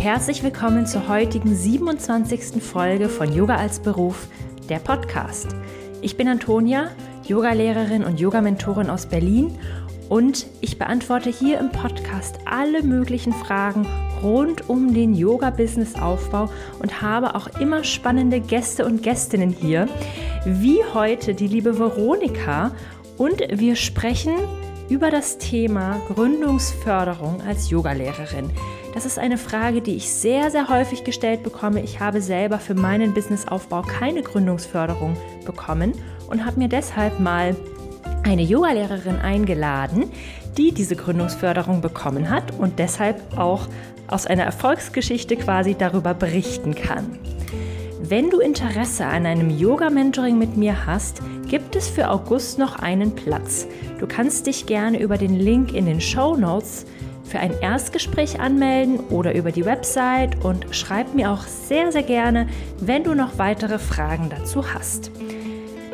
herzlich 0.00 0.42
willkommen 0.42 0.86
zur 0.86 1.08
heutigen 1.08 1.54
27. 1.54 2.62
Folge 2.62 3.10
von 3.10 3.30
Yoga 3.34 3.56
als 3.56 3.80
Beruf, 3.80 4.28
der 4.70 4.78
Podcast. 4.78 5.48
Ich 6.00 6.16
bin 6.16 6.26
Antonia, 6.26 6.90
Yogalehrerin 7.26 8.04
und 8.04 8.18
Yogamentorin 8.18 8.88
aus 8.88 9.04
Berlin 9.04 9.58
und 10.08 10.46
ich 10.62 10.78
beantworte 10.78 11.28
hier 11.28 11.58
im 11.60 11.70
Podcast 11.70 12.38
alle 12.46 12.82
möglichen 12.82 13.34
Fragen 13.34 13.86
rund 14.22 14.70
um 14.70 14.94
den 14.94 15.12
Yoga-Business-Aufbau 15.12 16.48
und 16.78 17.02
habe 17.02 17.34
auch 17.34 17.60
immer 17.60 17.84
spannende 17.84 18.40
Gäste 18.40 18.86
und 18.86 19.02
Gästinnen 19.02 19.50
hier, 19.50 19.86
wie 20.46 20.78
heute 20.94 21.34
die 21.34 21.46
liebe 21.48 21.78
Veronika 21.78 22.72
und 23.18 23.42
wir 23.50 23.76
sprechen 23.76 24.32
über 24.88 25.10
das 25.10 25.36
Thema 25.36 26.00
Gründungsförderung 26.08 27.42
als 27.42 27.68
Yogalehrerin. 27.68 28.50
Das 28.94 29.06
ist 29.06 29.18
eine 29.18 29.38
Frage, 29.38 29.82
die 29.82 29.94
ich 29.94 30.10
sehr, 30.10 30.50
sehr 30.50 30.68
häufig 30.68 31.04
gestellt 31.04 31.44
bekomme. 31.44 31.82
Ich 31.82 32.00
habe 32.00 32.20
selber 32.20 32.58
für 32.58 32.74
meinen 32.74 33.14
Businessaufbau 33.14 33.82
keine 33.82 34.22
Gründungsförderung 34.22 35.16
bekommen 35.44 35.92
und 36.28 36.44
habe 36.44 36.58
mir 36.58 36.68
deshalb 36.68 37.20
mal 37.20 37.54
eine 38.24 38.42
Yogalehrerin 38.42 39.16
eingeladen, 39.16 40.10
die 40.56 40.72
diese 40.72 40.96
Gründungsförderung 40.96 41.80
bekommen 41.80 42.30
hat 42.30 42.52
und 42.58 42.78
deshalb 42.80 43.38
auch 43.38 43.68
aus 44.08 44.26
einer 44.26 44.42
Erfolgsgeschichte 44.42 45.36
quasi 45.36 45.76
darüber 45.76 46.12
berichten 46.12 46.74
kann. 46.74 47.18
Wenn 48.02 48.28
du 48.28 48.40
Interesse 48.40 49.06
an 49.06 49.24
einem 49.24 49.50
Yoga-Mentoring 49.50 50.36
mit 50.36 50.56
mir 50.56 50.84
hast, 50.84 51.22
gibt 51.48 51.76
es 51.76 51.88
für 51.88 52.10
August 52.10 52.58
noch 52.58 52.76
einen 52.76 53.14
Platz. 53.14 53.68
Du 54.00 54.08
kannst 54.08 54.48
dich 54.48 54.66
gerne 54.66 54.98
über 54.98 55.16
den 55.16 55.38
Link 55.38 55.72
in 55.74 55.86
den 55.86 56.00
Show 56.00 56.36
Notes 56.36 56.86
für 57.30 57.38
ein 57.38 57.54
Erstgespräch 57.60 58.40
anmelden 58.40 58.98
oder 59.08 59.34
über 59.34 59.52
die 59.52 59.64
Website 59.64 60.44
und 60.44 60.66
schreib 60.72 61.14
mir 61.14 61.30
auch 61.30 61.44
sehr, 61.44 61.92
sehr 61.92 62.02
gerne, 62.02 62.48
wenn 62.80 63.04
du 63.04 63.14
noch 63.14 63.38
weitere 63.38 63.78
Fragen 63.78 64.30
dazu 64.30 64.74
hast. 64.74 65.12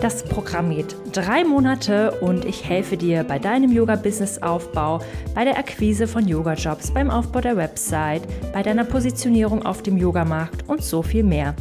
Das 0.00 0.24
Programm 0.24 0.70
geht 0.70 0.94
drei 1.12 1.42
Monate 1.44 2.10
und 2.20 2.44
ich 2.44 2.68
helfe 2.68 2.98
dir 2.98 3.24
bei 3.24 3.38
deinem 3.38 3.72
Yoga-Business-Aufbau, 3.72 5.00
bei 5.34 5.44
der 5.44 5.58
Akquise 5.58 6.06
von 6.06 6.28
Yoga-Jobs, 6.28 6.90
beim 6.90 7.10
Aufbau 7.10 7.40
der 7.40 7.56
Website, 7.56 8.22
bei 8.52 8.62
deiner 8.62 8.84
Positionierung 8.84 9.64
auf 9.64 9.82
dem 9.82 9.96
Yogamarkt 9.96 10.68
und 10.68 10.82
so 10.82 11.02
viel 11.02 11.24
mehr. 11.24 11.54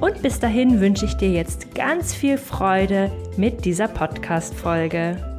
Und 0.00 0.22
bis 0.22 0.40
dahin 0.40 0.80
wünsche 0.80 1.04
ich 1.04 1.14
dir 1.14 1.30
jetzt 1.30 1.74
ganz 1.74 2.14
viel 2.14 2.38
Freude 2.38 3.10
mit 3.36 3.64
dieser 3.64 3.88
Podcast-Folge. 3.88 5.35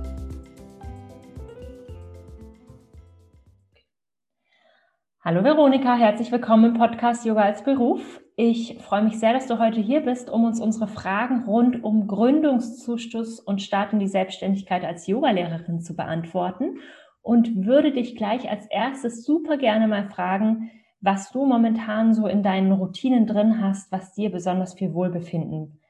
Hallo 5.28 5.44
Veronika, 5.44 5.94
herzlich 5.98 6.32
willkommen 6.32 6.74
im 6.74 6.74
Podcast 6.76 7.26
Yoga 7.26 7.42
als 7.42 7.62
Beruf. 7.62 8.22
Ich 8.38 8.78
freue 8.80 9.04
mich 9.04 9.20
sehr, 9.20 9.34
dass 9.34 9.46
du 9.46 9.60
heute 9.60 9.82
hier 9.82 10.00
bist, 10.00 10.30
um 10.30 10.46
uns 10.46 10.62
unsere 10.62 10.88
Fragen 10.88 11.44
rund 11.44 11.84
um 11.84 12.08
Gründungszuschuss 12.08 13.42
und 13.42 13.62
Start 13.62 13.92
in 13.92 14.00
die 14.00 14.08
Selbstständigkeit 14.08 14.86
als 14.86 15.06
Yogalehrerin 15.06 15.82
zu 15.82 15.98
beantworten 15.98 16.80
und 17.22 17.66
würde 17.66 17.92
dich 17.92 18.16
gleich 18.16 18.50
als 18.50 18.68
erstes 18.68 19.26
super 19.26 19.58
gerne 19.58 19.90
mal 19.90 20.10
fragen, 20.10 20.72
was 21.02 21.30
du 21.34 21.46
momentan 21.46 22.14
so 22.14 22.28
in 22.28 22.42
deinen 22.42 22.72
Routinen 22.72 23.28
drin 23.28 23.62
hast, 23.62 23.92
was 23.92 24.14
dir 24.14 24.32
besonders 24.32 24.76
viel 24.76 24.94
Wohlbefinden 24.94 25.82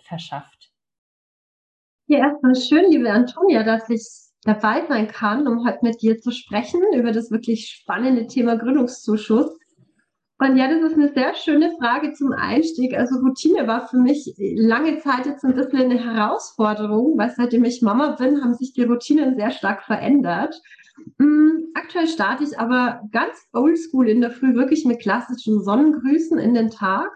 verschafft. 0.00 0.72
Ja, 2.08 2.18
erstmal 2.18 2.56
schön, 2.56 2.90
liebe 2.90 3.08
Antonia, 3.08 3.62
dass 3.62 3.88
ich 3.88 4.29
dabei 4.44 4.86
sein 4.88 5.08
kann, 5.08 5.46
um 5.46 5.66
heute 5.66 5.80
mit 5.82 6.02
dir 6.02 6.18
zu 6.18 6.30
sprechen 6.30 6.80
über 6.94 7.12
das 7.12 7.30
wirklich 7.30 7.68
spannende 7.68 8.26
Thema 8.26 8.56
Gründungszuschuss. 8.56 9.60
Und 10.38 10.56
ja, 10.56 10.68
das 10.68 10.80
ist 10.90 10.94
eine 10.96 11.12
sehr 11.12 11.34
schöne 11.34 11.70
Frage 11.78 12.14
zum 12.14 12.32
Einstieg. 12.32 12.96
Also 12.96 13.18
Routine 13.18 13.66
war 13.66 13.86
für 13.88 13.98
mich 13.98 14.32
lange 14.38 14.98
Zeit 15.00 15.26
jetzt 15.26 15.44
ein 15.44 15.54
bisschen 15.54 15.90
eine 15.90 16.02
Herausforderung, 16.02 17.18
weil 17.18 17.30
seitdem 17.36 17.62
ich 17.64 17.82
Mama 17.82 18.12
bin, 18.12 18.42
haben 18.42 18.54
sich 18.54 18.72
die 18.72 18.84
Routinen 18.84 19.36
sehr 19.36 19.50
stark 19.50 19.82
verändert. 19.82 20.58
Mm, 21.18 21.64
aktuell 21.74 22.08
starte 22.08 22.44
ich 22.44 22.58
aber 22.58 23.02
ganz 23.12 23.34
oldschool 23.52 24.08
in 24.08 24.22
der 24.22 24.30
Früh 24.30 24.54
wirklich 24.54 24.86
mit 24.86 25.00
klassischen 25.00 25.62
Sonnengrüßen 25.62 26.38
in 26.38 26.54
den 26.54 26.70
Tag. 26.70 27.10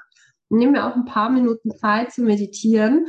Nehme 0.50 0.72
mir 0.72 0.86
auch 0.86 0.94
ein 0.94 1.06
paar 1.06 1.30
Minuten 1.30 1.70
Zeit 1.70 2.12
zu 2.12 2.22
meditieren. 2.22 3.06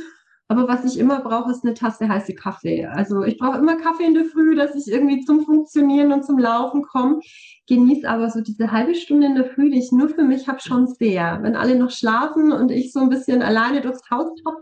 Aber 0.48 0.68
was 0.68 0.84
ich 0.84 0.98
immer 0.98 1.20
brauche, 1.20 1.50
ist 1.50 1.64
eine 1.64 1.74
Tasse 1.74 2.08
heiße 2.08 2.34
Kaffee. 2.34 2.86
Also 2.86 3.24
ich 3.24 3.36
brauche 3.36 3.58
immer 3.58 3.76
Kaffee 3.76 4.04
in 4.04 4.14
der 4.14 4.26
Früh, 4.26 4.54
dass 4.54 4.76
ich 4.76 4.92
irgendwie 4.92 5.24
zum 5.24 5.44
Funktionieren 5.44 6.12
und 6.12 6.24
zum 6.24 6.38
Laufen 6.38 6.82
komme. 6.82 7.20
Genieße 7.66 8.08
aber 8.08 8.30
so 8.30 8.40
diese 8.40 8.70
halbe 8.70 8.94
Stunde 8.94 9.26
in 9.26 9.34
der 9.34 9.46
Früh, 9.46 9.70
die 9.70 9.80
ich 9.80 9.90
nur 9.90 10.08
für 10.08 10.22
mich 10.22 10.46
habe, 10.46 10.60
schon 10.60 10.86
sehr. 10.86 11.40
Wenn 11.42 11.56
alle 11.56 11.76
noch 11.76 11.90
schlafen 11.90 12.52
und 12.52 12.70
ich 12.70 12.92
so 12.92 13.00
ein 13.00 13.08
bisschen 13.08 13.42
alleine 13.42 13.80
durchs 13.80 14.08
Haus 14.08 14.30
habe, 14.46 14.58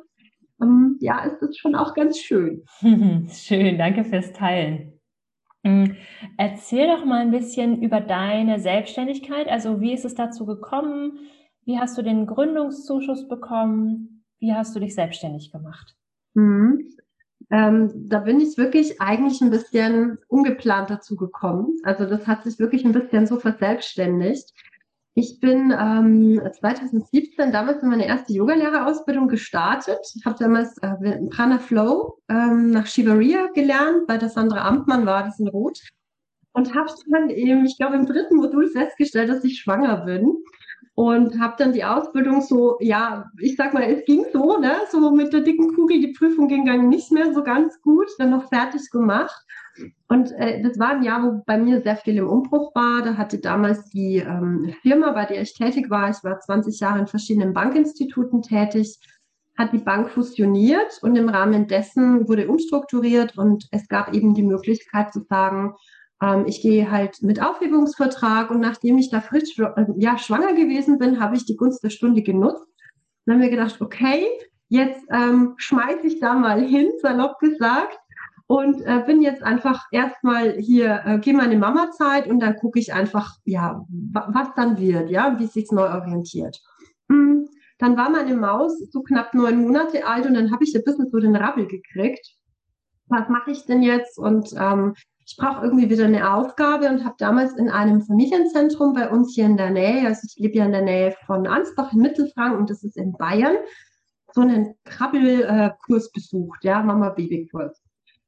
ähm, 0.62 0.96
ja, 1.00 1.22
ist 1.24 1.40
das 1.40 1.56
schon 1.56 1.74
auch 1.74 1.92
ganz 1.92 2.18
schön. 2.18 2.64
schön, 3.30 3.76
danke 3.76 4.04
fürs 4.04 4.32
Teilen. 4.32 4.94
Mm, 5.64 5.96
erzähl 6.38 6.86
doch 6.86 7.04
mal 7.04 7.20
ein 7.20 7.30
bisschen 7.30 7.82
über 7.82 8.00
deine 8.00 8.58
Selbstständigkeit. 8.58 9.48
Also 9.48 9.82
wie 9.82 9.92
ist 9.92 10.06
es 10.06 10.14
dazu 10.14 10.46
gekommen? 10.46 11.18
Wie 11.66 11.78
hast 11.78 11.98
du 11.98 12.02
den 12.02 12.26
Gründungszuschuss 12.26 13.28
bekommen? 13.28 14.13
Wie 14.44 14.52
hast 14.52 14.76
du 14.76 14.80
dich 14.80 14.94
selbstständig 14.94 15.50
gemacht? 15.50 15.96
Mhm. 16.34 16.90
Ähm, 17.50 17.90
da 17.94 18.18
bin 18.18 18.40
ich 18.40 18.58
wirklich 18.58 19.00
eigentlich 19.00 19.40
ein 19.40 19.48
bisschen 19.48 20.18
ungeplant 20.28 20.90
dazu 20.90 21.16
gekommen. 21.16 21.78
Also 21.82 22.04
das 22.04 22.26
hat 22.26 22.44
sich 22.44 22.58
wirklich 22.58 22.84
ein 22.84 22.92
bisschen 22.92 23.26
so 23.26 23.38
verselbstständigt. 23.38 24.52
Ich 25.14 25.40
bin 25.40 25.72
ähm, 25.72 26.42
2017 26.60 27.52
damals 27.52 27.82
in 27.82 27.88
meine 27.88 28.06
erste 28.06 28.34
Yogalehrerausbildung 28.34 29.28
gestartet. 29.28 30.00
Ich 30.14 30.26
habe 30.26 30.36
damals 30.38 30.76
äh, 30.82 31.20
Prana 31.30 31.58
Flow 31.58 32.18
ähm, 32.28 32.70
nach 32.70 32.86
Shivaria 32.86 33.46
gelernt. 33.54 34.06
Bei 34.06 34.18
der 34.18 34.28
Sandra 34.28 34.68
Amtmann 34.68 35.06
war 35.06 35.24
das 35.24 35.40
in 35.40 35.48
Rot. 35.48 35.80
Und 36.52 36.74
habe 36.74 36.90
dann 37.10 37.30
eben, 37.30 37.64
ich 37.64 37.78
glaube, 37.78 37.96
im 37.96 38.04
dritten 38.04 38.36
Modul 38.36 38.68
festgestellt, 38.68 39.30
dass 39.30 39.42
ich 39.42 39.58
schwanger 39.58 40.04
bin. 40.04 40.36
Und 40.96 41.40
habe 41.40 41.54
dann 41.58 41.72
die 41.72 41.84
Ausbildung 41.84 42.40
so, 42.40 42.76
ja, 42.80 43.28
ich 43.40 43.56
sag 43.56 43.74
mal, 43.74 43.82
es 43.82 44.04
ging 44.04 44.24
so, 44.32 44.58
ne, 44.58 44.76
so 44.92 45.10
mit 45.10 45.32
der 45.32 45.40
dicken 45.40 45.74
Kugel, 45.74 46.00
die 46.00 46.12
Prüfung 46.12 46.46
ging 46.46 46.66
dann 46.66 46.88
nicht 46.88 47.10
mehr 47.10 47.32
so 47.34 47.42
ganz 47.42 47.80
gut, 47.82 48.06
dann 48.18 48.30
noch 48.30 48.48
fertig 48.48 48.90
gemacht. 48.90 49.34
Und 50.08 50.30
äh, 50.32 50.62
das 50.62 50.78
war 50.78 50.90
ein 50.90 51.02
Jahr, 51.02 51.24
wo 51.24 51.42
bei 51.46 51.58
mir 51.58 51.82
sehr 51.82 51.96
viel 51.96 52.16
im 52.16 52.28
Umbruch 52.28 52.72
war. 52.76 53.02
Da 53.02 53.16
hatte 53.16 53.38
damals 53.38 53.90
die 53.90 54.18
ähm, 54.18 54.72
Firma, 54.82 55.10
bei 55.10 55.24
der 55.24 55.42
ich 55.42 55.54
tätig 55.54 55.90
war, 55.90 56.10
ich 56.10 56.22
war 56.22 56.38
20 56.38 56.78
Jahre 56.78 57.00
in 57.00 57.06
verschiedenen 57.08 57.54
Bankinstituten 57.54 58.42
tätig, 58.42 59.00
hat 59.58 59.72
die 59.72 59.78
Bank 59.78 60.10
fusioniert 60.10 60.98
und 61.02 61.16
im 61.16 61.28
Rahmen 61.28 61.66
dessen 61.66 62.28
wurde 62.28 62.48
umstrukturiert 62.48 63.36
und 63.36 63.66
es 63.70 63.88
gab 63.88 64.12
eben 64.12 64.34
die 64.34 64.42
Möglichkeit 64.42 65.12
zu 65.12 65.20
sagen, 65.28 65.74
ich 66.46 66.62
gehe 66.62 66.90
halt 66.90 67.22
mit 67.22 67.42
Aufhebungsvertrag 67.42 68.50
und 68.50 68.60
nachdem 68.60 68.98
ich 68.98 69.10
da 69.10 69.20
frisch 69.20 69.58
äh, 69.58 69.86
ja, 69.96 70.16
schwanger 70.16 70.54
gewesen 70.54 70.98
bin, 70.98 71.20
habe 71.20 71.36
ich 71.36 71.44
die 71.44 71.56
Gunst 71.56 71.82
der 71.82 71.90
Stunde 71.90 72.22
genutzt. 72.22 72.64
Dann 73.26 73.36
haben 73.36 73.42
wir 73.42 73.50
gedacht, 73.50 73.80
okay, 73.80 74.26
jetzt 74.68 75.04
ähm, 75.10 75.54
schmeiße 75.56 76.06
ich 76.06 76.20
da 76.20 76.34
mal 76.34 76.62
hin, 76.62 76.90
salopp 77.02 77.38
gesagt, 77.40 77.98
und 78.46 78.82
äh, 78.82 79.02
bin 79.06 79.22
jetzt 79.22 79.42
einfach 79.42 79.86
erstmal 79.90 80.52
hier, 80.58 81.02
äh, 81.06 81.18
gehe 81.18 81.34
meine 81.34 81.56
Mama-Zeit 81.56 82.26
und 82.26 82.40
dann 82.40 82.56
gucke 82.56 82.78
ich 82.78 82.92
einfach, 82.92 83.36
ja, 83.44 83.84
was 83.88 84.48
dann 84.54 84.78
wird, 84.78 85.10
ja, 85.10 85.38
wie 85.38 85.46
sich 85.46 85.70
neu 85.70 85.88
orientiert. 85.88 86.60
Mhm. 87.08 87.48
Dann 87.78 87.96
war 87.96 88.10
meine 88.10 88.34
Maus 88.34 88.78
so 88.90 89.02
knapp 89.02 89.34
neun 89.34 89.62
Monate 89.62 90.06
alt 90.06 90.26
und 90.26 90.34
dann 90.34 90.52
habe 90.52 90.64
ich 90.64 90.74
ein 90.74 90.84
bisschen 90.84 91.10
so 91.10 91.18
den 91.18 91.34
Rabbel 91.34 91.66
gekriegt. 91.66 92.36
Was 93.08 93.28
mache 93.28 93.50
ich 93.50 93.64
denn 93.64 93.82
jetzt? 93.82 94.18
Und 94.18 94.54
ähm, 94.56 94.94
ich 95.26 95.36
brauche 95.36 95.64
irgendwie 95.64 95.88
wieder 95.88 96.04
eine 96.04 96.34
Aufgabe 96.34 96.88
und 96.88 97.04
habe 97.04 97.14
damals 97.18 97.54
in 97.54 97.70
einem 97.70 98.02
Familienzentrum 98.02 98.92
bei 98.92 99.08
uns 99.08 99.34
hier 99.34 99.46
in 99.46 99.56
der 99.56 99.70
Nähe, 99.70 100.06
also 100.06 100.26
ich 100.26 100.36
lebe 100.38 100.58
ja 100.58 100.66
in 100.66 100.72
der 100.72 100.82
Nähe 100.82 101.14
von 101.26 101.46
Ansbach 101.46 101.92
in 101.92 102.00
Mittelfranken, 102.00 102.66
das 102.66 102.82
ist 102.82 102.96
in 102.96 103.12
Bayern, 103.12 103.56
so 104.32 104.42
einen 104.42 104.74
Krabbelkurs 104.84 106.10
besucht, 106.12 106.64
ja, 106.64 106.82
Mama-Baby-Kurs. 106.82 107.80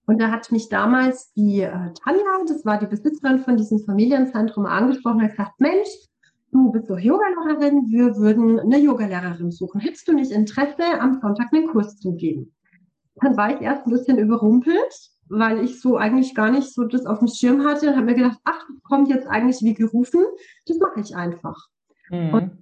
Und 0.07 0.21
da 0.21 0.31
hat 0.31 0.53
mich 0.53 0.69
damals 0.69 1.33
die 1.33 1.63
äh, 1.63 1.93
Tanja, 2.05 2.45
das 2.47 2.65
war 2.65 2.79
die 2.79 2.87
Besitzerin 2.87 3.41
von 3.41 3.57
diesem 3.57 3.81
Familienzentrum, 3.81 4.65
angesprochen 4.65 5.23
und 5.23 5.31
gesagt, 5.31 5.61
Mensch, 5.61 5.89
du 6.53 6.71
bist 6.71 6.89
doch 6.89 6.99
Yogalehrerin, 6.99 7.91
wir 7.91 8.17
würden 8.17 8.61
eine 8.61 8.79
Yogalehrerin 8.79 9.51
suchen. 9.51 9.81
Hättest 9.81 10.07
du 10.07 10.13
nicht 10.13 10.31
Interesse, 10.31 11.01
am 11.01 11.21
Sonntag 11.21 11.53
einen 11.53 11.67
Kurs 11.69 11.99
zu 11.99 12.15
geben? 12.15 12.55
Dann 13.17 13.37
war 13.37 13.55
ich 13.55 13.61
erst 13.61 13.87
ein 13.87 13.91
bisschen 13.91 14.19
überrumpelt, 14.19 15.11
weil 15.29 15.65
ich 15.65 15.81
so 15.81 15.97
eigentlich 15.97 16.35
gar 16.35 16.51
nicht 16.51 16.73
so 16.73 16.85
das 16.85 17.07
auf 17.07 17.19
dem 17.19 17.29
Schirm 17.29 17.65
hatte 17.65 17.89
und 17.89 17.97
habe 17.97 18.07
mir 18.07 18.15
gedacht, 18.15 18.39
ach, 18.45 18.65
kommt 18.85 19.09
jetzt 19.09 19.27
eigentlich 19.27 19.63
wie 19.63 19.75
gerufen, 19.75 20.25
das 20.67 20.79
mache 20.79 21.01
ich 21.01 21.17
einfach. 21.17 21.57
Mhm. 22.11 22.35
Und 22.35 22.59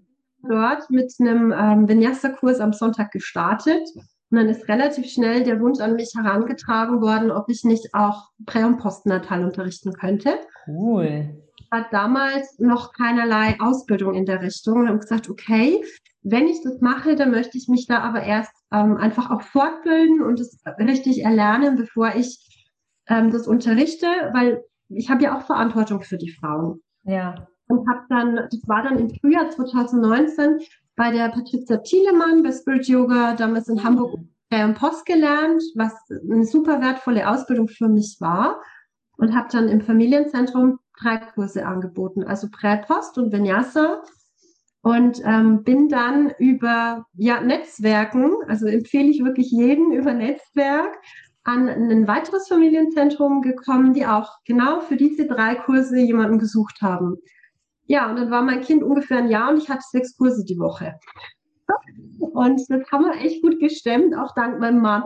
dort 0.48 0.90
mit 0.90 1.12
einem 1.20 1.52
ähm, 1.52 1.88
Vinyasa-Kurs 1.88 2.60
am 2.60 2.72
Sonntag 2.72 3.12
gestartet 3.12 3.88
und 4.30 4.38
dann 4.38 4.48
ist 4.48 4.68
relativ 4.68 5.06
schnell 5.10 5.44
der 5.44 5.60
Wunsch 5.60 5.80
an 5.80 5.96
mich 5.96 6.12
herangetragen 6.16 7.00
worden, 7.00 7.30
ob 7.30 7.48
ich 7.48 7.64
nicht 7.64 7.94
auch 7.94 8.30
Prä- 8.46 8.64
und 8.64 8.78
Postnatal 8.78 9.44
unterrichten 9.44 9.92
könnte. 9.92 10.40
Cool. 10.66 11.40
hat 11.70 11.92
damals 11.92 12.58
noch 12.58 12.92
keinerlei 12.92 13.56
Ausbildung 13.60 14.14
in 14.14 14.26
der 14.26 14.42
Richtung 14.42 14.80
und 14.80 14.88
haben 14.88 15.00
gesagt, 15.00 15.28
okay, 15.28 15.82
wenn 16.22 16.48
ich 16.48 16.62
das 16.62 16.80
mache, 16.80 17.16
dann 17.16 17.30
möchte 17.30 17.58
ich 17.58 17.68
mich 17.68 17.86
da 17.86 18.00
aber 18.00 18.22
erst 18.22 18.52
ähm, 18.72 18.96
einfach 18.96 19.30
auch 19.30 19.42
fortbilden 19.42 20.22
und 20.22 20.40
es 20.40 20.58
richtig 20.78 21.22
erlernen, 21.22 21.76
bevor 21.76 22.14
ich 22.14 22.53
ähm, 23.08 23.30
das 23.30 23.46
unterrichte, 23.46 24.06
weil 24.32 24.62
ich 24.88 25.10
habe 25.10 25.22
ja 25.22 25.36
auch 25.36 25.42
Verantwortung 25.42 26.02
für 26.02 26.18
die 26.18 26.30
Frauen. 26.30 26.82
Ja. 27.04 27.46
Und 27.68 27.88
habe 27.88 28.02
dann, 28.08 28.36
das 28.36 28.60
war 28.66 28.82
dann 28.82 28.98
im 28.98 29.10
Frühjahr 29.10 29.50
2019 29.50 30.60
bei 30.96 31.10
der 31.10 31.30
Patricia 31.30 31.78
Thielemann 31.78 32.42
bei 32.42 32.52
Spirit 32.52 32.86
Yoga, 32.86 33.34
damals 33.34 33.68
in 33.68 33.82
Hamburg 33.82 34.20
im 34.50 34.74
Post 34.74 35.06
gelernt, 35.06 35.62
was 35.74 35.92
eine 36.10 36.44
super 36.44 36.80
wertvolle 36.80 37.28
Ausbildung 37.28 37.68
für 37.68 37.88
mich 37.88 38.18
war 38.20 38.60
und 39.16 39.34
habe 39.34 39.48
dann 39.50 39.68
im 39.68 39.80
Familienzentrum 39.80 40.78
drei 41.00 41.16
Kurse 41.16 41.66
angeboten, 41.66 42.22
also 42.22 42.48
Prä-Post 42.50 43.18
und 43.18 43.32
Vinyasa 43.32 44.02
und 44.82 45.20
ähm, 45.24 45.64
bin 45.64 45.88
dann 45.88 46.32
über 46.38 47.06
ja, 47.14 47.40
Netzwerken, 47.40 48.32
also 48.46 48.66
empfehle 48.66 49.08
ich 49.08 49.24
wirklich 49.24 49.50
jeden 49.50 49.92
über 49.92 50.12
Netzwerk, 50.12 50.98
an 51.44 51.68
ein 51.68 52.08
weiteres 52.08 52.48
Familienzentrum 52.48 53.42
gekommen, 53.42 53.92
die 53.92 54.06
auch 54.06 54.38
genau 54.44 54.80
für 54.80 54.96
diese 54.96 55.26
drei 55.26 55.54
Kurse 55.54 55.98
jemanden 55.98 56.38
gesucht 56.38 56.80
haben. 56.80 57.18
Ja, 57.86 58.10
und 58.10 58.16
dann 58.16 58.30
war 58.30 58.42
mein 58.42 58.62
Kind 58.62 58.82
ungefähr 58.82 59.18
ein 59.18 59.28
Jahr 59.28 59.50
und 59.50 59.58
ich 59.58 59.68
hatte 59.68 59.84
sechs 59.90 60.16
Kurse 60.16 60.44
die 60.44 60.58
Woche. 60.58 60.94
Und 62.18 62.62
das 62.68 62.90
haben 62.90 63.04
wir 63.04 63.20
echt 63.20 63.42
gut 63.42 63.60
gestemmt, 63.60 64.16
auch 64.16 64.34
dank 64.34 64.58
meinem 64.58 64.80
Mann, 64.80 65.04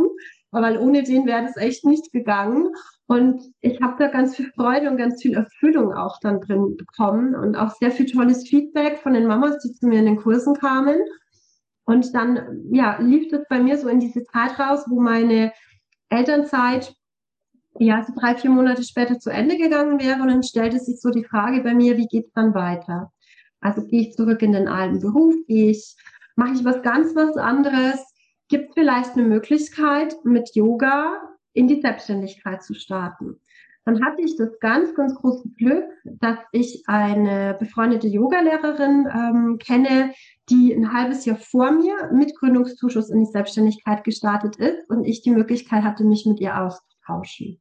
weil 0.50 0.78
ohne 0.78 1.02
den 1.02 1.26
wäre 1.26 1.42
das 1.42 1.56
echt 1.56 1.84
nicht 1.84 2.12
gegangen. 2.12 2.72
Und 3.06 3.42
ich 3.60 3.80
habe 3.80 3.96
da 3.98 4.08
ganz 4.08 4.36
viel 4.36 4.50
Freude 4.54 4.90
und 4.90 4.96
ganz 4.96 5.20
viel 5.20 5.34
Erfüllung 5.34 5.92
auch 5.92 6.18
dann 6.20 6.40
drin 6.40 6.76
bekommen 6.76 7.34
und 7.34 7.56
auch 7.56 7.74
sehr 7.76 7.90
viel 7.90 8.06
tolles 8.06 8.46
Feedback 8.48 8.98
von 8.98 9.14
den 9.14 9.26
Mamas, 9.26 9.58
die 9.58 9.72
zu 9.72 9.86
mir 9.86 9.98
in 9.98 10.06
den 10.06 10.16
Kursen 10.16 10.54
kamen. 10.54 10.98
Und 11.84 12.14
dann, 12.14 12.64
ja, 12.70 12.98
lief 13.00 13.28
das 13.30 13.42
bei 13.48 13.60
mir 13.60 13.78
so 13.78 13.88
in 13.88 13.98
diese 13.98 14.22
Zeit 14.24 14.58
raus, 14.58 14.84
wo 14.88 15.00
meine 15.00 15.52
Elternzeit 16.08 16.94
ja 17.78 18.04
so 18.04 18.12
drei, 18.18 18.34
vier 18.34 18.50
Monate 18.50 18.82
später 18.82 19.18
zu 19.18 19.30
Ende 19.30 19.56
gegangen 19.56 20.00
wäre. 20.00 20.20
Und 20.22 20.28
dann 20.28 20.42
stellte 20.42 20.78
sich 20.78 21.00
so 21.00 21.10
die 21.10 21.24
Frage 21.24 21.62
bei 21.62 21.74
mir, 21.74 21.96
wie 21.96 22.06
geht's 22.06 22.32
dann 22.32 22.54
weiter? 22.54 23.12
Also 23.60 23.84
gehe 23.84 24.02
ich 24.02 24.14
zurück 24.14 24.42
in 24.42 24.52
den 24.52 24.68
alten 24.68 25.00
Beruf? 25.00 25.34
Gehe 25.46 25.70
ich, 25.70 25.96
mache 26.36 26.54
ich 26.54 26.64
was 26.64 26.82
ganz 26.82 27.14
was 27.14 27.36
anderes? 27.36 28.04
Gibt 28.48 28.70
es 28.70 28.74
vielleicht 28.74 29.12
eine 29.14 29.24
Möglichkeit, 29.24 30.14
mit 30.24 30.54
Yoga 30.54 31.20
in 31.52 31.68
die 31.68 31.80
Selbstständigkeit 31.80 32.62
zu 32.62 32.74
starten. 32.74 33.40
Dann 33.84 34.04
hatte 34.04 34.22
ich 34.22 34.36
das 34.36 34.58
ganz, 34.60 34.94
ganz 34.94 35.14
große 35.14 35.48
Glück, 35.56 35.84
dass 36.04 36.38
ich 36.52 36.84
eine 36.86 37.56
befreundete 37.58 38.06
Yogalehrerin 38.06 39.08
ähm, 39.12 39.58
kenne, 39.58 40.12
die 40.50 40.74
ein 40.74 40.92
halbes 40.92 41.24
Jahr 41.24 41.36
vor 41.36 41.72
mir 41.72 42.10
mit 42.12 42.36
Gründungszuschuss 42.36 43.10
in 43.10 43.20
die 43.20 43.30
Selbstständigkeit 43.30 44.04
gestartet 44.04 44.56
ist 44.56 44.88
und 44.88 45.04
ich 45.04 45.22
die 45.22 45.30
Möglichkeit 45.30 45.84
hatte, 45.84 46.04
mich 46.04 46.26
mit 46.26 46.40
ihr 46.40 46.60
auszutauschen, 46.60 47.60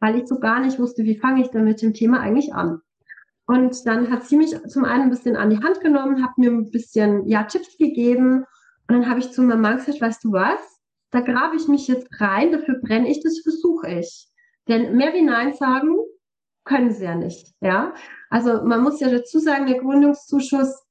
weil 0.00 0.16
ich 0.16 0.26
so 0.26 0.38
gar 0.38 0.60
nicht 0.60 0.78
wusste, 0.78 1.04
wie 1.04 1.18
fange 1.18 1.42
ich 1.42 1.48
denn 1.48 1.64
mit 1.64 1.82
dem 1.82 1.94
Thema 1.94 2.20
eigentlich 2.20 2.54
an. 2.54 2.80
Und 3.46 3.86
dann 3.86 4.10
hat 4.10 4.24
sie 4.24 4.36
mich 4.36 4.56
zum 4.68 4.84
einen 4.84 5.04
ein 5.04 5.10
bisschen 5.10 5.36
an 5.36 5.50
die 5.50 5.62
Hand 5.62 5.80
genommen, 5.80 6.24
hat 6.24 6.36
mir 6.36 6.50
ein 6.50 6.70
bisschen 6.70 7.26
ja, 7.26 7.44
Tipps 7.44 7.76
gegeben 7.78 8.44
und 8.88 8.94
dann 8.94 9.08
habe 9.08 9.20
ich 9.20 9.32
zu 9.32 9.42
meinem 9.42 9.60
Mann 9.60 9.76
gesagt, 9.76 10.00
weißt 10.00 10.24
du 10.24 10.32
was, 10.32 10.60
da 11.10 11.20
grabe 11.20 11.56
ich 11.56 11.68
mich 11.68 11.86
jetzt 11.88 12.08
rein, 12.20 12.52
dafür 12.52 12.80
brenne 12.80 13.08
ich, 13.08 13.22
das 13.22 13.40
versuche 13.40 13.88
ich. 13.88 14.28
Denn 14.68 14.96
mehr 14.96 15.14
wie 15.14 15.22
Nein 15.22 15.54
sagen 15.54 15.96
können 16.64 16.90
sie 16.90 17.04
ja 17.04 17.14
nicht. 17.14 17.54
Ja, 17.60 17.94
also 18.28 18.64
man 18.64 18.82
muss 18.82 19.00
ja 19.00 19.08
dazu 19.08 19.38
sagen, 19.38 19.66
der 19.66 19.78
Gründungszuschuss, 19.78 20.85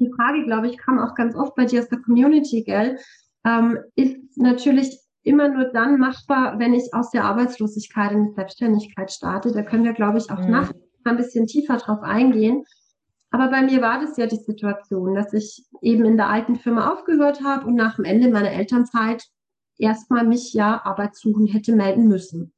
die 0.00 0.10
Frage, 0.16 0.44
glaube 0.44 0.68
ich, 0.68 0.78
kam 0.78 0.98
auch 0.98 1.14
ganz 1.14 1.34
oft 1.34 1.54
bei 1.54 1.66
dir 1.66 1.80
aus 1.80 1.88
der 1.88 2.00
Community, 2.00 2.62
gell, 2.64 2.98
ähm, 3.44 3.78
ist 3.94 4.16
natürlich 4.36 4.98
immer 5.22 5.48
nur 5.48 5.66
dann 5.66 5.98
machbar, 5.98 6.58
wenn 6.58 6.74
ich 6.74 6.92
aus 6.94 7.10
der 7.10 7.24
Arbeitslosigkeit 7.24 8.12
in 8.12 8.28
die 8.28 8.34
Selbstständigkeit 8.34 9.12
starte. 9.12 9.52
Da 9.52 9.62
können 9.62 9.84
wir, 9.84 9.92
glaube 9.92 10.18
ich, 10.18 10.30
auch 10.30 10.40
mhm. 10.40 10.50
nach 10.50 10.72
ein 11.04 11.16
bisschen 11.16 11.46
tiefer 11.46 11.76
drauf 11.76 12.02
eingehen. 12.02 12.64
Aber 13.30 13.48
bei 13.48 13.62
mir 13.62 13.80
war 13.80 14.00
das 14.00 14.16
ja 14.16 14.26
die 14.26 14.36
Situation, 14.36 15.14
dass 15.14 15.32
ich 15.32 15.64
eben 15.82 16.04
in 16.04 16.16
der 16.16 16.28
alten 16.28 16.56
Firma 16.56 16.92
aufgehört 16.92 17.44
habe 17.44 17.66
und 17.66 17.74
nach 17.74 17.96
dem 17.96 18.04
Ende 18.04 18.28
meiner 18.28 18.50
Elternzeit 18.50 19.24
erstmal 19.78 20.26
mich 20.26 20.52
ja 20.52 20.84
Arbeit 20.84 21.14
suchen 21.16 21.46
hätte 21.46 21.74
melden 21.74 22.08
müssen. 22.08 22.52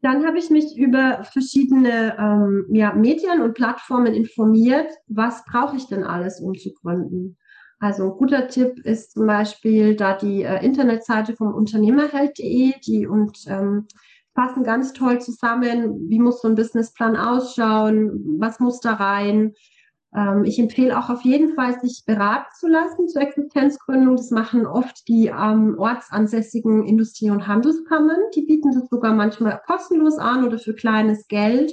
Dann 0.00 0.24
habe 0.24 0.38
ich 0.38 0.50
mich 0.50 0.76
über 0.76 1.24
verschiedene 1.24 2.16
ähm, 2.18 2.66
ja, 2.70 2.92
Medien 2.92 3.42
und 3.42 3.54
Plattformen 3.54 4.14
informiert, 4.14 4.88
was 5.08 5.44
brauche 5.44 5.76
ich 5.76 5.86
denn 5.88 6.04
alles, 6.04 6.40
um 6.40 6.54
zu 6.54 6.72
gründen. 6.72 7.36
Also 7.80 8.04
ein 8.04 8.18
guter 8.18 8.48
Tipp 8.48 8.78
ist 8.84 9.12
zum 9.12 9.26
Beispiel 9.26 9.96
da 9.96 10.16
die 10.16 10.42
äh, 10.42 10.64
Internetseite 10.64 11.34
vom 11.34 11.54
Unternehmerheld.de, 11.54 12.74
die 12.84 13.06
und 13.06 13.38
ähm, 13.48 13.86
passen 14.34 14.62
ganz 14.62 14.92
toll 14.92 15.20
zusammen. 15.20 16.08
Wie 16.08 16.20
muss 16.20 16.42
so 16.42 16.48
ein 16.48 16.54
Businessplan 16.54 17.16
ausschauen? 17.16 18.38
Was 18.38 18.60
muss 18.60 18.80
da 18.80 18.94
rein? 18.94 19.54
Ähm, 20.14 20.44
ich 20.44 20.58
empfehle 20.58 20.98
auch 20.98 21.10
auf 21.10 21.22
jeden 21.22 21.54
Fall, 21.54 21.80
sich 21.80 22.04
beraten 22.06 22.50
zu 22.58 22.68
lassen 22.68 23.08
zur 23.08 23.22
Existenzgründung. 23.22 24.16
Das 24.16 24.30
machen 24.30 24.66
oft 24.66 25.06
die 25.08 25.26
ähm, 25.26 25.76
ortsansässigen 25.78 26.84
Industrie- 26.84 27.30
und 27.30 27.46
Handelskammern. 27.46 28.18
Die 28.34 28.42
bieten 28.42 28.72
das 28.72 28.88
sogar 28.88 29.14
manchmal 29.14 29.60
kostenlos 29.66 30.18
an 30.18 30.44
oder 30.44 30.58
für 30.58 30.74
kleines 30.74 31.28
Geld. 31.28 31.72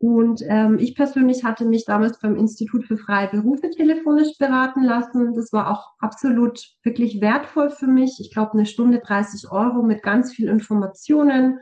Und 0.00 0.42
ähm, 0.46 0.78
ich 0.78 0.94
persönlich 0.94 1.42
hatte 1.42 1.64
mich 1.64 1.84
damals 1.84 2.20
beim 2.20 2.36
Institut 2.36 2.84
für 2.84 2.96
freie 2.96 3.28
Berufe 3.28 3.70
telefonisch 3.70 4.38
beraten 4.38 4.84
lassen. 4.84 5.34
Das 5.34 5.52
war 5.52 5.72
auch 5.72 5.88
absolut 5.98 6.60
wirklich 6.84 7.20
wertvoll 7.20 7.70
für 7.70 7.88
mich. 7.88 8.18
Ich 8.20 8.32
glaube, 8.32 8.52
eine 8.52 8.66
Stunde 8.66 9.00
30 9.00 9.50
Euro 9.50 9.82
mit 9.82 10.04
ganz 10.04 10.32
viel 10.32 10.48
Informationen, 10.48 11.58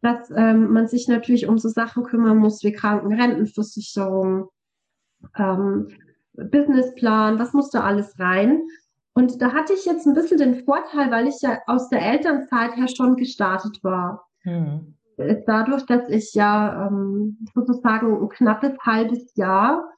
dass 0.00 0.30
ähm, 0.30 0.72
man 0.72 0.88
sich 0.88 1.06
natürlich 1.06 1.46
um 1.46 1.58
so 1.58 1.68
Sachen 1.68 2.04
kümmern 2.04 2.38
muss 2.38 2.64
wie 2.64 2.72
Krankenrentenversicherung, 2.72 4.48
ähm, 5.38 5.88
Businessplan, 6.32 7.38
was 7.38 7.52
muss 7.52 7.70
da 7.70 7.82
alles 7.82 8.18
rein? 8.18 8.62
Und 9.14 9.40
da 9.40 9.52
hatte 9.52 9.72
ich 9.72 9.84
jetzt 9.84 10.06
ein 10.06 10.14
bisschen 10.14 10.38
den 10.38 10.64
Vorteil, 10.64 11.10
weil 11.10 11.28
ich 11.28 11.40
ja 11.40 11.58
aus 11.66 11.88
der 11.88 12.02
Elternzeit 12.02 12.76
her 12.76 12.88
schon 12.88 13.16
gestartet 13.16 13.78
war. 13.82 14.26
Hm. 14.40 14.96
Dadurch, 15.46 15.86
dass 15.86 16.08
ich 16.08 16.34
ja 16.34 16.88
ähm, 16.88 17.38
sozusagen 17.54 18.20
ein 18.20 18.28
knappes 18.28 18.76
halbes 18.80 19.36
Jahr 19.36 19.88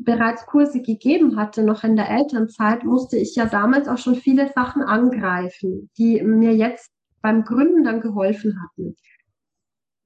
bereits 0.00 0.46
Kurse 0.46 0.82
gegeben 0.82 1.36
hatte, 1.36 1.62
noch 1.62 1.84
in 1.84 1.94
der 1.94 2.10
Elternzeit, 2.10 2.84
musste 2.84 3.16
ich 3.16 3.36
ja 3.36 3.46
damals 3.46 3.88
auch 3.88 3.98
schon 3.98 4.16
viele 4.16 4.50
Sachen 4.52 4.82
angreifen, 4.82 5.90
die 5.96 6.20
mir 6.22 6.54
jetzt 6.54 6.90
beim 7.22 7.44
Gründen 7.44 7.84
dann 7.84 8.00
geholfen 8.00 8.60
hatten. 8.62 8.96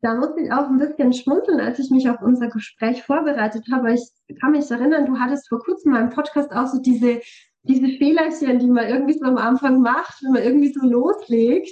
Da 0.02 0.16
musste 0.16 0.40
ich 0.40 0.52
auch 0.52 0.68
ein 0.68 0.78
bisschen 0.78 1.12
schmunzeln, 1.12 1.60
als 1.60 1.78
ich 1.78 1.88
mich 1.90 2.10
auf 2.10 2.20
unser 2.22 2.48
Gespräch 2.48 3.04
vorbereitet 3.04 3.66
habe. 3.72 3.94
Ich 3.94 4.10
kann 4.40 4.50
mich 4.50 4.68
erinnern, 4.68 5.06
du 5.06 5.16
hattest 5.16 5.48
vor 5.48 5.60
kurzem 5.60 5.92
in 5.92 6.00
meinem 6.00 6.10
Podcast 6.10 6.50
auch 6.52 6.66
so 6.66 6.82
diese, 6.82 7.20
diese 7.62 7.86
Fehlerchen, 7.86 8.58
die 8.58 8.66
man 8.66 8.88
irgendwie 8.88 9.16
so 9.16 9.24
am 9.24 9.36
Anfang 9.36 9.80
macht, 9.80 10.20
wenn 10.22 10.32
man 10.32 10.42
irgendwie 10.42 10.72
so 10.72 10.84
loslegt. 10.84 11.70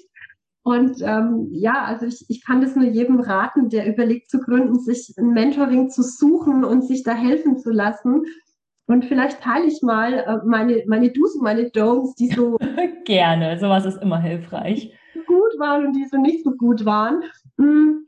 Und 0.63 1.03
ähm, 1.03 1.49
ja, 1.51 1.83
also 1.85 2.07
ich, 2.07 2.25
ich 2.29 2.45
kann 2.45 2.61
das 2.61 2.77
nur 2.77 2.85
jedem 2.87 3.19
raten, 3.19 3.69
der 3.69 3.93
überlegt 3.93 4.31
zu 4.31 4.39
gründen, 4.39 4.79
sich 4.79 5.13
ein 5.19 5.31
Mentoring 5.31 5.91
zu 5.91 6.05
suchen 6.05 6.65
und 6.65 6.83
sich 6.83 7.03
da 7.03 7.15
helfen 7.15 7.59
zu 7.59 7.71
lassen. 7.71 8.23
Und 8.87 9.07
vielleicht 9.07 9.41
teile 9.41 9.67
ich 9.67 9.83
mal 9.83 10.15
äh, 10.15 10.39
meine, 10.47 10.85
meine 10.87 11.11
Do's 11.11 11.35
und 11.35 11.43
meine 11.43 11.71
Don'ts, 11.71 12.15
die 12.17 12.29
so 12.29 12.59
gerne, 13.05 13.59
sowas 13.59 13.87
ist 13.87 14.01
immer 14.01 14.21
hilfreich. 14.21 14.95
Gut 15.27 15.59
waren 15.59 15.87
und 15.87 15.97
die 15.97 16.05
so 16.05 16.17
nicht 16.17 16.45
so 16.45 16.53
gut 16.53 16.85
waren. 16.85 17.25
Hm 17.59 18.07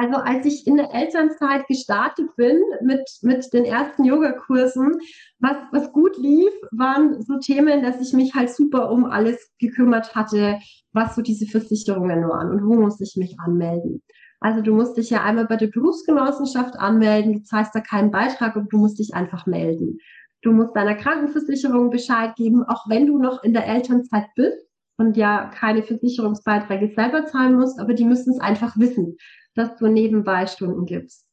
also 0.00 0.16
als 0.16 0.46
ich 0.46 0.66
in 0.66 0.78
der 0.78 0.94
Elternzeit 0.94 1.66
gestartet 1.66 2.34
bin 2.36 2.58
mit, 2.80 3.06
mit 3.20 3.52
den 3.52 3.66
ersten 3.66 4.06
Yogakursen, 4.06 4.98
was, 5.40 5.56
was 5.72 5.92
gut 5.92 6.16
lief, 6.16 6.52
waren 6.70 7.20
so 7.20 7.38
Themen, 7.38 7.82
dass 7.82 8.00
ich 8.00 8.14
mich 8.14 8.34
halt 8.34 8.48
super 8.48 8.90
um 8.90 9.04
alles 9.04 9.52
gekümmert 9.58 10.14
hatte, 10.14 10.58
was 10.94 11.14
so 11.14 11.20
diese 11.20 11.44
Versicherungen 11.44 12.26
waren 12.26 12.50
und 12.50 12.66
wo 12.66 12.80
muss 12.80 12.98
ich 13.02 13.16
mich 13.16 13.38
anmelden. 13.40 14.02
Also 14.40 14.62
du 14.62 14.72
musst 14.72 14.96
dich 14.96 15.10
ja 15.10 15.22
einmal 15.22 15.46
bei 15.46 15.56
der 15.56 15.66
Berufsgenossenschaft 15.66 16.76
anmelden, 16.78 17.34
du 17.34 17.42
zahlst 17.42 17.74
da 17.74 17.80
keinen 17.80 18.10
Beitrag 18.10 18.56
und 18.56 18.72
du 18.72 18.78
musst 18.78 18.98
dich 18.98 19.12
einfach 19.12 19.44
melden. 19.44 19.98
Du 20.40 20.52
musst 20.52 20.74
deiner 20.74 20.94
Krankenversicherung 20.94 21.90
Bescheid 21.90 22.34
geben, 22.36 22.62
auch 22.62 22.88
wenn 22.88 23.06
du 23.06 23.18
noch 23.18 23.42
in 23.42 23.52
der 23.52 23.66
Elternzeit 23.66 24.28
bist 24.34 24.69
und 25.00 25.16
ja 25.16 25.50
keine 25.52 25.82
Versicherungsbeiträge 25.82 26.94
selber 26.94 27.26
zahlen 27.26 27.56
musst, 27.56 27.80
aber 27.80 27.94
die 27.94 28.04
müssen 28.04 28.32
es 28.32 28.40
einfach 28.40 28.78
wissen 28.78 29.16
dass 29.54 29.76
du 29.76 29.86
nebenbei 29.88 30.46
Stunden 30.46 30.86
gibst. 30.86 31.26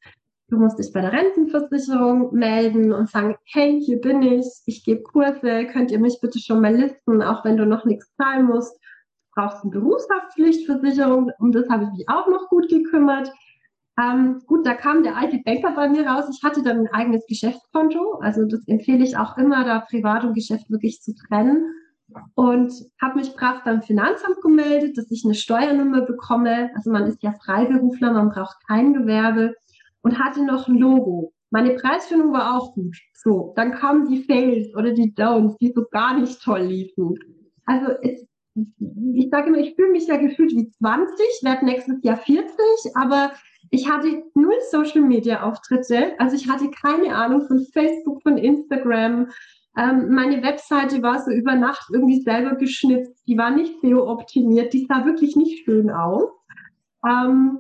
Du 0.50 0.58
musst 0.58 0.80
dich 0.80 0.94
bei 0.94 1.02
der 1.02 1.12
Rentenversicherung 1.12 2.34
melden 2.34 2.94
und 2.94 3.10
sagen, 3.10 3.36
hey, 3.52 3.82
hier 3.84 4.00
bin 4.00 4.22
ich, 4.22 4.46
ich 4.66 4.84
gebe 4.84 5.04
Kurse, 5.04 5.66
könnt 5.66 5.92
ihr 5.92 6.00
mich 6.00 6.20
bitte 6.22 6.40
schon 6.40 6.62
mal 6.62 6.74
listen, 6.74 7.22
auch 7.22 7.44
wenn 7.44 7.58
du 7.58 7.66
noch 7.66 7.84
nichts 7.84 8.16
zahlen 8.16 8.46
musst. 8.46 8.74
Du 8.74 9.42
brauchst 9.42 9.64
eine 9.64 9.72
Berufshaftpflichtversicherung, 9.72 11.32
um 11.40 11.52
das 11.52 11.70
habe 11.70 11.84
ich 11.84 11.90
mich 11.92 12.10
auch 12.10 12.28
noch 12.28 12.48
gut 12.50 12.70
gekümmert. 12.70 13.32
Ähm, 14.00 14.42
gut, 14.48 14.66
da 14.66 14.74
kam 14.74 15.04
der 15.04 15.18
alte 15.18 15.40
Banker 15.44 15.72
bei 15.76 15.90
mir 15.90 16.08
raus. 16.08 16.26
Ich 16.32 16.42
hatte 16.44 16.64
dann 16.64 16.80
ein 16.80 16.94
eigenes 16.94 17.26
Geschäftskonto. 17.28 18.20
Also 18.22 18.46
das 18.46 18.66
empfehle 18.68 19.04
ich 19.04 19.18
auch 19.18 19.38
immer, 19.38 19.66
da 19.66 19.80
Privat 19.80 20.24
und 20.24 20.34
Geschäft 20.34 20.70
wirklich 20.70 21.02
zu 21.02 21.14
trennen. 21.14 21.74
Und 22.36 22.74
habe 23.02 23.20
mich 23.20 23.36
brav 23.36 23.64
beim 23.64 23.82
Finanzamt 23.82 24.42
gemeldet, 24.42 24.98
dass 24.98 25.12
ich 25.12 25.24
eine 25.26 25.36
Steuernummer 25.36 26.02
bekomme. 26.02 26.70
Also 26.76 26.92
man 26.92 27.08
ist 27.08 27.24
ja 27.24 27.34
Freiberufler, 27.44 28.14
man 28.14 28.30
braucht 28.30 28.58
kein 28.68 28.94
Gewerbe 28.94 29.56
und 30.02 30.20
hatte 30.20 30.46
noch 30.46 30.68
ein 30.68 30.78
Logo. 30.78 31.34
Meine 31.50 31.76
Preisfindung 31.76 32.34
war 32.34 32.58
auch 32.58 32.74
gut. 32.74 32.98
So, 33.14 33.54
dann 33.56 33.72
kamen 33.74 34.08
die 34.08 34.24
Fails 34.24 34.76
oder 34.76 34.92
die 34.92 35.14
Downs, 35.14 35.58
die 35.58 35.72
so 35.74 35.86
gar 35.92 36.20
nicht 36.20 36.42
toll 36.42 36.62
liefen. 36.62 37.18
Also 37.66 37.92
es, 38.02 38.26
ich 39.14 39.30
sage 39.30 39.48
immer, 39.48 39.58
ich 39.60 39.76
fühle 39.76 39.92
mich 39.92 40.08
ja 40.08 40.18
gefühlt 40.18 40.52
wie 40.52 40.70
20, 40.70 41.16
werde 41.44 41.66
nächstes 41.66 42.04
Jahr 42.04 42.18
40, 42.18 42.56
aber 42.96 43.32
ich 43.70 43.90
hatte 43.90 44.24
null 44.34 44.56
Social 44.72 45.02
Media 45.02 45.44
Auftritte. 45.44 46.14
Also 46.20 46.36
ich 46.36 46.50
hatte 46.50 46.70
keine 46.70 47.16
Ahnung 47.16 47.48
von 47.48 47.66
Facebook, 47.74 48.22
von 48.24 48.38
Instagram. 48.38 49.30
Ähm, 49.78 50.10
meine 50.10 50.42
Webseite 50.42 51.04
war 51.04 51.22
so 51.22 51.32
über 51.32 51.56
Nacht 51.56 51.88
irgendwie 51.94 52.22
selber 52.22 52.56
geschnitzt. 52.56 53.24
Die 53.28 53.38
war 53.38 53.52
nicht 53.52 53.80
SEO-optimiert. 53.82 54.74
Die 54.74 54.86
sah 54.90 55.06
wirklich 55.06 55.36
nicht 55.36 55.64
schön 55.66 55.92
aus. 55.92 56.30
Ähm, 57.08 57.60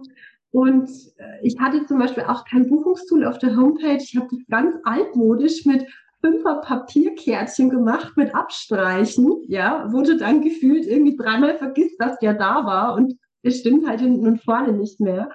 und 0.51 0.89
äh, 1.17 1.39
ich 1.43 1.59
hatte 1.59 1.85
zum 1.85 1.99
Beispiel 1.99 2.23
auch 2.23 2.43
kein 2.45 2.67
Buchungstool 2.67 3.25
auf 3.25 3.37
der 3.37 3.55
Homepage. 3.55 4.01
Ich 4.01 4.15
habe 4.15 4.27
das 4.31 4.39
ganz 4.49 4.75
altmodisch 4.83 5.65
mit 5.65 5.85
fünfer 6.21 6.61
Papierkärtchen 6.61 7.69
gemacht 7.69 8.17
mit 8.17 8.33
Abstreichen, 8.33 9.43
ja, 9.47 9.91
du 10.01 10.17
dann 10.17 10.41
gefühlt 10.41 10.87
irgendwie 10.87 11.15
dreimal 11.15 11.55
vergisst, 11.57 12.01
dass 12.01 12.17
der 12.19 12.33
da 12.33 12.65
war 12.65 12.95
und 12.95 13.13
es 13.43 13.59
stimmt 13.59 13.87
halt 13.87 14.01
hinten 14.01 14.25
und 14.25 14.43
vorne 14.43 14.73
nicht 14.73 14.99
mehr. 14.99 15.29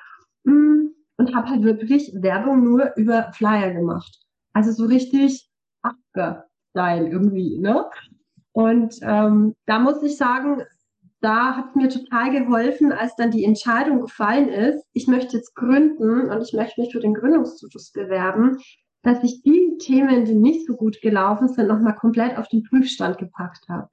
Mm, 0.44 0.88
und 1.18 1.34
habe 1.36 1.50
halt 1.50 1.62
wirklich 1.62 2.12
Werbung 2.14 2.64
nur 2.64 2.92
über 2.96 3.30
Flyer 3.32 3.72
gemacht. 3.72 4.18
Also 4.52 4.72
so 4.72 4.86
richtig 4.86 5.48
Abge-Style 6.74 7.08
irgendwie, 7.08 7.58
ne? 7.58 7.86
Und 8.52 8.96
ähm, 9.02 9.54
da 9.66 9.78
muss 9.78 10.02
ich 10.02 10.16
sagen, 10.16 10.62
da 11.20 11.56
hat 11.56 11.70
es 11.70 11.74
mir 11.74 11.88
total 11.88 12.30
geholfen, 12.30 12.92
als 12.92 13.14
dann 13.16 13.30
die 13.30 13.44
Entscheidung 13.44 14.00
gefallen 14.00 14.48
ist, 14.48 14.84
ich 14.92 15.06
möchte 15.06 15.36
jetzt 15.36 15.54
gründen 15.54 16.30
und 16.30 16.42
ich 16.42 16.52
möchte 16.52 16.80
mich 16.80 16.92
für 16.92 17.00
den 17.00 17.14
Gründungszuschuss 17.14 17.92
bewerben, 17.92 18.58
dass 19.02 19.22
ich 19.22 19.42
die 19.42 19.78
Themen, 19.80 20.24
die 20.24 20.34
nicht 20.34 20.66
so 20.66 20.74
gut 20.74 21.00
gelaufen 21.00 21.48
sind, 21.48 21.68
nochmal 21.68 21.94
komplett 21.94 22.36
auf 22.36 22.48
den 22.48 22.64
Prüfstand 22.64 23.18
gepackt 23.18 23.68
habe. 23.68 23.88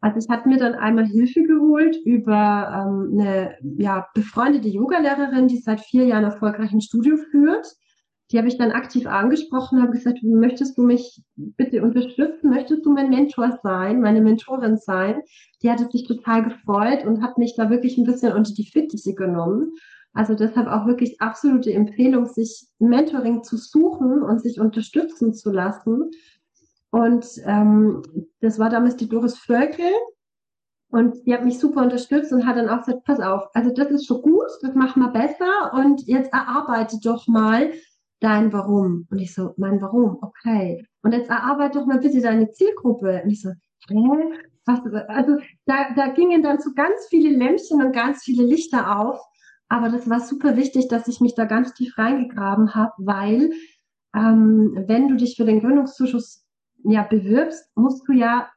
Also 0.00 0.18
ich 0.18 0.28
hatte 0.28 0.48
mir 0.48 0.58
dann 0.58 0.74
einmal 0.74 1.06
Hilfe 1.06 1.42
geholt 1.42 1.96
über 2.04 2.86
ähm, 2.86 3.18
eine 3.18 3.56
ja, 3.78 4.06
befreundete 4.14 4.68
Yogalehrerin, 4.68 5.48
die 5.48 5.58
seit 5.58 5.80
vier 5.80 6.04
Jahren 6.04 6.24
erfolgreich 6.24 6.72
ein 6.72 6.80
Studio 6.80 7.16
führt. 7.30 7.66
Die 8.32 8.38
habe 8.38 8.48
ich 8.48 8.58
dann 8.58 8.72
aktiv 8.72 9.06
angesprochen, 9.06 9.80
habe 9.80 9.92
gesagt, 9.92 10.22
möchtest 10.22 10.76
du 10.76 10.82
mich 10.82 11.22
bitte 11.36 11.82
unterstützen? 11.82 12.50
Möchtest 12.50 12.84
du 12.84 12.92
mein 12.92 13.08
Mentor 13.08 13.60
sein, 13.62 14.00
meine 14.00 14.20
Mentorin 14.20 14.78
sein? 14.78 15.22
Die 15.62 15.70
hatte 15.70 15.88
sich 15.90 16.08
total 16.08 16.42
gefreut 16.42 17.04
und 17.04 17.22
hat 17.22 17.38
mich 17.38 17.54
da 17.54 17.70
wirklich 17.70 17.96
ein 17.98 18.04
bisschen 18.04 18.32
unter 18.32 18.52
die 18.52 18.66
Fittiche 18.66 19.14
genommen. 19.14 19.74
Also 20.12 20.34
deshalb 20.34 20.66
auch 20.66 20.86
wirklich 20.86 21.20
absolute 21.20 21.72
Empfehlung, 21.72 22.26
sich 22.26 22.66
Mentoring 22.78 23.44
zu 23.44 23.56
suchen 23.58 24.22
und 24.22 24.40
sich 24.40 24.58
unterstützen 24.58 25.34
zu 25.34 25.52
lassen. 25.52 26.10
Und 26.90 27.26
ähm, 27.44 28.02
das 28.40 28.58
war 28.58 28.70
damals 28.70 28.96
die 28.96 29.08
Doris 29.08 29.36
Völkel. 29.36 29.92
Und 30.88 31.26
die 31.26 31.34
hat 31.34 31.44
mich 31.44 31.58
super 31.58 31.82
unterstützt 31.82 32.32
und 32.32 32.46
hat 32.46 32.56
dann 32.56 32.68
auch 32.70 32.78
gesagt, 32.78 33.04
pass 33.04 33.20
auf, 33.20 33.48
also 33.54 33.70
das 33.70 33.90
ist 33.90 34.06
schon 34.06 34.22
gut, 34.22 34.46
das 34.62 34.74
machen 34.74 35.02
wir 35.02 35.10
besser 35.10 35.74
und 35.74 36.06
jetzt 36.06 36.32
erarbeite 36.32 36.98
doch 37.02 37.26
mal, 37.26 37.72
dein 38.20 38.52
Warum. 38.52 39.06
Und 39.10 39.18
ich 39.18 39.34
so, 39.34 39.54
mein 39.56 39.80
Warum, 39.80 40.18
okay. 40.22 40.86
Und 41.02 41.12
jetzt 41.12 41.30
erarbeite 41.30 41.78
doch 41.78 41.86
mal 41.86 41.98
bitte 41.98 42.20
deine 42.20 42.50
Zielgruppe. 42.50 43.22
Und 43.22 43.30
ich 43.30 43.42
so, 43.42 43.50
hä? 43.88 44.32
Was, 44.64 44.80
also 45.08 45.38
da, 45.64 45.94
da 45.94 46.08
gingen 46.08 46.42
dann 46.42 46.60
so 46.60 46.70
ganz 46.74 47.06
viele 47.08 47.36
Lämpchen 47.36 47.80
und 47.82 47.92
ganz 47.92 48.24
viele 48.24 48.44
Lichter 48.44 48.98
auf. 48.98 49.20
Aber 49.68 49.88
das 49.88 50.08
war 50.08 50.20
super 50.20 50.56
wichtig, 50.56 50.88
dass 50.88 51.08
ich 51.08 51.20
mich 51.20 51.34
da 51.34 51.44
ganz 51.44 51.72
tief 51.74 51.96
reingegraben 51.98 52.74
habe, 52.74 52.92
weil 52.98 53.52
ähm, 54.14 54.84
wenn 54.86 55.08
du 55.08 55.16
dich 55.16 55.36
für 55.36 55.44
den 55.44 55.60
Gründungszuschuss 55.60 56.44
ja 56.84 57.02
bewirbst, 57.02 57.70
musst 57.76 58.08
du 58.08 58.12
ja 58.12 58.48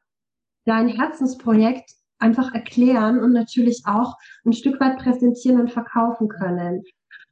dein 0.64 0.88
Herzensprojekt 0.88 1.90
einfach 2.18 2.54
erklären 2.54 3.20
und 3.20 3.32
natürlich 3.32 3.82
auch 3.86 4.16
ein 4.44 4.52
Stück 4.52 4.80
weit 4.80 4.98
präsentieren 4.98 5.60
und 5.60 5.70
verkaufen 5.70 6.28
können. 6.28 6.84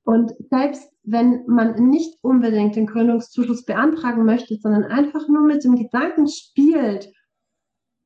Und 0.09 0.33
selbst 0.49 0.91
wenn 1.03 1.45
man 1.47 1.91
nicht 1.91 2.17
unbedingt 2.23 2.77
den 2.77 2.87
Gründungszuschuss 2.87 3.67
beantragen 3.67 4.25
möchte, 4.25 4.57
sondern 4.57 4.85
einfach 4.85 5.29
nur 5.29 5.43
mit 5.43 5.65
dem 5.65 5.77
Gedanken 5.77 6.29
spielt, 6.29 7.12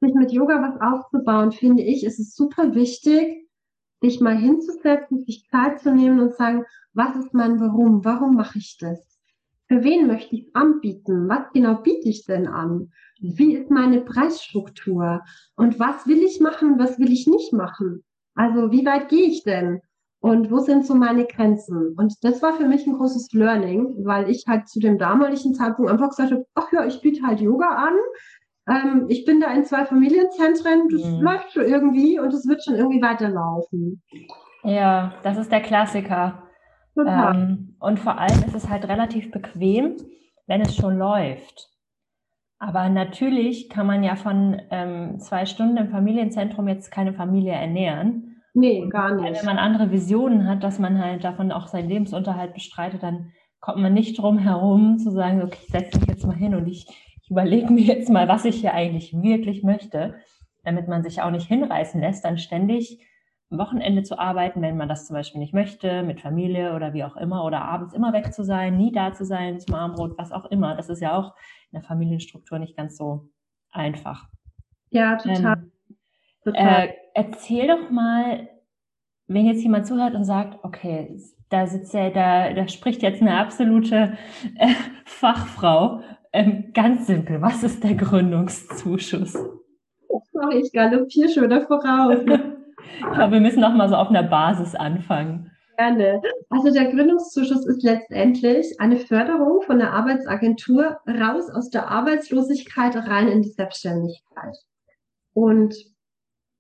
sich 0.01 0.13
mit 0.13 0.33
Yoga 0.33 0.61
was 0.61 0.81
aufzubauen, 0.81 1.53
finde 1.53 1.85
ich, 1.85 2.03
ist 2.03 2.19
es 2.19 2.35
super 2.35 2.75
wichtig, 2.75 3.49
sich 4.01 4.21
mal 4.21 4.37
hinzusetzen, 4.37 5.21
sich 5.21 5.47
Zeit 5.49 5.79
zu 5.79 5.95
nehmen 5.95 6.19
und 6.19 6.35
sagen, 6.35 6.65
was 6.93 7.15
ist 7.15 7.35
mein 7.35 7.61
Warum? 7.61 8.05
Warum 8.05 8.35
mache 8.35 8.59
ich 8.59 8.79
das? 8.81 8.99
Für 9.69 9.85
wen 9.85 10.09
möchte 10.09 10.35
ich 10.35 10.49
es 10.49 10.55
anbieten? 10.57 11.29
Was 11.29 11.53
genau 11.53 11.83
biete 11.83 12.09
ich 12.09 12.25
denn 12.25 12.49
an? 12.49 12.91
Wie 13.21 13.55
ist 13.55 13.71
meine 13.71 14.01
Preisstruktur? 14.01 15.23
Und 15.55 15.79
was 15.79 16.05
will 16.09 16.19
ich 16.19 16.41
machen? 16.41 16.81
Was 16.81 16.99
will 16.99 17.13
ich 17.13 17.29
nicht 17.29 17.53
machen? 17.53 18.03
Also 18.35 18.73
wie 18.73 18.85
weit 18.85 19.09
gehe 19.09 19.27
ich 19.27 19.45
denn? 19.45 19.83
Und 20.23 20.53
wo 20.53 20.61
sind 20.61 20.87
so 20.87 20.95
meine 20.95 21.27
Grenzen? 21.27 21.95
Und 21.97 22.15
das 22.23 22.41
war 22.43 22.53
für 22.53 22.69
mich 22.69 22.87
ein 22.87 22.93
großes 22.93 23.33
Learning, 23.33 23.93
weil 24.05 24.31
ich 24.31 24.45
halt 24.47 24.69
zu 24.69 24.79
dem 24.79 24.97
damaligen 24.97 25.53
Zeitpunkt 25.53 25.91
einfach 25.91 26.11
gesagt 26.11 26.31
habe, 26.31 26.47
ach 26.55 26.73
ja, 26.73 26.87
ich 26.87 27.03
biete 27.03 27.27
halt 27.27 27.41
Yoga 27.41 27.67
an. 27.67 27.95
Ähm, 28.69 29.07
ich 29.09 29.25
bin 29.25 29.41
da 29.41 29.53
in 29.53 29.65
zwei 29.65 29.85
Familienzentren, 29.85 30.89
das 30.91 31.05
mhm. 31.05 31.21
läuft 31.23 31.53
schon 31.53 31.65
irgendwie 31.65 32.21
und 32.21 32.33
es 32.33 32.47
wird 32.47 32.63
schon 32.63 32.77
irgendwie 32.77 33.03
weiterlaufen. 33.03 34.01
Ja, 34.63 35.13
das 35.25 35.39
ist 35.39 35.51
der 35.51 35.61
Klassiker. 35.61 36.45
Ähm, 36.97 37.75
und 37.81 37.99
vor 37.99 38.17
allem 38.17 38.45
ist 38.47 38.55
es 38.55 38.69
halt 38.69 38.87
relativ 38.87 39.33
bequem, 39.33 39.97
wenn 40.47 40.61
es 40.61 40.77
schon 40.77 40.99
läuft. 40.99 41.69
Aber 42.61 42.89
natürlich 42.89 43.69
kann 43.71 43.89
man 43.89 44.05
ja 44.05 44.15
von 44.15 44.63
ähm, 44.71 45.19
zwei 45.19 45.47
Stunden 45.47 45.79
im 45.79 45.89
Familienzentrum 45.89 46.69
jetzt 46.69 46.93
keine 46.93 47.13
Familie 47.13 47.55
ernähren. 47.55 48.32
Nee, 48.55 48.87
gar 48.89 49.15
nicht. 49.15 49.41
Wenn 49.41 49.47
man 49.47 49.59
andere 49.59 49.91
Visionen 49.91 50.47
hat, 50.47 50.63
dass 50.63 50.79
man 50.79 51.03
halt 51.03 51.25
davon 51.25 51.53
auch 51.53 51.69
seinen 51.69 51.89
Lebensunterhalt 51.89 52.53
bestreitet, 52.53 53.03
dann 53.03 53.33
kommt 53.61 53.79
man 53.79 53.95
nicht 53.95 54.19
drum 54.19 54.39
herum 54.39 54.99
zu 54.99 55.11
sagen, 55.11 55.43
okay, 55.43 55.59
ich 55.63 55.73
setze 55.73 55.99
mich 55.99 56.09
jetzt 56.09 56.27
mal 56.27 56.37
hin 56.37 56.55
und 56.55 56.67
ich, 56.67 56.87
ich 57.23 57.31
überlege 57.31 57.73
mir 57.73 57.83
jetzt 57.83 58.11
mal, 58.11 58.29
was 58.29 58.45
ich 58.45 58.57
hier 58.61 58.75
eigentlich 58.75 59.15
wirklich 59.15 59.63
möchte, 59.63 60.17
damit 60.65 60.89
man 60.89 61.03
sich 61.03 61.23
auch 61.23 61.31
nicht 61.31 61.47
hinreißen 61.47 62.01
lässt, 62.01 62.25
dann 62.25 62.39
ständig 62.39 63.07
am 63.51 63.59
Wochenende 63.59 64.03
zu 64.03 64.19
arbeiten, 64.19 64.63
wenn 64.63 64.77
man 64.77 64.89
das 64.89 65.07
zum 65.07 65.15
Beispiel 65.15 65.41
nicht 65.41 65.55
möchte, 65.55 66.03
mit 66.03 66.21
Familie 66.21 66.75
oder 66.75 66.93
wie 66.95 67.05
auch 67.05 67.17
immer, 67.17 67.45
oder 67.45 67.63
abends 67.63 67.95
immer 67.95 68.13
weg 68.13 68.33
zu 68.33 68.45
sein, 68.45 68.77
nie 68.77 68.93
da 68.93 69.13
zu 69.13 69.25
sein 69.25 69.61
zum 69.61 69.75
Armbrot, 69.75 70.19
was 70.19 70.33
auch 70.33 70.47
immer. 70.47 70.75
Das 70.75 70.89
ist 70.89 71.01
ja 71.01 71.17
auch 71.17 71.35
in 71.71 71.81
der 71.81 71.83
Familienstruktur 71.83 72.59
nicht 72.59 72.77
ganz 72.77 72.97
so 72.97 73.29
einfach. 73.71 74.29
Ja, 74.91 75.17
total. 75.17 75.71
Ähm, 76.47 76.55
äh, 76.55 76.89
erzähl 77.15 77.69
doch 77.69 77.91
mal, 77.91 78.49
wenn 79.27 79.47
jetzt 79.47 79.63
jemand 79.63 79.87
zuhört 79.87 80.15
und 80.15 80.25
sagt, 80.25 80.59
okay, 80.65 81.17
da 81.49 81.67
sitzt 81.67 81.93
ja, 81.95 82.11
da, 82.11 82.53
da 82.53 82.67
spricht 82.69 83.03
jetzt 83.03 83.21
eine 83.21 83.37
absolute 83.39 84.17
äh, 84.57 84.69
Fachfrau. 85.05 86.01
Ähm, 86.33 86.73
ganz 86.73 87.07
simpel, 87.07 87.43
was 87.43 87.63
ist 87.63 87.85
der 87.85 87.95
Gründungszuschuss? 87.95 89.33
Sorry, 90.33 90.61
ich 90.63 90.73
galoppiere 90.73 91.29
schon 91.29 91.51
da 91.51 91.61
voraus. 91.61 92.21
ich 92.27 93.13
glaube, 93.13 93.33
wir 93.33 93.41
müssen 93.41 93.61
noch 93.61 93.75
mal 93.75 93.89
so 93.89 93.97
auf 93.97 94.09
einer 94.09 94.23
Basis 94.23 94.75
anfangen. 94.75 95.51
Gerne. 95.77 96.23
Also 96.49 96.73
der 96.73 96.91
Gründungszuschuss 96.91 97.67
ist 97.67 97.83
letztendlich 97.83 98.81
eine 98.81 98.97
Förderung 98.97 99.63
von 99.63 99.79
der 99.79 99.93
Arbeitsagentur 99.93 100.99
raus 101.07 101.51
aus 101.51 101.71
der 101.71 101.89
Arbeitslosigkeit 101.89 102.97
rein 102.97 103.29
in 103.29 103.43
die 103.43 103.51
Selbstständigkeit. 103.51 104.57
Und 105.35 105.75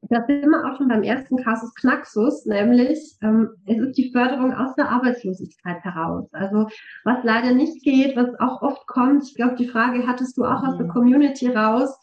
da 0.08 0.24
sind 0.26 0.46
wir 0.46 0.64
auch 0.64 0.76
schon 0.76 0.88
beim 0.88 1.02
ersten 1.02 1.36
Kasus 1.36 1.74
Knaxus, 1.74 2.44
nämlich 2.44 2.98
ähm, 3.22 3.50
es 3.66 3.78
ist 3.78 3.96
die 3.96 4.10
Förderung 4.10 4.52
aus 4.52 4.74
der 4.74 4.90
Arbeitslosigkeit 4.90 5.82
heraus. 5.84 6.28
Also 6.32 6.68
was 7.04 7.22
leider 7.22 7.52
nicht 7.54 7.82
geht, 7.84 8.16
was 8.16 8.28
auch 8.40 8.62
oft 8.62 8.86
kommt, 8.86 9.22
ich 9.24 9.34
glaube, 9.34 9.54
die 9.54 9.68
Frage 9.68 10.06
hattest 10.06 10.36
du 10.36 10.44
auch 10.44 10.62
mhm. 10.62 10.68
aus 10.68 10.76
der 10.76 10.86
mhm. 10.86 10.90
Community 10.90 11.48
raus, 11.48 11.96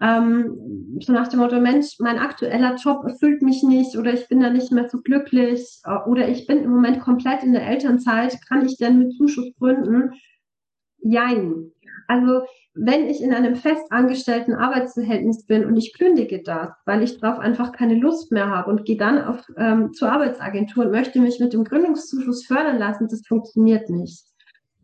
ähm, 0.00 0.98
so 1.00 1.12
nach 1.12 1.28
dem 1.28 1.40
Motto, 1.40 1.60
Mensch, 1.60 1.96
mein 1.98 2.18
aktueller 2.18 2.76
Job 2.76 3.04
erfüllt 3.04 3.42
mich 3.42 3.62
nicht 3.62 3.96
oder 3.96 4.12
ich 4.12 4.28
bin 4.28 4.40
da 4.40 4.50
nicht 4.50 4.70
mehr 4.70 4.88
so 4.88 5.00
glücklich 5.00 5.80
äh, 5.84 5.96
oder 6.08 6.28
ich 6.28 6.46
bin 6.46 6.62
im 6.62 6.70
Moment 6.70 7.00
komplett 7.00 7.42
in 7.42 7.52
der 7.52 7.66
Elternzeit, 7.66 8.36
kann 8.48 8.64
ich 8.64 8.76
denn 8.76 8.98
mit 8.98 9.16
Zuschuss 9.16 9.52
gründen? 9.58 10.12
Jein. 10.98 11.71
Also 12.12 12.42
wenn 12.74 13.06
ich 13.06 13.22
in 13.22 13.32
einem 13.32 13.56
festangestellten 13.56 14.54
Arbeitsverhältnis 14.54 15.46
bin 15.46 15.64
und 15.64 15.76
ich 15.76 15.96
kündige 15.96 16.42
das, 16.42 16.70
weil 16.84 17.02
ich 17.02 17.18
darauf 17.18 17.38
einfach 17.38 17.72
keine 17.72 17.94
Lust 17.94 18.32
mehr 18.32 18.50
habe 18.50 18.70
und 18.70 18.84
gehe 18.84 18.98
dann 18.98 19.24
auf, 19.24 19.42
ähm, 19.56 19.94
zur 19.94 20.12
Arbeitsagentur 20.12 20.84
und 20.84 20.90
möchte 20.90 21.20
mich 21.20 21.40
mit 21.40 21.54
dem 21.54 21.64
Gründungszuschuss 21.64 22.44
fördern 22.44 22.78
lassen, 22.78 23.08
das 23.08 23.26
funktioniert 23.26 23.88
nicht. 23.88 24.26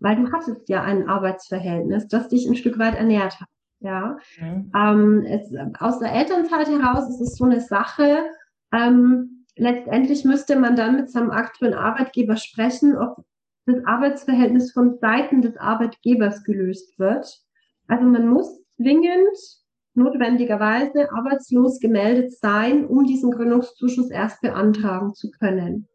Weil 0.00 0.16
du 0.16 0.32
hattest 0.32 0.68
ja 0.70 0.82
ein 0.82 1.06
Arbeitsverhältnis, 1.08 2.08
das 2.08 2.28
dich 2.28 2.47
ein 2.49 2.56
Stück 2.56 2.78
weit 2.78 2.94
ernährt 2.94 3.40
hat. 3.40 3.49
Ja, 3.80 4.16
mhm. 4.40 4.73
ähm, 4.75 5.26
es, 5.26 5.52
aus 5.78 5.99
der 5.99 6.12
Elternzeit 6.12 6.68
heraus 6.68 7.08
ist 7.11 7.20
es 7.20 7.37
so 7.37 7.44
eine 7.44 7.61
Sache. 7.61 8.25
Ähm, 8.73 9.44
letztendlich 9.56 10.25
müsste 10.25 10.56
man 10.56 10.76
dann 10.76 10.97
mit 10.97 11.11
seinem 11.11 11.30
aktuellen 11.30 11.75
Arbeitgeber 11.75 12.37
sprechen, 12.37 12.97
ob 12.97 13.25
das 13.68 13.84
Arbeitsverhältnis 13.84 14.72
von 14.72 14.98
Seiten 14.98 15.42
des 15.42 15.56
Arbeitgebers 15.58 16.42
gelöst 16.44 16.98
wird. 16.98 17.40
Also 17.87 18.04
man 18.04 18.26
muss 18.26 18.64
zwingend 18.76 19.37
notwendigerweise 19.94 21.12
arbeitslos 21.12 21.78
gemeldet 21.78 22.32
sein, 22.32 22.87
um 22.87 23.04
diesen 23.04 23.30
Gründungszuschuss 23.30 24.10
erst 24.10 24.40
beantragen 24.40 25.14
zu 25.14 25.30
können. 25.30 25.87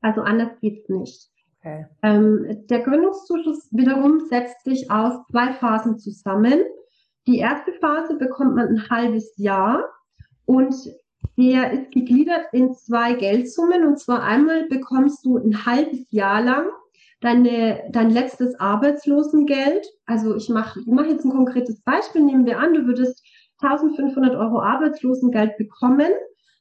Also 0.00 0.20
anders 0.20 0.58
geht's 0.60 0.88
nicht. 0.88 1.30
Okay. 1.58 1.86
Ähm, 2.02 2.64
der 2.68 2.80
Gründungszuschuss 2.80 3.68
wiederum 3.72 4.20
setzt 4.28 4.64
sich 4.64 4.90
aus 4.90 5.14
zwei 5.30 5.52
Phasen 5.54 5.98
zusammen. 5.98 6.60
Die 7.26 7.38
erste 7.38 7.72
Phase 7.74 8.16
bekommt 8.16 8.54
man 8.56 8.68
ein 8.68 8.90
halbes 8.90 9.32
Jahr 9.36 9.84
und 10.44 10.74
der 11.36 11.72
ist 11.72 11.90
gegliedert 11.92 12.46
in 12.52 12.74
zwei 12.74 13.14
Geldsummen. 13.14 13.86
Und 13.86 13.98
zwar 13.98 14.22
einmal 14.22 14.66
bekommst 14.68 15.24
du 15.24 15.38
ein 15.38 15.64
halbes 15.64 16.10
Jahr 16.10 16.42
lang 16.42 16.66
deine, 17.20 17.84
dein 17.90 18.10
letztes 18.10 18.58
Arbeitslosengeld. 18.60 19.86
Also 20.06 20.36
ich 20.36 20.48
mache 20.48 20.80
ich 20.80 20.86
mach 20.86 21.06
jetzt 21.06 21.24
ein 21.24 21.32
konkretes 21.32 21.80
Beispiel. 21.82 22.22
Nehmen 22.22 22.46
wir 22.46 22.58
an, 22.58 22.74
du 22.74 22.86
würdest 22.86 23.24
1500 23.60 24.34
Euro 24.34 24.60
Arbeitslosengeld 24.60 25.56
bekommen. 25.56 26.10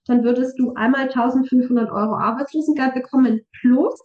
Dann 0.06 0.24
würdest 0.24 0.58
du 0.58 0.74
einmal 0.74 1.10
1500 1.10 1.92
Euro 1.92 2.16
Arbeitslosengeld 2.16 2.94
bekommen 2.94 3.42
plus 3.60 4.00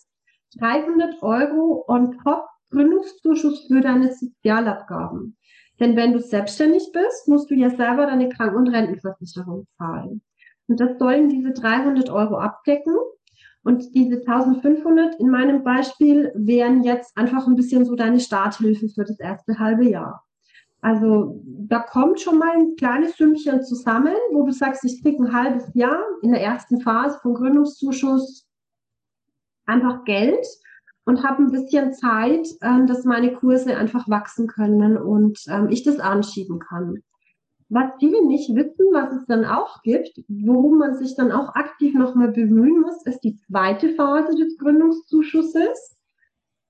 300 0.59 1.23
Euro 1.23 1.85
on 1.89 2.19
top 2.23 2.47
Gründungszuschuss 2.71 3.67
für 3.69 3.81
deine 3.81 4.13
Sozialabgaben. 4.13 5.37
Denn 5.79 5.95
wenn 5.95 6.13
du 6.13 6.21
selbstständig 6.21 6.91
bist, 6.93 7.29
musst 7.29 7.51
du 7.51 7.55
ja 7.55 7.71
selber 7.71 8.07
deine 8.07 8.29
Kranken- 8.29 8.57
und 8.57 8.69
Rentenversicherung 8.69 9.67
zahlen. 9.77 10.23
Und 10.69 10.81
das 10.81 10.99
sollen 10.99 11.29
diese 11.29 11.53
300 11.53 12.11
Euro 12.11 12.39
abdecken. 12.39 12.95
Und 13.63 13.95
diese 13.95 14.17
1500 14.17 15.17
in 15.17 15.29
meinem 15.29 15.65
Beispiel 15.65 16.31
wären 16.35 16.85
jetzt 16.85 17.17
einfach 17.17 17.47
ein 17.47 17.57
bisschen 17.57 17.85
so 17.85 17.97
deine 17.97 18.21
Starthilfe 18.21 18.89
für 18.89 19.05
das 19.05 19.19
erste 19.19 19.59
halbe 19.59 19.89
Jahr. 19.89 20.25
Also 20.81 21.43
da 21.45 21.81
kommt 21.81 22.21
schon 22.21 22.39
mal 22.39 22.57
ein 22.57 22.77
kleines 22.77 23.17
Sümmchen 23.17 23.65
zusammen, 23.65 24.15
wo 24.33 24.45
du 24.47 24.53
sagst, 24.53 24.85
ich 24.85 25.03
kriege 25.03 25.21
ein 25.23 25.33
halbes 25.33 25.69
Jahr 25.75 26.01
in 26.23 26.31
der 26.31 26.43
ersten 26.43 26.81
Phase 26.81 27.19
vom 27.23 27.35
Gründungszuschuss 27.35 28.47
einfach 29.67 30.05
Geld 30.05 30.47
und 31.05 31.25
habe 31.25 31.43
ein 31.43 31.51
bisschen 31.51 31.93
Zeit, 31.93 32.47
ähm, 32.63 32.87
dass 32.87 33.05
meine 33.05 33.33
Kurse 33.35 33.77
einfach 33.77 34.09
wachsen 34.09 34.47
können 34.47 34.97
und 34.97 35.41
ähm, 35.49 35.69
ich 35.71 35.83
das 35.83 35.99
anschieben 35.99 36.59
kann. 36.59 37.03
Was 37.69 37.91
viele 37.99 38.25
nicht 38.25 38.55
wissen, 38.55 38.87
was 38.93 39.13
es 39.13 39.27
dann 39.27 39.45
auch 39.45 39.83
gibt, 39.83 40.23
worum 40.29 40.79
man 40.79 40.97
sich 40.97 41.17
dann 41.17 41.33
auch 41.33 41.55
aktiv 41.57 41.95
nochmal 41.95 42.29
bemühen 42.29 42.81
muss, 42.81 43.05
ist 43.05 43.21
die 43.21 43.37
zweite 43.37 43.95
Phase 43.95 44.37
des 44.37 44.57
Gründungszuschusses. 44.59 45.97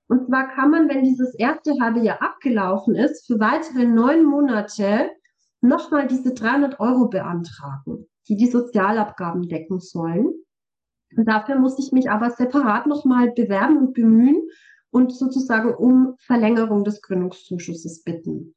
Und 0.07 0.25
zwar 0.25 0.47
kann 0.47 0.71
man, 0.71 0.89
wenn 0.89 1.03
dieses 1.03 1.35
erste 1.35 1.73
halbe 1.79 1.99
Jahr 1.99 2.21
abgelaufen 2.21 2.95
ist, 2.95 3.27
für 3.27 3.39
weitere 3.39 3.85
neun 3.85 4.23
Monate 4.23 5.11
nochmal 5.61 6.07
diese 6.07 6.33
300 6.33 6.79
Euro 6.79 7.09
beantragen, 7.09 8.07
die 8.27 8.37
die 8.37 8.49
Sozialabgaben 8.49 9.47
decken 9.47 9.79
sollen. 9.79 10.33
Und 11.15 11.27
dafür 11.27 11.59
muss 11.59 11.77
ich 11.77 11.91
mich 11.91 12.09
aber 12.09 12.31
separat 12.31 12.87
nochmal 12.87 13.31
bewerben 13.31 13.77
und 13.77 13.93
bemühen 13.93 14.41
und 14.89 15.13
sozusagen 15.13 15.75
um 15.75 16.15
Verlängerung 16.19 16.83
des 16.83 17.01
Gründungszuschusses 17.01 18.03
bitten. 18.03 18.55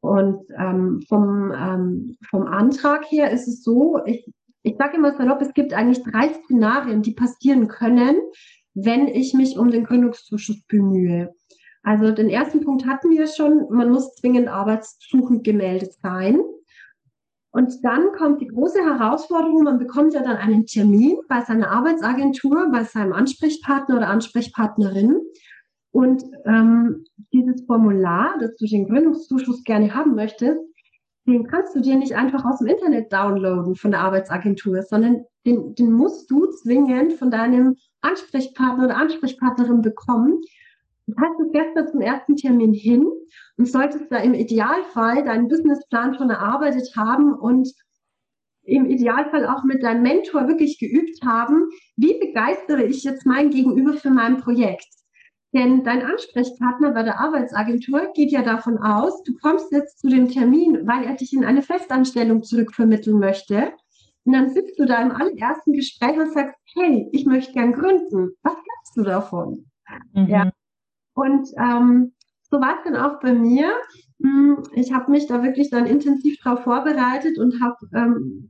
Und 0.00 0.40
ähm, 0.56 1.02
vom, 1.08 1.52
ähm, 1.52 2.16
vom 2.30 2.46
Antrag 2.46 3.04
her 3.10 3.30
ist 3.30 3.48
es 3.48 3.62
so, 3.62 4.00
ich, 4.06 4.30
ich 4.62 4.76
sage 4.76 4.96
immer 4.96 5.16
salopp, 5.16 5.40
es 5.42 5.54
gibt 5.54 5.72
eigentlich 5.72 6.02
drei 6.04 6.28
Szenarien, 6.28 7.02
die 7.02 7.12
passieren 7.12 7.68
können, 7.68 8.16
wenn 8.74 9.08
ich 9.08 9.34
mich 9.34 9.58
um 9.58 9.70
den 9.70 9.84
Gründungszuschuss 9.84 10.62
bemühe. 10.68 11.34
Also 11.82 12.12
den 12.12 12.28
ersten 12.28 12.60
Punkt 12.60 12.86
hatten 12.86 13.10
wir 13.10 13.26
schon, 13.26 13.66
man 13.70 13.90
muss 13.90 14.14
zwingend 14.16 14.48
arbeitssuchend 14.48 15.42
gemeldet 15.42 15.94
sein. 16.02 16.40
Und 17.50 17.82
dann 17.82 18.12
kommt 18.12 18.40
die 18.40 18.48
große 18.48 18.80
Herausforderung, 18.84 19.64
man 19.64 19.78
bekommt 19.78 20.12
ja 20.14 20.22
dann 20.22 20.36
einen 20.36 20.66
Termin 20.66 21.18
bei 21.28 21.40
seiner 21.42 21.70
Arbeitsagentur, 21.70 22.68
bei 22.70 22.84
seinem 22.84 23.12
Ansprechpartner 23.12 23.96
oder 23.96 24.08
Ansprechpartnerin. 24.08 25.18
Und 25.98 26.22
ähm, 26.44 27.04
dieses 27.32 27.66
Formular, 27.66 28.36
das 28.38 28.54
du 28.54 28.66
den 28.66 28.86
Gründungszuschuss 28.86 29.64
gerne 29.64 29.92
haben 29.92 30.14
möchtest, 30.14 30.60
den 31.26 31.48
kannst 31.48 31.74
du 31.74 31.80
dir 31.80 31.96
nicht 31.96 32.14
einfach 32.14 32.44
aus 32.44 32.60
dem 32.60 32.68
Internet 32.68 33.12
downloaden 33.12 33.74
von 33.74 33.90
der 33.90 33.98
Arbeitsagentur, 34.02 34.82
sondern 34.82 35.24
den, 35.44 35.74
den 35.74 35.90
musst 35.90 36.30
du 36.30 36.46
zwingend 36.62 37.14
von 37.14 37.32
deinem 37.32 37.74
Ansprechpartner 38.00 38.84
oder 38.84 38.96
Ansprechpartnerin 38.96 39.82
bekommen. 39.82 40.40
Du 41.08 41.50
fährst 41.50 41.74
da 41.74 41.88
zum 41.88 42.00
ersten 42.00 42.36
Termin 42.36 42.72
hin 42.72 43.04
und 43.56 43.66
solltest 43.66 44.04
da 44.12 44.18
im 44.18 44.34
Idealfall 44.34 45.24
deinen 45.24 45.48
Businessplan 45.48 46.14
schon 46.14 46.30
erarbeitet 46.30 46.92
haben 46.94 47.34
und 47.34 47.72
im 48.62 48.86
Idealfall 48.86 49.48
auch 49.48 49.64
mit 49.64 49.82
deinem 49.82 50.02
Mentor 50.02 50.46
wirklich 50.46 50.78
geübt 50.78 51.24
haben, 51.24 51.68
wie 51.96 52.20
begeistere 52.20 52.84
ich 52.84 53.02
jetzt 53.02 53.26
mein 53.26 53.50
Gegenüber 53.50 53.94
für 53.94 54.10
mein 54.10 54.36
Projekt? 54.36 54.97
Denn 55.54 55.82
dein 55.82 56.04
Ansprechpartner 56.04 56.90
bei 56.90 57.02
der 57.02 57.20
Arbeitsagentur 57.20 58.12
geht 58.14 58.30
ja 58.30 58.42
davon 58.42 58.78
aus, 58.78 59.22
du 59.22 59.34
kommst 59.40 59.72
jetzt 59.72 60.00
zu 60.00 60.08
dem 60.08 60.28
Termin, 60.28 60.86
weil 60.86 61.04
er 61.04 61.14
dich 61.14 61.32
in 61.32 61.44
eine 61.44 61.62
Festanstellung 61.62 62.42
zurückvermitteln 62.42 63.18
möchte. 63.18 63.72
Und 64.24 64.34
dann 64.34 64.50
sitzt 64.50 64.78
du 64.78 64.84
da 64.84 65.00
im 65.00 65.10
allerersten 65.10 65.72
Gespräch 65.72 66.18
und 66.18 66.32
sagst, 66.32 66.54
hey, 66.74 67.08
ich 67.12 67.24
möchte 67.24 67.52
gern 67.52 67.72
gründen. 67.72 68.32
Was 68.42 68.52
glaubst 68.52 68.96
du 68.96 69.02
davon? 69.02 69.64
Mhm. 70.12 70.26
Ja. 70.26 70.50
Und 71.14 71.48
ähm, 71.56 72.12
so 72.50 72.60
war 72.60 72.76
es 72.78 72.84
dann 72.84 72.96
auch 72.96 73.20
bei 73.20 73.32
mir. 73.32 73.72
Hm, 74.22 74.62
ich 74.74 74.92
habe 74.92 75.10
mich 75.10 75.28
da 75.28 75.42
wirklich 75.42 75.70
dann 75.70 75.86
intensiv 75.86 76.38
darauf 76.42 76.64
vorbereitet 76.64 77.38
und 77.38 77.60
habe 77.62 77.76
ähm, 77.94 78.48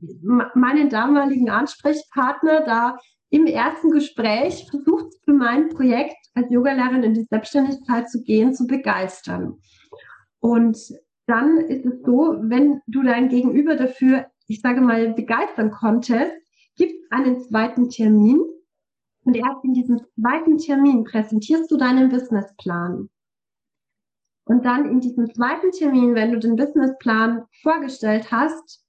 meinen 0.53 0.89
damaligen 0.89 1.49
Ansprechpartner 1.49 2.61
da 2.65 2.97
im 3.29 3.45
ersten 3.45 3.91
Gespräch 3.91 4.67
versucht, 4.69 5.13
für 5.23 5.33
mein 5.33 5.69
Projekt 5.69 6.17
als 6.33 6.49
Yogalehrerin 6.49 7.03
in 7.03 7.13
die 7.13 7.27
Selbstständigkeit 7.29 8.09
zu 8.09 8.23
gehen, 8.23 8.53
zu 8.53 8.65
begeistern. 8.65 9.59
Und 10.39 10.77
dann 11.27 11.57
ist 11.57 11.85
es 11.85 12.01
so, 12.03 12.37
wenn 12.41 12.81
du 12.87 13.03
dein 13.03 13.29
Gegenüber 13.29 13.75
dafür, 13.75 14.25
ich 14.47 14.61
sage 14.61 14.81
mal, 14.81 15.13
begeistern 15.13 15.69
konntest, 15.69 16.31
gibt 16.75 16.93
es 16.93 17.11
einen 17.11 17.39
zweiten 17.41 17.89
Termin. 17.89 18.39
Und 19.25 19.35
erst 19.35 19.63
in 19.63 19.73
diesem 19.73 19.99
zweiten 20.15 20.57
Termin 20.57 21.03
präsentierst 21.03 21.69
du 21.69 21.77
deinen 21.77 22.09
Businessplan. 22.09 23.09
Und 24.45 24.65
dann 24.65 24.89
in 24.89 25.01
diesem 25.01 25.31
zweiten 25.31 25.69
Termin, 25.71 26.15
wenn 26.15 26.31
du 26.31 26.39
den 26.39 26.55
Businessplan 26.55 27.45
vorgestellt 27.61 28.31
hast, 28.31 28.83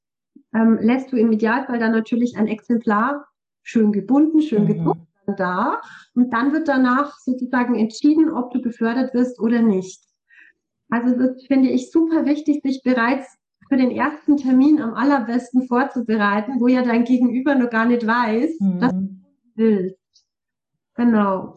ähm, 0.54 0.78
lässt 0.80 1.12
du 1.12 1.16
im 1.16 1.32
Idealfall 1.32 1.78
dann 1.78 1.92
natürlich 1.92 2.38
ein 2.38 2.46
Exemplar 2.46 3.26
schön 3.62 3.92
gebunden, 3.92 4.40
schön 4.40 4.64
mhm. 4.64 4.68
gedruckt 4.68 5.06
da. 5.36 5.80
Und 6.14 6.32
dann 6.32 6.52
wird 6.52 6.68
danach 6.68 7.18
sozusagen 7.18 7.74
entschieden, 7.74 8.32
ob 8.32 8.52
du 8.52 8.60
befördert 8.60 9.14
wirst 9.14 9.40
oder 9.40 9.62
nicht. 9.62 10.02
Also 10.88 11.16
das 11.16 11.44
finde 11.46 11.70
ich 11.70 11.90
super 11.90 12.24
wichtig, 12.24 12.62
sich 12.62 12.82
bereits 12.82 13.36
für 13.68 13.76
den 13.76 13.92
ersten 13.92 14.36
Termin 14.36 14.82
am 14.82 14.94
allerbesten 14.94 15.66
vorzubereiten, 15.68 16.60
wo 16.60 16.66
ja 16.66 16.82
dein 16.82 17.04
Gegenüber 17.04 17.54
noch 17.54 17.70
gar 17.70 17.86
nicht 17.86 18.06
weiß, 18.06 18.58
mhm. 18.58 18.80
dass 18.80 18.92
du 18.92 19.08
willst. 19.54 19.96
Genau. 20.96 21.56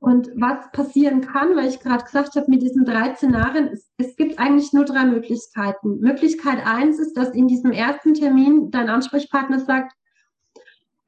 Und 0.00 0.30
was 0.36 0.70
passieren 0.72 1.22
kann, 1.22 1.56
weil 1.56 1.66
ich 1.66 1.80
gerade 1.80 2.04
gesagt 2.04 2.36
habe, 2.36 2.50
mit 2.50 2.60
diesen 2.60 2.84
drei 2.84 3.14
Szenarien, 3.14 3.68
es, 3.68 3.90
es, 3.96 4.14
gibt 4.16 4.38
eigentlich 4.38 4.74
nur 4.74 4.84
drei 4.84 5.06
Möglichkeiten. 5.06 5.98
Möglichkeit 6.00 6.58
eins 6.66 6.98
ist, 6.98 7.16
dass 7.16 7.30
in 7.30 7.48
diesem 7.48 7.72
ersten 7.72 8.12
Termin 8.12 8.70
dein 8.70 8.90
Ansprechpartner 8.90 9.60
sagt, 9.60 9.94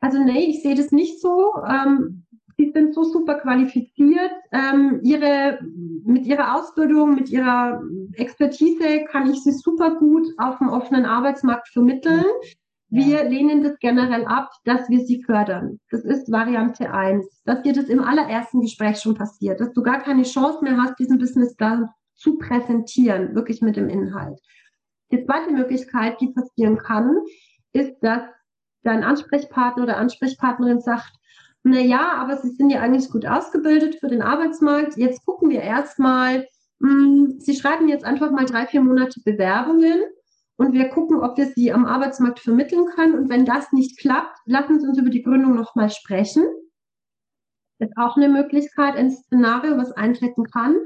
also 0.06 0.22
nee, 0.22 0.44
ich 0.46 0.62
sehe 0.62 0.76
das 0.76 0.92
nicht 0.92 1.20
so. 1.20 1.52
Ähm, 1.68 2.22
Sie 2.58 2.70
sind 2.72 2.94
so 2.94 3.04
super 3.04 3.34
qualifiziert. 3.34 4.30
Ähm, 4.50 5.00
ihre, 5.02 5.58
mit 6.04 6.24
ihrer 6.26 6.56
Ausbildung, 6.56 7.14
mit 7.14 7.28
ihrer 7.28 7.82
Expertise 8.14 9.04
kann 9.10 9.30
ich 9.30 9.42
sie 9.42 9.52
super 9.52 9.96
gut 9.96 10.26
auf 10.38 10.58
dem 10.58 10.68
offenen 10.68 11.04
Arbeitsmarkt 11.04 11.68
vermitteln. 11.68 12.24
Wir 12.88 13.24
lehnen 13.24 13.62
das 13.62 13.78
generell 13.80 14.24
ab, 14.24 14.52
dass 14.64 14.88
wir 14.88 15.00
sie 15.00 15.22
fördern. 15.22 15.80
Das 15.90 16.04
ist 16.04 16.32
Variante 16.32 16.90
eins, 16.92 17.42
Dass 17.44 17.60
dir 17.62 17.74
das 17.74 17.86
im 17.86 18.00
allerersten 18.00 18.60
Gespräch 18.60 19.00
schon 19.00 19.16
passiert, 19.16 19.60
dass 19.60 19.72
du 19.72 19.82
gar 19.82 20.00
keine 20.00 20.22
Chance 20.22 20.60
mehr 20.62 20.80
hast, 20.80 20.98
diesen 20.98 21.18
Businessplan 21.18 21.90
zu 22.14 22.38
präsentieren, 22.38 23.34
wirklich 23.34 23.60
mit 23.60 23.76
dem 23.76 23.90
Inhalt. 23.90 24.40
Die 25.12 25.22
zweite 25.24 25.52
Möglichkeit, 25.52 26.20
die 26.20 26.28
passieren 26.28 26.78
kann, 26.78 27.18
ist, 27.72 27.96
dass 28.00 28.22
dein 28.86 29.04
Ansprechpartner 29.04 29.82
oder 29.82 29.96
Ansprechpartnerin 29.96 30.80
sagt, 30.80 31.12
na 31.62 31.80
ja, 31.80 32.12
aber 32.14 32.36
Sie 32.36 32.50
sind 32.50 32.70
ja 32.70 32.80
eigentlich 32.80 33.10
gut 33.10 33.26
ausgebildet 33.26 33.96
für 33.96 34.08
den 34.08 34.22
Arbeitsmarkt. 34.22 34.96
Jetzt 34.96 35.26
gucken 35.26 35.50
wir 35.50 35.62
erstmal, 35.62 36.46
hm, 36.80 37.36
Sie 37.38 37.56
schreiben 37.56 37.88
jetzt 37.88 38.04
einfach 38.04 38.30
mal 38.30 38.44
drei, 38.44 38.66
vier 38.66 38.82
Monate 38.82 39.20
Bewerbungen 39.24 40.00
und 40.56 40.72
wir 40.72 40.88
gucken, 40.88 41.20
ob 41.20 41.36
wir 41.36 41.46
Sie 41.46 41.72
am 41.72 41.84
Arbeitsmarkt 41.84 42.38
vermitteln 42.38 42.86
können. 42.94 43.14
Und 43.14 43.28
wenn 43.28 43.44
das 43.44 43.72
nicht 43.72 43.98
klappt, 43.98 44.38
lassen 44.46 44.80
Sie 44.80 44.86
uns 44.86 44.98
über 44.98 45.10
die 45.10 45.22
Gründung 45.22 45.56
nochmal 45.56 45.90
sprechen. 45.90 46.44
Das 47.78 47.90
ist 47.90 47.96
auch 47.98 48.16
eine 48.16 48.28
Möglichkeit, 48.28 48.96
ein 48.96 49.10
Szenario, 49.10 49.76
was 49.76 49.92
eintreten 49.92 50.44
kann. 50.44 50.76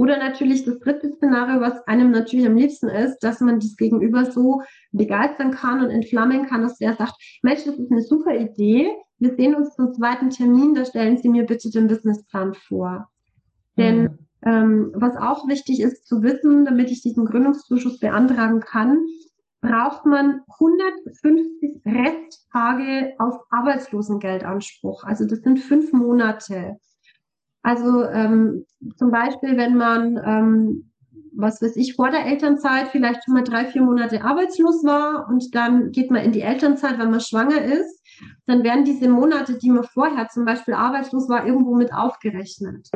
Oder 0.00 0.16
natürlich 0.16 0.64
das 0.64 0.78
dritte 0.78 1.10
Szenario, 1.12 1.60
was 1.60 1.86
einem 1.86 2.10
natürlich 2.10 2.46
am 2.46 2.56
liebsten 2.56 2.88
ist, 2.88 3.18
dass 3.18 3.40
man 3.40 3.60
das 3.60 3.76
Gegenüber 3.76 4.24
so 4.24 4.62
begeistern 4.92 5.50
kann 5.50 5.84
und 5.84 5.90
entflammen 5.90 6.46
kann, 6.46 6.62
dass 6.62 6.78
der 6.78 6.94
sagt, 6.94 7.16
Mensch, 7.42 7.64
das 7.64 7.78
ist 7.78 7.92
eine 7.92 8.00
super 8.00 8.34
Idee. 8.34 8.88
Wir 9.18 9.34
sehen 9.36 9.54
uns 9.54 9.76
zum 9.76 9.92
zweiten 9.92 10.30
Termin, 10.30 10.74
da 10.74 10.86
stellen 10.86 11.18
Sie 11.18 11.28
mir 11.28 11.44
bitte 11.44 11.68
den 11.68 11.86
Businessplan 11.86 12.54
vor. 12.54 13.10
Denn 13.76 14.02
mhm. 14.04 14.18
ähm, 14.46 14.92
was 14.94 15.18
auch 15.18 15.46
wichtig 15.48 15.82
ist 15.82 16.06
zu 16.06 16.22
wissen, 16.22 16.64
damit 16.64 16.90
ich 16.90 17.02
diesen 17.02 17.26
Gründungszuschuss 17.26 17.98
beantragen 17.98 18.60
kann, 18.60 19.04
braucht 19.60 20.06
man 20.06 20.40
150 20.58 21.82
Resttage 21.84 23.12
auf 23.18 23.34
Arbeitslosengeldanspruch. 23.50 25.04
Also 25.04 25.26
das 25.26 25.40
sind 25.40 25.58
fünf 25.58 25.92
Monate. 25.92 26.78
Also 27.62 28.04
ähm, 28.04 28.64
zum 28.96 29.10
Beispiel, 29.10 29.56
wenn 29.56 29.76
man, 29.76 30.18
ähm, 30.24 30.90
was 31.32 31.60
weiß 31.62 31.76
ich, 31.76 31.94
vor 31.94 32.10
der 32.10 32.26
Elternzeit 32.26 32.88
vielleicht 32.88 33.24
schon 33.24 33.34
mal 33.34 33.44
drei, 33.44 33.66
vier 33.66 33.82
Monate 33.82 34.24
arbeitslos 34.24 34.84
war 34.84 35.28
und 35.28 35.54
dann 35.54 35.92
geht 35.92 36.10
man 36.10 36.24
in 36.24 36.32
die 36.32 36.40
Elternzeit, 36.40 36.98
wenn 36.98 37.10
man 37.10 37.20
schwanger 37.20 37.62
ist, 37.62 38.00
dann 38.46 38.64
werden 38.64 38.84
diese 38.84 39.08
Monate, 39.08 39.58
die 39.58 39.70
man 39.70 39.84
vorher 39.84 40.28
zum 40.28 40.44
Beispiel 40.44 40.74
arbeitslos 40.74 41.28
war, 41.28 41.46
irgendwo 41.46 41.74
mit 41.74 41.92
aufgerechnet. 41.92 42.88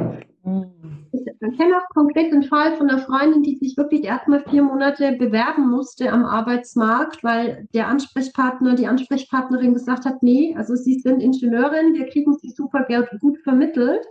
Mhm. 0.45 0.73
Ich 1.13 1.59
kenne 1.59 1.77
auch 1.77 1.89
konkret 1.95 2.33
den 2.33 2.43
Fall 2.43 2.77
von 2.77 2.89
einer 2.89 3.01
Freundin, 3.01 3.43
die 3.43 3.57
sich 3.57 3.77
wirklich 3.77 4.05
erstmal 4.05 4.43
vier 4.49 4.63
Monate 4.63 5.13
bewerben 5.13 5.71
musste 5.71 6.11
am 6.11 6.25
Arbeitsmarkt, 6.25 7.23
weil 7.23 7.69
der 7.75 7.89
Ansprechpartner, 7.89 8.75
die 8.75 8.87
Ansprechpartnerin 8.87 9.75
gesagt 9.75 10.05
hat, 10.07 10.23
nee, 10.23 10.55
also 10.57 10.75
Sie 10.75 10.99
sind 10.99 11.21
Ingenieurin, 11.21 11.95
wir 11.95 12.09
kriegen 12.09 12.35
Sie 12.35 12.51
super 12.51 12.87
gut 13.21 13.39
vermittelt. 13.39 14.05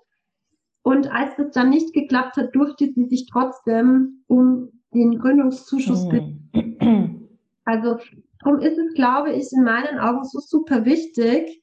Und 0.84 1.12
als 1.12 1.36
das 1.38 1.52
dann 1.52 1.70
nicht 1.70 1.94
geklappt 1.94 2.38
hat, 2.38 2.54
durfte 2.54 2.92
sie 2.94 3.06
sich 3.06 3.28
trotzdem 3.32 4.24
um 4.28 4.70
den 4.94 5.18
Gründungszuschuss 5.18 6.06
mhm. 6.06 7.30
Also 7.66 7.98
darum 8.40 8.60
ist 8.60 8.78
es, 8.78 8.94
glaube 8.94 9.32
ich, 9.32 9.52
in 9.54 9.64
meinen 9.64 9.98
Augen 9.98 10.26
so 10.26 10.40
super 10.40 10.86
wichtig, 10.86 11.62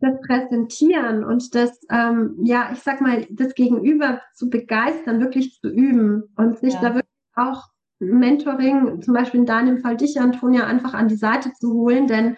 das 0.00 0.20
Präsentieren 0.26 1.24
und 1.24 1.54
das, 1.54 1.80
ähm, 1.90 2.36
ja, 2.42 2.70
ich 2.72 2.80
sag 2.80 3.00
mal, 3.00 3.26
das 3.30 3.54
Gegenüber 3.54 4.20
zu 4.34 4.48
begeistern, 4.48 5.20
wirklich 5.20 5.58
zu 5.60 5.68
üben 5.68 6.24
und 6.36 6.58
sich 6.58 6.74
ja. 6.74 6.80
da 6.80 6.94
wirklich 6.94 7.08
auch 7.34 7.64
Mentoring, 7.98 9.02
zum 9.02 9.14
Beispiel 9.14 9.40
in 9.40 9.46
deinem 9.46 9.78
Fall 9.78 9.96
dich, 9.96 10.20
Antonia, 10.20 10.66
einfach 10.66 10.94
an 10.94 11.08
die 11.08 11.16
Seite 11.16 11.52
zu 11.54 11.72
holen, 11.72 12.06
denn 12.06 12.36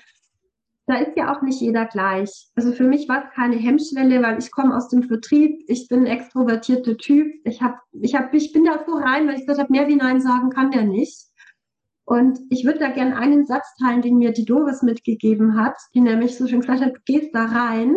da 0.90 0.96
ist 0.96 1.16
ja 1.16 1.32
auch 1.32 1.42
nicht 1.42 1.60
jeder 1.60 1.86
gleich. 1.86 2.48
Also 2.54 2.72
für 2.72 2.84
mich 2.84 3.08
war 3.08 3.24
es 3.24 3.34
keine 3.34 3.56
Hemmschwelle, 3.56 4.22
weil 4.22 4.38
ich 4.38 4.50
komme 4.50 4.76
aus 4.76 4.88
dem 4.88 5.04
Vertrieb, 5.04 5.64
ich 5.68 5.88
bin 5.88 6.00
ein 6.00 6.06
extrovertierter 6.06 6.96
Typ. 6.96 7.32
Ich 7.44 7.62
hab, 7.62 7.80
ich 7.92 8.14
hab, 8.14 8.34
ich 8.34 8.52
bin 8.52 8.64
da 8.64 8.84
so 8.84 8.94
rein, 8.94 9.26
weil 9.26 9.34
ich 9.34 9.46
gesagt 9.46 9.60
habe, 9.60 9.72
mehr 9.72 9.88
wie 9.88 9.96
Nein 9.96 10.20
sagen 10.20 10.50
kann 10.50 10.70
der 10.70 10.84
nicht. 10.84 11.30
Und 12.04 12.40
ich 12.50 12.64
würde 12.64 12.80
da 12.80 12.90
gerne 12.90 13.16
einen 13.16 13.46
Satz 13.46 13.76
teilen, 13.76 14.02
den 14.02 14.18
mir 14.18 14.32
die 14.32 14.44
Doris 14.44 14.82
mitgegeben 14.82 15.56
hat, 15.56 15.76
die 15.94 16.00
nämlich 16.00 16.36
so 16.36 16.48
schön 16.48 16.60
gesagt 16.60 16.80
hat, 16.80 16.96
du 16.96 17.00
gehst 17.04 17.32
da 17.32 17.44
rein 17.44 17.96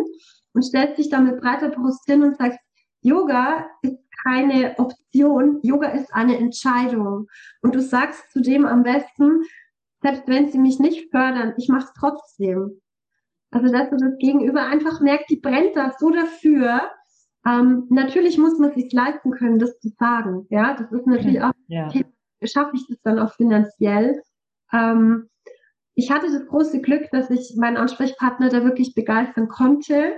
und 0.52 0.62
stellst 0.62 0.98
dich 0.98 1.10
da 1.10 1.20
mit 1.20 1.40
breiter 1.40 1.70
Brust 1.70 2.04
hin 2.06 2.22
und 2.22 2.36
sagst, 2.36 2.60
Yoga 3.02 3.66
ist 3.82 3.98
keine 4.24 4.78
Option, 4.78 5.58
Yoga 5.62 5.88
ist 5.88 6.14
eine 6.14 6.38
Entscheidung. 6.38 7.26
Und 7.60 7.74
du 7.74 7.82
sagst 7.82 8.30
zudem 8.30 8.64
am 8.64 8.84
besten, 8.84 9.42
selbst 10.00 10.28
wenn 10.28 10.50
sie 10.50 10.58
mich 10.58 10.78
nicht 10.78 11.10
fördern, 11.10 11.54
ich 11.56 11.68
mache 11.68 11.86
es 11.86 11.92
trotzdem. 11.98 12.80
Also, 13.54 13.72
dass 13.72 13.88
du 13.88 13.96
das 13.96 14.18
Gegenüber 14.18 14.66
einfach 14.66 15.00
merkt, 15.00 15.30
die 15.30 15.36
brennt 15.36 15.76
da 15.76 15.92
so 15.96 16.10
dafür. 16.10 16.90
Ähm, 17.46 17.86
natürlich 17.88 18.36
muss 18.36 18.58
man 18.58 18.74
sich 18.74 18.92
leisten 18.92 19.30
können, 19.30 19.60
das 19.60 19.78
zu 19.78 19.90
sagen. 19.96 20.46
Ja, 20.50 20.74
das 20.74 20.90
ist 20.90 21.06
natürlich 21.06 21.40
auch, 21.40 21.52
ja. 21.68 21.88
schaffe 22.42 22.72
ich 22.74 22.84
das 22.88 23.00
dann 23.04 23.20
auch 23.20 23.32
finanziell. 23.34 24.20
Ähm, 24.72 25.28
ich 25.94 26.10
hatte 26.10 26.32
das 26.32 26.48
große 26.48 26.80
Glück, 26.80 27.08
dass 27.12 27.30
ich 27.30 27.54
meinen 27.56 27.76
Ansprechpartner 27.76 28.48
da 28.48 28.64
wirklich 28.64 28.92
begeistern 28.96 29.46
konnte. 29.46 30.14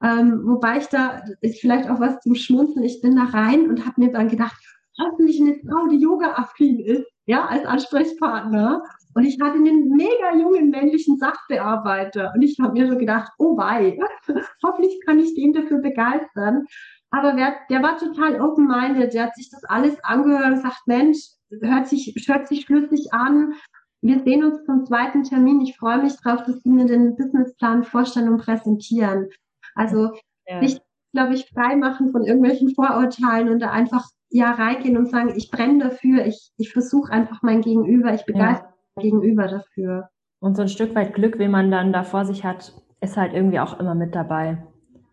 Ähm, 0.00 0.42
wobei 0.44 0.78
ich 0.78 0.86
da, 0.86 1.24
ist 1.40 1.60
vielleicht 1.60 1.90
auch 1.90 1.98
was 1.98 2.20
zum 2.20 2.36
Schmunzeln, 2.36 2.84
ich 2.84 3.00
bin 3.00 3.16
da 3.16 3.24
rein 3.24 3.68
und 3.68 3.84
habe 3.84 4.00
mir 4.00 4.12
dann 4.12 4.28
gedacht, 4.28 4.56
hoffentlich 5.00 5.40
eine 5.40 5.56
Frau, 5.56 5.88
die 5.88 5.98
Yoga-affin 5.98 6.78
ist, 6.78 7.10
ja, 7.26 7.46
als 7.46 7.64
Ansprechpartner. 7.64 8.82
Und 9.14 9.24
ich 9.24 9.38
hatte 9.40 9.56
einen 9.56 9.88
mega 9.88 10.36
jungen 10.36 10.70
männlichen 10.70 11.18
Sachbearbeiter. 11.18 12.32
Und 12.34 12.42
ich 12.42 12.58
habe 12.60 12.74
mir 12.74 12.88
so 12.88 12.96
gedacht, 12.96 13.32
oh 13.38 13.56
wei, 13.56 13.98
hoffentlich 14.62 15.00
kann 15.04 15.18
ich 15.18 15.34
den 15.34 15.52
dafür 15.52 15.78
begeistern. 15.78 16.64
Aber 17.10 17.36
wer, 17.36 17.56
der 17.70 17.82
war 17.82 17.96
total 17.98 18.40
open-minded. 18.40 19.14
Der 19.14 19.24
hat 19.24 19.34
sich 19.34 19.50
das 19.50 19.64
alles 19.64 19.96
angehört 20.04 20.46
und 20.46 20.62
sagt, 20.62 20.86
Mensch, 20.86 21.18
hört 21.60 21.88
sich, 21.88 22.14
hört 22.26 22.48
sich 22.48 22.62
schlüssig 22.62 23.12
an. 23.12 23.54
Wir 24.02 24.20
sehen 24.20 24.44
uns 24.44 24.64
zum 24.64 24.84
zweiten 24.84 25.24
Termin. 25.24 25.60
Ich 25.62 25.76
freue 25.76 26.02
mich 26.02 26.16
drauf, 26.16 26.42
dass 26.44 26.62
Sie 26.62 26.70
mir 26.70 26.84
den 26.84 27.16
Businessplan 27.16 27.84
vorstellen 27.84 28.28
und 28.28 28.42
präsentieren. 28.42 29.30
Also 29.74 30.12
ja. 30.46 30.60
nicht, 30.60 30.82
glaube 31.12 31.34
ich, 31.34 31.48
frei 31.48 31.76
machen 31.76 32.12
von 32.12 32.24
irgendwelchen 32.24 32.74
Vorurteilen 32.74 33.48
und 33.48 33.60
da 33.60 33.70
einfach 33.70 34.04
ja 34.30 34.52
reingehen 34.52 34.96
und 34.96 35.10
sagen, 35.10 35.32
ich 35.36 35.50
brenne 35.50 35.84
dafür, 35.84 36.26
ich, 36.26 36.52
ich 36.56 36.72
versuche 36.72 37.12
einfach 37.12 37.42
mein 37.42 37.60
Gegenüber, 37.60 38.14
ich 38.14 38.24
begeister 38.24 38.74
ja. 38.96 39.02
Gegenüber 39.02 39.46
dafür. 39.46 40.08
Und 40.40 40.56
so 40.56 40.62
ein 40.62 40.68
Stück 40.68 40.94
weit 40.94 41.14
Glück, 41.14 41.38
wie 41.38 41.48
man 41.48 41.70
dann 41.70 41.92
da 41.92 42.02
vor 42.02 42.24
sich 42.24 42.44
hat, 42.44 42.72
ist 43.00 43.16
halt 43.16 43.32
irgendwie 43.32 43.60
auch 43.60 43.78
immer 43.78 43.94
mit 43.94 44.14
dabei. 44.14 44.62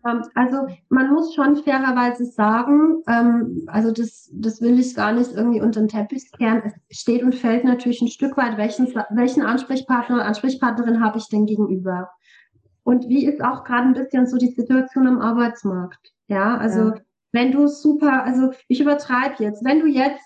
Ähm, 0.06 0.22
also 0.34 0.66
man 0.88 1.12
muss 1.12 1.34
schon 1.34 1.56
fairerweise 1.56 2.26
sagen, 2.26 3.02
ähm, 3.08 3.64
also 3.66 3.90
das, 3.90 4.30
das 4.34 4.60
will 4.60 4.78
ich 4.78 4.94
gar 4.94 5.12
nicht 5.12 5.32
irgendwie 5.32 5.60
unter 5.60 5.80
den 5.80 5.88
Teppich 5.88 6.30
kehren. 6.36 6.62
Es 6.88 6.98
steht 6.98 7.22
und 7.22 7.34
fällt 7.34 7.64
natürlich 7.64 8.02
ein 8.02 8.08
Stück 8.08 8.36
weit, 8.36 8.56
welchen, 8.56 8.86
welchen 9.10 9.42
Ansprechpartner 9.42 10.16
oder 10.16 10.26
Ansprechpartnerin 10.26 11.02
habe 11.02 11.18
ich 11.18 11.28
denn 11.28 11.46
gegenüber? 11.46 12.10
Und 12.82 13.08
wie 13.08 13.26
ist 13.26 13.42
auch 13.42 13.64
gerade 13.64 13.88
ein 13.88 13.94
bisschen 13.94 14.26
so 14.26 14.36
die 14.36 14.52
Situation 14.52 15.06
am 15.06 15.20
Arbeitsmarkt? 15.20 16.12
Ja, 16.28 16.58
also 16.58 16.90
ja. 16.90 16.94
Wenn 17.34 17.52
du 17.52 17.66
super, 17.66 18.24
also 18.24 18.52
ich 18.68 18.80
übertreibe 18.80 19.42
jetzt, 19.42 19.64
wenn 19.64 19.80
du 19.80 19.86
jetzt 19.86 20.22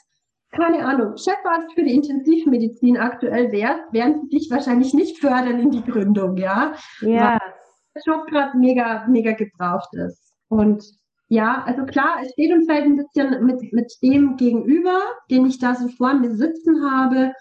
keine 0.51 0.85
Ahnung, 0.85 1.17
Chefarzt 1.17 1.75
für 1.75 1.83
die 1.83 1.95
Intensivmedizin 1.95 2.97
aktuell 2.97 3.53
wärst, 3.53 3.93
werden 3.93 4.23
sie 4.23 4.39
dich 4.39 4.51
wahrscheinlich 4.51 4.95
nicht 4.95 5.19
fördern 5.19 5.61
in 5.61 5.71
die 5.71 5.85
Gründung, 5.85 6.37
ja? 6.37 6.75
Ja. 7.01 7.33
Weil 7.33 7.55
der 7.95 8.03
Job 8.07 8.27
gerade 8.29 8.57
mega, 8.57 9.07
mega 9.09 9.33
gebraucht 9.33 9.95
ist. 9.95 10.33
Und 10.49 10.85
ja, 11.29 11.63
also 11.67 11.85
klar, 11.85 12.21
es 12.23 12.33
steht 12.33 12.53
und 12.53 12.65
fällt 12.65 12.87
ein 12.87 12.97
bisschen 12.97 13.45
mit, 13.45 13.73
mit 13.73 13.93
dem 14.03 14.37
gegenüber, 14.37 14.99
den 15.31 15.45
ich 15.45 15.59
da 15.59 15.75
so 15.75 15.89
vor 15.89 16.15
mir 16.15 16.35
sitzen 16.35 16.91
habe. 16.91 17.35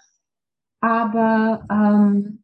Aber 0.80 1.64
ähm, 1.70 2.42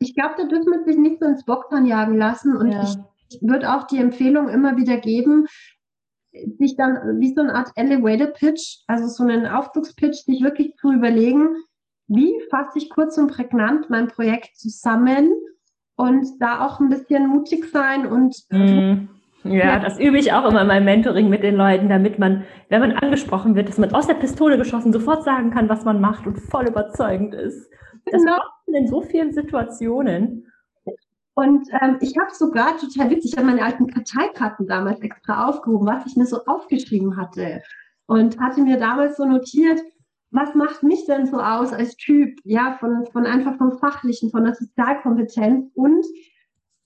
ich 0.00 0.16
glaube, 0.16 0.34
da 0.38 0.44
dürfen 0.44 0.72
wir 0.72 0.84
sich 0.84 0.96
nicht 0.96 1.20
so 1.20 1.26
ins 1.26 1.44
Boxhorn 1.44 1.86
jagen 1.86 2.16
lassen. 2.16 2.56
Und 2.56 2.72
ja. 2.72 2.82
ich, 2.82 2.96
ich 3.30 3.42
würde 3.42 3.72
auch 3.72 3.84
die 3.84 3.98
Empfehlung 3.98 4.48
immer 4.48 4.76
wieder 4.76 4.96
geben, 4.96 5.46
sich 6.58 6.76
dann 6.76 7.20
wie 7.20 7.32
so 7.34 7.42
eine 7.42 7.54
Art 7.54 7.70
Elevator 7.76 8.28
Pitch, 8.28 8.78
also 8.86 9.06
so 9.06 9.24
einen 9.24 9.46
Aufzugspitch, 9.46 10.24
sich 10.24 10.42
wirklich 10.42 10.74
zu 10.76 10.92
überlegen, 10.92 11.56
wie 12.08 12.34
fasse 12.50 12.78
ich 12.78 12.90
kurz 12.90 13.16
und 13.18 13.28
prägnant 13.28 13.88
mein 13.88 14.08
Projekt 14.08 14.56
zusammen 14.56 15.32
und 15.96 16.26
da 16.40 16.66
auch 16.66 16.80
ein 16.80 16.88
bisschen 16.88 17.28
mutig 17.28 17.70
sein 17.70 18.06
und 18.06 18.36
mm. 18.50 19.08
Ja, 19.44 19.78
das 19.78 20.00
übe 20.00 20.18
ich 20.18 20.32
auch 20.32 20.48
immer 20.48 20.62
in 20.62 20.68
meinem 20.68 20.86
Mentoring 20.86 21.28
mit 21.28 21.42
den 21.42 21.56
Leuten, 21.56 21.90
damit 21.90 22.18
man, 22.18 22.44
wenn 22.70 22.80
man 22.80 22.92
angesprochen 22.92 23.54
wird, 23.54 23.68
dass 23.68 23.76
man 23.76 23.92
aus 23.92 24.06
der 24.06 24.14
Pistole 24.14 24.56
geschossen 24.56 24.90
sofort 24.90 25.22
sagen 25.22 25.50
kann, 25.50 25.68
was 25.68 25.84
man 25.84 26.00
macht 26.00 26.26
und 26.26 26.38
voll 26.38 26.66
überzeugend 26.66 27.34
ist. 27.34 27.70
Das 28.06 28.22
genau. 28.22 28.36
macht 28.36 28.50
man 28.66 28.76
in 28.82 28.88
so 28.88 29.02
vielen 29.02 29.32
Situationen. 29.32 30.46
Und 31.34 31.68
ähm, 31.80 31.98
ich 32.00 32.16
habe 32.16 32.32
sogar 32.32 32.76
total 32.78 33.10
witzig, 33.10 33.32
ich 33.32 33.36
habe 33.36 33.48
meine 33.48 33.64
alten 33.64 33.88
Karteikarten 33.88 34.66
damals 34.66 35.00
extra 35.00 35.48
aufgehoben, 35.48 35.86
was 35.86 36.06
ich 36.06 36.16
mir 36.16 36.26
so 36.26 36.44
aufgeschrieben 36.44 37.16
hatte. 37.16 37.62
Und 38.06 38.38
hatte 38.38 38.62
mir 38.62 38.78
damals 38.78 39.16
so 39.16 39.24
notiert, 39.24 39.80
was 40.30 40.54
macht 40.54 40.82
mich 40.82 41.06
denn 41.06 41.26
so 41.26 41.38
aus 41.38 41.72
als 41.72 41.96
Typ? 41.96 42.38
Ja, 42.44 42.76
von, 42.78 43.06
von 43.12 43.26
einfach 43.26 43.56
vom 43.56 43.78
Fachlichen, 43.78 44.30
von 44.30 44.44
der 44.44 44.54
Sozialkompetenz. 44.54 45.70
Und 45.74 46.04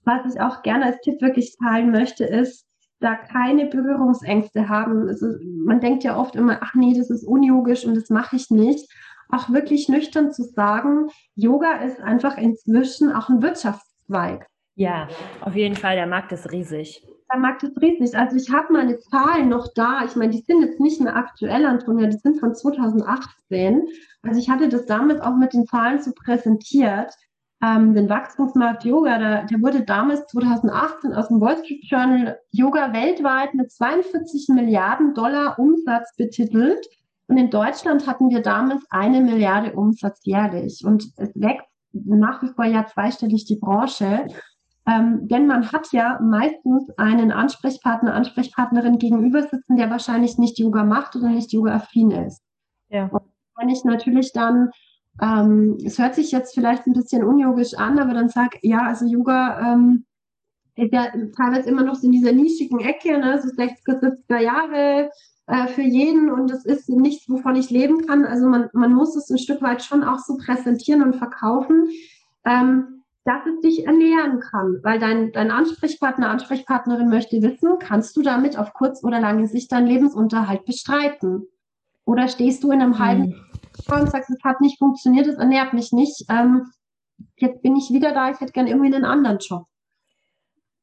was 0.03 0.33
ich 0.33 0.39
auch 0.39 0.61
gerne 0.63 0.85
als 0.85 1.01
Tipp 1.01 1.21
wirklich 1.21 1.57
teilen 1.57 1.91
möchte, 1.91 2.25
ist, 2.25 2.65
da 2.99 3.15
keine 3.15 3.65
Berührungsängste 3.65 4.67
haben. 4.67 5.07
Also 5.07 5.27
man 5.65 5.79
denkt 5.79 6.03
ja 6.03 6.17
oft 6.17 6.35
immer, 6.35 6.59
ach 6.61 6.73
nee, 6.73 6.93
das 6.97 7.09
ist 7.09 7.25
unyogisch 7.25 7.85
und 7.85 7.95
das 7.95 8.09
mache 8.09 8.35
ich 8.35 8.49
nicht. 8.49 8.91
Auch 9.29 9.49
wirklich 9.49 9.89
nüchtern 9.89 10.31
zu 10.31 10.43
sagen, 10.43 11.07
Yoga 11.35 11.77
ist 11.83 12.01
einfach 12.01 12.37
inzwischen 12.37 13.11
auch 13.11 13.29
ein 13.29 13.41
Wirtschaftszweig. 14.09 14.47
Ja, 14.75 15.07
auf 15.41 15.55
jeden 15.55 15.75
Fall, 15.75 15.95
der 15.95 16.07
Markt 16.07 16.31
ist 16.31 16.51
riesig. 16.51 17.05
Der 17.31 17.39
Markt 17.39 17.63
ist 17.63 17.79
riesig. 17.81 18.17
Also 18.17 18.37
ich 18.37 18.49
habe 18.49 18.73
meine 18.73 18.97
Zahlen 18.99 19.49
noch 19.49 19.67
da. 19.75 20.05
Ich 20.05 20.15
meine, 20.15 20.31
die 20.31 20.41
sind 20.41 20.61
jetzt 20.61 20.79
nicht 20.79 21.01
mehr 21.01 21.15
aktuell, 21.15 21.65
Antonia, 21.65 22.07
die 22.07 22.17
sind 22.17 22.39
von 22.39 22.55
2018. 22.55 23.87
Also 24.23 24.39
ich 24.39 24.49
hatte 24.49 24.69
das 24.69 24.85
damals 24.85 25.21
auch 25.21 25.35
mit 25.35 25.53
den 25.53 25.65
Zahlen 25.65 26.01
so 26.01 26.11
präsentiert 26.13 27.13
ähm, 27.61 27.93
den 27.93 28.09
Wachstumsmarkt 28.09 28.85
Yoga, 28.85 29.17
der, 29.17 29.45
der 29.45 29.61
wurde 29.61 29.83
damals 29.83 30.25
2018 30.27 31.13
aus 31.13 31.27
dem 31.27 31.41
Wall 31.41 31.57
Street 31.57 31.83
Journal 31.83 32.39
Yoga 32.51 32.93
weltweit 32.93 33.53
mit 33.53 33.71
42 33.71 34.47
Milliarden 34.49 35.13
Dollar 35.13 35.59
Umsatz 35.59 36.15
betitelt. 36.15 36.87
Und 37.27 37.37
in 37.37 37.49
Deutschland 37.49 38.07
hatten 38.07 38.29
wir 38.29 38.41
damals 38.41 38.83
eine 38.89 39.21
Milliarde 39.21 39.73
Umsatz 39.73 40.21
jährlich. 40.23 40.83
Und 40.85 41.11
es 41.17 41.29
wächst 41.35 41.68
nach 41.91 42.41
wie 42.43 42.49
vor 42.49 42.65
ja 42.65 42.85
zweistellig 42.85 43.45
die 43.45 43.57
Branche. 43.57 44.27
Ähm, 44.87 45.27
denn 45.27 45.45
man 45.45 45.71
hat 45.71 45.91
ja 45.91 46.19
meistens 46.21 46.89
einen 46.97 47.31
Ansprechpartner, 47.31 48.13
Ansprechpartnerin 48.13 48.97
gegenüber 48.97 49.43
sitzen, 49.43 49.77
der 49.77 49.89
wahrscheinlich 49.89 50.37
nicht 50.37 50.57
Yoga 50.57 50.83
macht 50.83 51.15
oder 51.15 51.29
nicht 51.29 51.51
Yoga-affin 51.51 52.11
ist. 52.11 52.41
Ja. 52.89 53.07
Und 53.07 53.21
wenn 53.55 53.69
ich 53.69 53.83
natürlich 53.83 54.31
dann 54.33 54.71
ähm, 55.21 55.77
es 55.83 55.99
hört 55.99 56.15
sich 56.15 56.31
jetzt 56.31 56.53
vielleicht 56.53 56.87
ein 56.87 56.93
bisschen 56.93 57.23
unyogisch 57.23 57.73
an, 57.73 57.99
aber 57.99 58.13
dann 58.13 58.29
sag, 58.29 58.57
ja, 58.61 58.85
also 58.85 59.05
Yoga 59.05 59.73
ähm, 59.73 60.05
ist 60.75 60.93
ja 60.93 61.11
teilweise 61.35 61.69
immer 61.69 61.83
noch 61.83 61.95
so 61.95 62.07
in 62.07 62.13
dieser 62.13 62.31
nischigen 62.31 62.79
Ecke, 62.79 63.17
ne, 63.17 63.41
so 63.41 63.49
60er, 63.49 63.99
70er 63.99 64.39
Jahre 64.39 65.09
äh, 65.49 65.67
für 65.67 65.81
jeden 65.81 66.31
und 66.31 66.51
es 66.51 66.65
ist 66.65 66.89
nichts, 66.89 67.29
wovon 67.29 67.55
ich 67.55 67.69
leben 67.69 68.05
kann. 68.07 68.25
Also 68.25 68.47
man, 68.47 68.69
man 68.73 68.93
muss 68.93 69.15
es 69.15 69.29
ein 69.29 69.37
Stück 69.37 69.61
weit 69.61 69.83
schon 69.83 70.03
auch 70.03 70.19
so 70.19 70.37
präsentieren 70.37 71.03
und 71.03 71.15
verkaufen, 71.15 71.89
ähm, 72.45 73.03
dass 73.25 73.45
es 73.45 73.59
dich 73.61 73.85
ernähren 73.85 74.39
kann, 74.39 74.79
weil 74.83 74.97
dein, 74.97 75.31
dein 75.33 75.51
Ansprechpartner, 75.51 76.29
Ansprechpartnerin 76.29 77.09
möchte 77.09 77.41
wissen, 77.41 77.77
kannst 77.79 78.15
du 78.15 78.21
damit 78.21 78.57
auf 78.57 78.73
kurz 78.73 79.03
oder 79.03 79.19
lange 79.19 79.45
Sicht 79.47 79.71
deinen 79.71 79.87
Lebensunterhalt 79.87 80.65
bestreiten? 80.65 81.43
Oder 82.05 82.27
stehst 82.27 82.63
du 82.63 82.71
in 82.71 82.81
einem 82.81 82.97
halben 82.97 83.29
mhm 83.29 83.49
und 83.87 84.09
sagst, 84.09 84.29
es 84.29 84.43
hat 84.43 84.61
nicht 84.61 84.77
funktioniert, 84.77 85.27
es 85.27 85.37
ernährt 85.37 85.73
mich 85.73 85.91
nicht. 85.91 86.25
Ähm, 86.29 86.71
jetzt 87.37 87.61
bin 87.61 87.75
ich 87.75 87.91
wieder 87.91 88.13
da, 88.13 88.31
ich 88.31 88.39
hätte 88.39 88.51
gerne 88.51 88.69
irgendwie 88.69 88.93
einen 88.93 89.05
anderen 89.05 89.39
Job. 89.39 89.65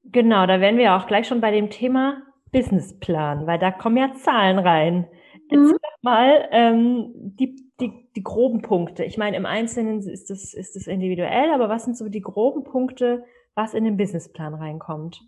Genau, 0.05 0.47
da 0.47 0.61
wären 0.61 0.79
wir 0.79 0.95
auch 0.95 1.07
gleich 1.07 1.27
schon 1.27 1.41
bei 1.41 1.51
dem 1.51 1.71
Thema 1.71 2.23
Businessplan, 2.53 3.47
weil 3.47 3.59
da 3.59 3.71
kommen 3.71 3.97
ja 3.97 4.13
Zahlen 4.15 4.59
rein. 4.59 5.07
Jetzt 5.51 5.73
mhm. 5.73 5.77
mal 6.03 6.49
ähm, 6.51 7.13
die, 7.15 7.71
die, 7.81 8.09
die 8.15 8.23
groben 8.23 8.63
Punkte. 8.63 9.05
Ich 9.05 9.19
meine, 9.19 9.37
im 9.37 9.47
Einzelnen 9.47 10.01
ist 10.01 10.31
das, 10.31 10.55
ist 10.55 10.77
das 10.77 10.87
individuell, 10.87 11.51
aber 11.51 11.69
was 11.69 11.85
sind 11.85 11.97
so 11.97 12.09
die 12.09 12.21
groben 12.21 12.65
Punkte, 12.65 13.25
was 13.55 13.75
in 13.75 13.85
den 13.85 13.97
Businessplan 13.97 14.55
reinkommt? 14.55 15.23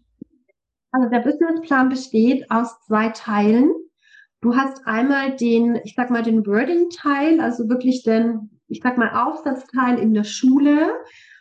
Also 0.90 1.08
der 1.10 1.20
Businessplan 1.20 1.88
besteht 1.88 2.50
aus 2.50 2.80
zwei 2.86 3.10
Teilen. 3.10 3.72
Du 4.40 4.56
hast 4.56 4.86
einmal 4.86 5.36
den, 5.36 5.80
ich 5.84 5.94
sag 5.94 6.10
mal, 6.10 6.22
den 6.22 6.46
Wording-Teil, 6.46 7.40
also 7.40 7.68
wirklich 7.68 8.04
den, 8.04 8.50
ich 8.68 8.80
sag 8.82 8.96
mal, 8.96 9.10
Aufsatzteil 9.10 9.98
in 9.98 10.14
der 10.14 10.24
Schule, 10.24 10.94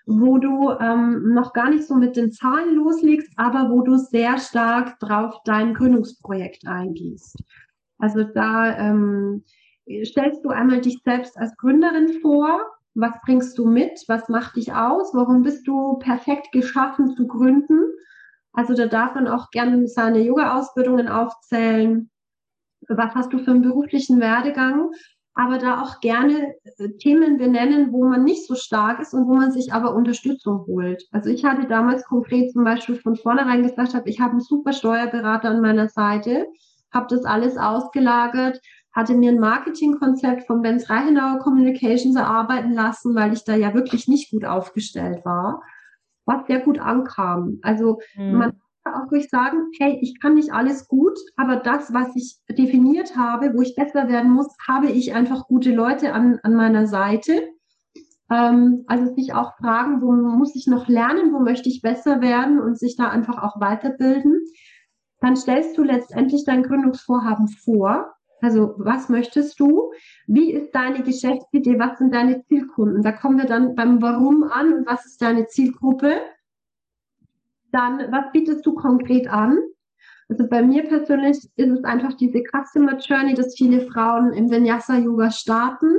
wo 0.08 0.38
du 0.38 0.72
ähm, 0.80 1.34
noch 1.34 1.52
gar 1.52 1.70
nicht 1.70 1.86
so 1.86 1.94
mit 1.94 2.16
den 2.16 2.32
Zahlen 2.32 2.76
loslegst, 2.76 3.32
aber 3.36 3.70
wo 3.70 3.82
du 3.82 3.98
sehr 3.98 4.38
stark 4.40 4.98
drauf 5.00 5.36
dein 5.44 5.74
Gründungsprojekt 5.74 6.66
eingehst. 6.66 7.36
Also 8.00 8.24
da 8.24 8.78
ähm, 8.78 9.44
stellst 10.06 10.46
du 10.46 10.50
einmal 10.50 10.80
dich 10.80 11.02
selbst 11.04 11.38
als 11.38 11.56
Gründerin 11.58 12.22
vor. 12.22 12.62
Was 12.96 13.14
bringst 13.26 13.58
du 13.58 13.68
mit? 13.68 14.02
Was 14.08 14.30
macht 14.30 14.56
dich 14.56 14.74
aus? 14.74 15.14
Warum 15.14 15.44
bist 15.44 15.68
du 15.68 15.98
perfekt 16.00 16.54
geschaffen 16.54 17.14
zu 17.16 17.28
gründen? 17.28 17.82
Also 18.54 18.76
da 18.76 18.88
darf 18.88 19.14
man 19.14 19.28
auch 19.28 19.52
gerne 19.52 19.88
seine 19.88 20.22
Yoga-Ausbildungen 20.22 21.10
aufzählen, 21.10 22.10
was 22.88 23.14
hast 23.14 23.34
du 23.34 23.40
für 23.40 23.52
einen 23.52 23.62
beruflichen 23.62 24.22
Werdegang, 24.22 24.92
aber 25.38 25.60
da 25.60 25.84
auch 25.84 26.00
gerne 26.00 26.56
äh, 26.64 26.90
Themen 26.98 27.38
benennen, 27.38 27.94
wo 27.94 28.04
man 28.04 28.24
nicht 28.24 28.48
so 28.48 28.56
stark 28.56 29.00
ist 29.00 29.14
und 29.14 29.28
wo 29.28 29.36
man 29.36 29.52
sich 29.52 29.72
aber 29.72 29.94
Unterstützung 29.94 30.66
holt. 30.66 31.08
Also 31.12 31.30
ich 31.30 31.46
hatte 31.46 31.68
damals 31.68 32.04
konkret 32.06 32.52
zum 32.52 32.64
Beispiel 32.64 32.96
von 32.96 33.16
vornherein 33.16 33.62
gesagt, 33.62 33.94
habe, 33.94 34.10
ich 34.10 34.20
habe 34.20 34.32
einen 34.32 34.42
super 34.42 34.74
Steuerberater 34.74 35.50
an 35.50 35.62
meiner 35.62 35.90
Seite, 35.90 36.48
habe 36.92 37.06
das 37.10 37.24
alles 37.24 37.56
ausgelagert, 37.56 38.60
hatte 38.92 39.14
mir 39.14 39.32
ein 39.32 39.40
Marketingkonzept 39.40 40.48
von 40.48 40.64
Benz 40.64 40.90
Reichenauer 40.90 41.38
Communications 41.38 42.16
erarbeiten 42.16 42.74
lassen, 42.74 43.14
weil 43.14 43.32
ich 43.32 43.44
da 43.44 43.56
ja 43.56 43.76
wirklich 43.76 44.08
nicht 44.08 44.32
gut 44.32 44.44
aufgestellt 44.44 45.24
war, 45.24 45.62
was 46.26 46.48
sehr 46.48 46.62
gut 46.62 46.80
ankam. 46.80 47.60
Also 47.62 48.00
mhm. 48.16 48.38
man 48.38 48.54
auch 48.96 49.12
ruhig 49.12 49.30
sagen, 49.30 49.70
hey, 49.80 49.98
ich 50.02 50.20
kann 50.20 50.36
nicht 50.36 50.54
alles 50.54 50.88
gut, 50.88 51.18
aber 51.36 51.58
das, 51.58 51.94
was 51.94 52.16
ich 52.16 52.38
definiert 52.50 53.16
habe, 53.16 53.54
wo 53.54 53.62
ich 53.62 53.76
besser 53.76 54.08
werden 54.08 54.32
muss, 54.32 54.48
habe 54.68 54.88
ich 54.88 55.14
einfach 55.14 55.48
gute 55.48 55.74
Leute 55.74 56.14
an, 56.14 56.40
an 56.44 56.56
meiner 56.56 56.88
Seite. 56.88 57.50
Ähm, 58.30 58.84
also 58.88 59.14
sich 59.14 59.34
auch 59.34 59.56
fragen, 59.58 60.02
wo 60.02 60.12
muss 60.12 60.56
ich 60.56 60.68
noch 60.68 60.88
lernen, 60.88 61.34
wo 61.34 61.40
möchte 61.40 61.70
ich 61.70 61.82
besser 61.82 62.22
werden 62.22 62.60
und 62.60 62.78
sich 62.78 62.96
da 62.96 63.10
einfach 63.10 63.42
auch 63.42 63.60
weiterbilden. 63.60 64.42
Dann 65.20 65.36
stellst 65.36 65.78
du 65.78 65.84
letztendlich 65.84 66.44
dein 66.46 66.64
Gründungsvorhaben 66.64 67.48
vor. 67.48 68.14
Also 68.42 68.76
was 68.78 69.10
möchtest 69.10 69.60
du? 69.60 69.92
Wie 70.28 70.52
ist 70.52 70.76
deine 70.76 71.02
Geschäftsidee? 71.04 71.80
Was 71.80 71.98
sind 71.98 72.14
deine 72.14 72.44
Zielkunden? 72.44 73.02
Da 73.02 73.12
kommen 73.12 73.38
wir 73.38 73.46
dann 73.46 73.76
beim 73.76 74.02
Warum 74.02 74.44
an 74.44 74.74
und 74.74 74.88
was 74.88 75.06
ist 75.06 75.22
deine 75.22 75.48
Zielgruppe? 75.48 76.22
Dann, 77.72 78.12
was 78.12 78.32
bietest 78.32 78.66
du 78.66 78.74
konkret 78.74 79.28
an? 79.28 79.58
Also 80.30 80.48
bei 80.48 80.62
mir 80.62 80.84
persönlich 80.84 81.38
ist 81.56 81.70
es 81.72 81.84
einfach 81.84 82.14
diese 82.14 82.44
Customer 82.44 82.98
Journey, 82.98 83.34
dass 83.34 83.56
viele 83.56 83.82
Frauen 83.82 84.34
im 84.34 84.50
Vinyasa 84.50 84.98
Yoga 84.98 85.32
starten. 85.32 85.96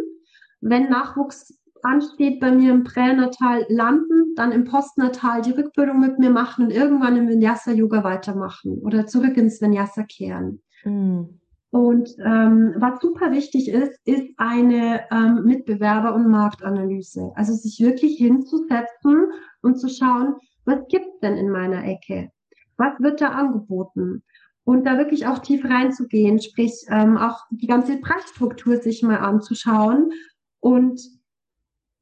Wenn 0.60 0.90
Nachwuchs 0.90 1.58
ansteht, 1.82 2.40
bei 2.40 2.50
mir 2.50 2.72
im 2.72 2.84
Pränatal 2.84 3.64
landen, 3.68 4.34
dann 4.36 4.52
im 4.52 4.64
Postnatal 4.64 5.42
die 5.42 5.52
Rückbildung 5.52 6.00
mit 6.00 6.18
mir 6.18 6.30
machen 6.30 6.66
und 6.66 6.72
irgendwann 6.72 7.16
im 7.16 7.28
Vinyasa 7.28 7.72
Yoga 7.72 8.04
weitermachen 8.04 8.78
oder 8.82 9.06
zurück 9.06 9.36
ins 9.36 9.62
Vinyasa 9.62 10.02
kehren. 10.02 10.60
Mhm. 10.84 11.40
Und 11.70 12.16
ähm, 12.24 12.74
was 12.78 13.00
super 13.00 13.30
wichtig 13.30 13.68
ist, 13.68 14.00
ist 14.06 14.26
eine 14.38 15.02
ähm, 15.10 15.44
Mitbewerber- 15.44 16.14
und 16.14 16.28
Marktanalyse. 16.28 17.32
Also 17.34 17.52
sich 17.52 17.78
wirklich 17.80 18.16
hinzusetzen 18.16 19.26
und 19.60 19.78
zu 19.78 19.88
schauen, 19.88 20.36
was 20.68 20.86
gibt's 20.88 21.18
denn 21.20 21.36
in 21.36 21.50
meiner 21.50 21.84
Ecke? 21.84 22.30
Was 22.76 23.00
wird 23.00 23.20
da 23.20 23.30
angeboten? 23.30 24.22
Und 24.64 24.84
da 24.84 24.98
wirklich 24.98 25.26
auch 25.26 25.38
tief 25.38 25.64
reinzugehen, 25.64 26.40
sprich 26.40 26.72
ähm, 26.90 27.16
auch 27.16 27.46
die 27.50 27.66
ganze 27.66 27.96
Preisstruktur 27.98 28.76
sich 28.76 29.02
mal 29.02 29.16
anzuschauen 29.16 30.12
und 30.60 31.00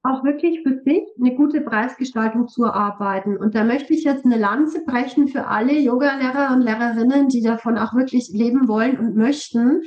auch 0.03 0.25
wirklich 0.25 0.63
für 0.63 0.81
sich 0.85 1.05
eine 1.21 1.35
gute 1.37 1.61
Preisgestaltung 1.61 2.49
zu 2.49 2.65
erarbeiten. 2.65 3.37
Und 3.37 3.55
da 3.55 3.65
möchte 3.65 3.95
ich 3.95 4.05
jetzt 4.05 4.25
eine 4.25 4.37
Lanze 4.37 4.85
brechen 4.85 5.29
für 5.29 5.47
alle 5.47 5.79
Yoga-Lehrer 5.79 6.53
und 6.53 6.61
Lehrerinnen, 6.61 7.29
die 7.29 7.43
davon 7.43 7.79
auch 7.79 7.95
wirklich 7.95 8.31
leben 8.33 8.67
wollen 8.69 8.99
und 8.99 9.17
möchten, 9.17 9.83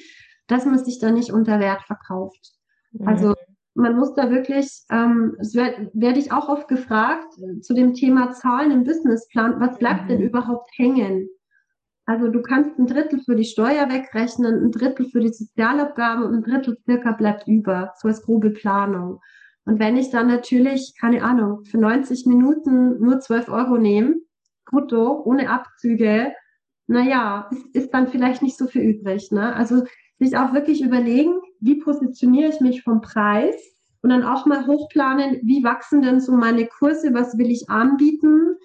dass 0.47 0.65
man 0.65 0.83
sich 0.83 0.99
da 0.99 1.11
nicht 1.11 1.31
unter 1.31 1.59
Wert 1.59 1.83
verkauft. 1.83 2.53
Mhm. 2.91 3.07
Also 3.07 3.35
man 3.79 3.97
muss 3.97 4.13
da 4.13 4.29
wirklich, 4.29 4.83
ähm, 4.91 5.35
das 5.37 5.55
werde 5.55 5.89
werd 5.93 6.17
ich 6.17 6.31
auch 6.31 6.49
oft 6.49 6.67
gefragt, 6.67 7.37
äh, 7.37 7.59
zu 7.61 7.73
dem 7.73 7.93
Thema 7.93 8.31
Zahlen 8.31 8.71
im 8.71 8.83
Businessplan, 8.83 9.59
was 9.59 9.77
bleibt 9.77 10.03
mhm. 10.03 10.07
denn 10.07 10.21
überhaupt 10.21 10.69
hängen? 10.77 11.29
Also 12.05 12.27
du 12.27 12.41
kannst 12.41 12.77
ein 12.79 12.87
Drittel 12.87 13.19
für 13.19 13.35
die 13.35 13.45
Steuer 13.45 13.87
wegrechnen, 13.89 14.65
ein 14.65 14.71
Drittel 14.71 15.05
für 15.09 15.19
die 15.19 15.29
Sozialabgaben 15.29 16.23
und 16.23 16.33
ein 16.33 16.43
Drittel 16.43 16.77
circa 16.83 17.11
bleibt 17.11 17.47
über, 17.47 17.93
so 17.97 18.07
als 18.07 18.23
grobe 18.23 18.49
Planung. 18.49 19.19
Und 19.65 19.79
wenn 19.79 19.95
ich 19.95 20.09
dann 20.09 20.27
natürlich, 20.27 20.95
keine 20.99 21.23
Ahnung, 21.23 21.63
für 21.65 21.77
90 21.77 22.25
Minuten 22.25 22.99
nur 22.99 23.19
12 23.19 23.49
Euro 23.49 23.77
nehme, 23.77 24.15
brutto, 24.65 25.21
ohne 25.23 25.49
Abzüge, 25.49 26.33
naja, 26.87 27.47
ist, 27.51 27.75
ist 27.75 27.93
dann 27.93 28.07
vielleicht 28.07 28.41
nicht 28.41 28.57
so 28.57 28.65
viel 28.65 28.81
übrig. 28.81 29.31
Ne? 29.31 29.55
Also 29.55 29.83
sich 30.17 30.35
auch 30.35 30.53
wirklich 30.53 30.83
überlegen, 30.83 31.33
wie 31.59 31.75
positioniere 31.79 32.49
ich 32.49 32.61
mich 32.61 32.83
vom 32.83 33.01
Preis 33.01 33.55
und 34.01 34.09
dann 34.09 34.23
auch 34.23 34.45
mal 34.45 34.65
hochplanen, 34.65 35.39
wie 35.43 35.63
wachsen 35.63 36.01
denn 36.01 36.19
so 36.19 36.31
meine 36.31 36.67
Kurse, 36.67 37.13
was 37.13 37.37
will 37.37 37.49
ich 37.49 37.69
anbieten? 37.69 38.55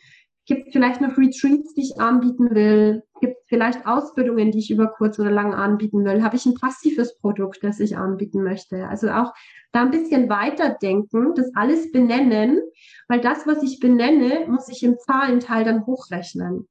Gibt 0.47 0.73
vielleicht 0.73 1.01
noch 1.01 1.17
Retreats, 1.17 1.73
die 1.75 1.81
ich 1.81 2.01
anbieten 2.01 2.55
will? 2.55 3.03
Gibt 3.21 3.39
vielleicht 3.47 3.87
Ausbildungen, 3.87 4.53
die 4.53 4.59
ich 4.59 4.71
über 4.71 4.89
kurz 4.89 5.19
oder 5.19 5.31
lang 5.31 5.55
anbieten 5.55 6.05
will? 6.05 6.23
Habe 6.23 6.37
ich 6.37 6.45
ein 6.45 6.55
passives 6.55 7.17
Produkt, 7.19 7.65
das 7.65 7.81
ich 7.81 7.97
anbieten 7.97 8.43
möchte? 8.43 8.87
Also 8.87 9.09
auch 9.09 9.33
da 9.73 9.83
ein 9.83 9.91
bisschen 9.91 10.29
weiterdenken, 10.29 11.35
das 11.35 11.51
alles 11.55 11.91
benennen, 11.91 12.61
weil 13.09 13.21
das, 13.21 13.47
was 13.47 13.63
ich 13.63 13.81
benenne, 13.81 14.47
muss 14.47 14.69
ich 14.69 14.83
im 14.83 14.99
Zahlenteil 14.99 15.65
dann 15.65 15.87
hochrechnen. 15.87 16.69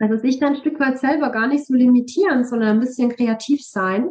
Also 0.00 0.16
sich 0.16 0.38
dann 0.38 0.54
ein 0.54 0.60
Stück 0.60 0.78
weit 0.80 0.98
selber 0.98 1.30
gar 1.30 1.46
nicht 1.46 1.66
so 1.66 1.74
limitieren, 1.74 2.44
sondern 2.44 2.76
ein 2.76 2.80
bisschen 2.80 3.10
kreativ 3.10 3.64
sein, 3.64 4.10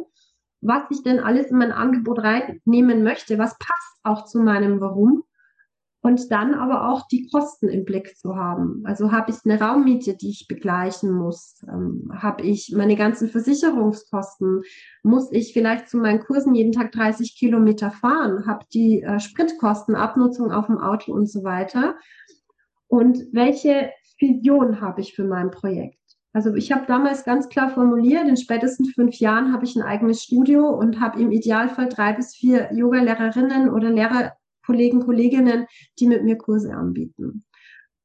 was 0.60 0.82
ich 0.90 1.02
denn 1.02 1.20
alles 1.20 1.50
in 1.50 1.58
mein 1.58 1.72
Angebot 1.72 2.18
reinnehmen 2.18 3.02
möchte, 3.02 3.38
was 3.38 3.56
passt 3.58 4.00
auch 4.02 4.24
zu 4.24 4.40
meinem 4.40 4.80
Warum 4.80 5.24
und 6.00 6.30
dann 6.30 6.54
aber 6.54 6.88
auch 6.88 7.06
die 7.08 7.28
Kosten 7.28 7.68
im 7.68 7.84
Blick 7.84 8.16
zu 8.16 8.36
haben. 8.36 8.82
Also 8.84 9.10
habe 9.10 9.30
ich 9.30 9.38
eine 9.44 9.60
Raummiete, 9.60 10.16
die 10.16 10.30
ich 10.30 10.46
begleichen 10.48 11.10
muss? 11.10 11.62
Ähm, 11.68 12.10
habe 12.14 12.42
ich 12.42 12.72
meine 12.74 12.96
ganzen 12.96 13.28
Versicherungskosten? 13.28 14.62
Muss 15.02 15.32
ich 15.32 15.52
vielleicht 15.52 15.88
zu 15.88 15.98
meinen 15.98 16.20
Kursen 16.20 16.54
jeden 16.54 16.72
Tag 16.72 16.92
30 16.92 17.36
Kilometer 17.36 17.90
fahren? 17.90 18.46
Habe 18.46 18.64
die 18.72 19.02
äh, 19.02 19.18
Spritkosten, 19.18 19.96
Abnutzung 19.96 20.52
auf 20.52 20.66
dem 20.66 20.78
Auto 20.78 21.12
und 21.12 21.28
so 21.28 21.42
weiter? 21.42 21.96
Und 22.86 23.18
welche 23.32 23.90
Vision 24.18 24.80
habe 24.80 25.00
ich 25.00 25.14
für 25.14 25.24
mein 25.24 25.50
Projekt? 25.50 25.97
Also 26.32 26.54
ich 26.54 26.72
habe 26.72 26.86
damals 26.86 27.24
ganz 27.24 27.48
klar 27.48 27.70
formuliert, 27.70 28.28
in 28.28 28.36
spätestens 28.36 28.92
fünf 28.94 29.16
Jahren 29.16 29.52
habe 29.52 29.64
ich 29.64 29.76
ein 29.76 29.82
eigenes 29.82 30.22
Studio 30.22 30.68
und 30.68 31.00
habe 31.00 31.20
im 31.20 31.32
Idealfall 31.32 31.88
drei 31.88 32.12
bis 32.12 32.34
vier 32.34 32.72
Yoga-Lehrerinnen 32.72 33.70
oder 33.70 33.90
Lehrer 33.90 34.34
Kollegen, 34.64 35.00
Kolleginnen, 35.00 35.66
die 35.98 36.06
mit 36.06 36.24
mir 36.24 36.36
Kurse 36.36 36.74
anbieten. 36.74 37.44